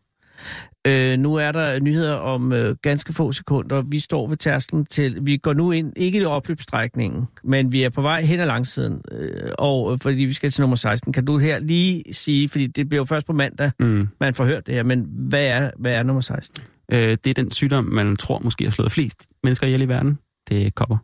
Øh, 0.87 1.19
nu 1.19 1.35
er 1.35 1.53
der 1.53 1.81
nyheder 1.81 2.15
om 2.15 2.53
øh, 2.53 2.77
ganske 2.83 3.13
få 3.13 3.33
sekunder. 3.33 3.83
Vi 3.83 3.99
står 4.01 4.27
ved 4.27 4.37
tærsklen 4.37 4.87
til... 4.87 5.19
Vi 5.27 5.37
går 5.37 5.53
nu 5.55 5.73
ind, 5.73 5.93
ikke 5.97 6.19
i 6.19 6.25
opløbsstrækningen, 6.25 7.29
men 7.45 7.73
vi 7.73 7.83
er 7.83 7.91
på 7.91 8.03
vej 8.03 8.23
hen 8.23 8.41
ad 8.41 8.47
langsiden. 8.47 9.03
Øh, 9.13 9.53
og 9.59 9.93
øh, 9.93 9.99
fordi 9.99 10.25
vi 10.25 10.33
skal 10.33 10.51
til 10.51 10.61
nummer 10.63 10.77
16. 10.77 11.13
Kan 11.13 11.25
du 11.25 11.39
her 11.39 11.59
lige 11.59 12.15
sige, 12.15 12.49
fordi 12.49 12.67
det 12.67 12.89
bliver 12.89 13.01
jo 13.01 13.05
først 13.05 13.27
på 13.27 13.33
mandag, 13.33 13.71
Mm. 13.79 14.09
man 14.21 14.35
får 14.35 14.45
hørt 14.45 14.67
det 14.67 14.75
her, 14.75 14.83
men 14.83 15.07
hvad 15.29 15.47
er, 15.47 15.71
hvad 15.79 15.93
er 15.93 16.03
nummer 16.03 16.21
16? 16.21 16.63
Øh, 16.93 16.99
det 17.25 17.27
er 17.27 17.35
den 17.35 17.51
sygdom, 17.51 17.85
man 17.85 18.17
tror 18.17 18.39
måske 18.39 18.65
har 18.65 18.71
slået 18.71 18.93
flest 18.93 19.27
mennesker 19.45 19.67
ihjel 19.67 19.83
i 19.83 19.89
verden. 19.89 20.19
Det 20.49 20.67
er 20.67 20.71
kopper. 20.71 20.97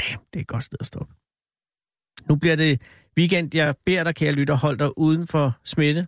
Damn, 0.00 0.22
det 0.32 0.38
er 0.38 0.40
et 0.40 0.46
godt 0.46 0.64
sted 0.64 0.76
at 0.80 0.86
stoppe. 0.86 1.14
Nu 2.28 2.36
bliver 2.36 2.56
det 2.56 2.80
weekend. 3.18 3.54
Jeg 3.54 3.74
beder 3.86 4.04
dig, 4.04 4.14
kære 4.14 4.32
lytter, 4.32 4.54
hold 4.54 4.78
dig 4.78 4.98
uden 4.98 5.26
for 5.26 5.58
smitte. 5.64 6.06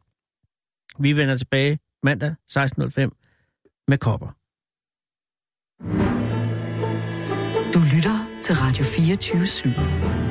Vi 0.99 1.17
vender 1.17 1.35
tilbage 1.37 1.79
mandag 2.03 2.35
16.05 2.53 3.85
med 3.89 3.99
kopper. 3.99 4.29
Du 7.75 7.81
lytter 7.95 8.41
til 8.43 8.55
Radio 8.55 8.85
24 8.85 9.43
/7. 9.43 10.22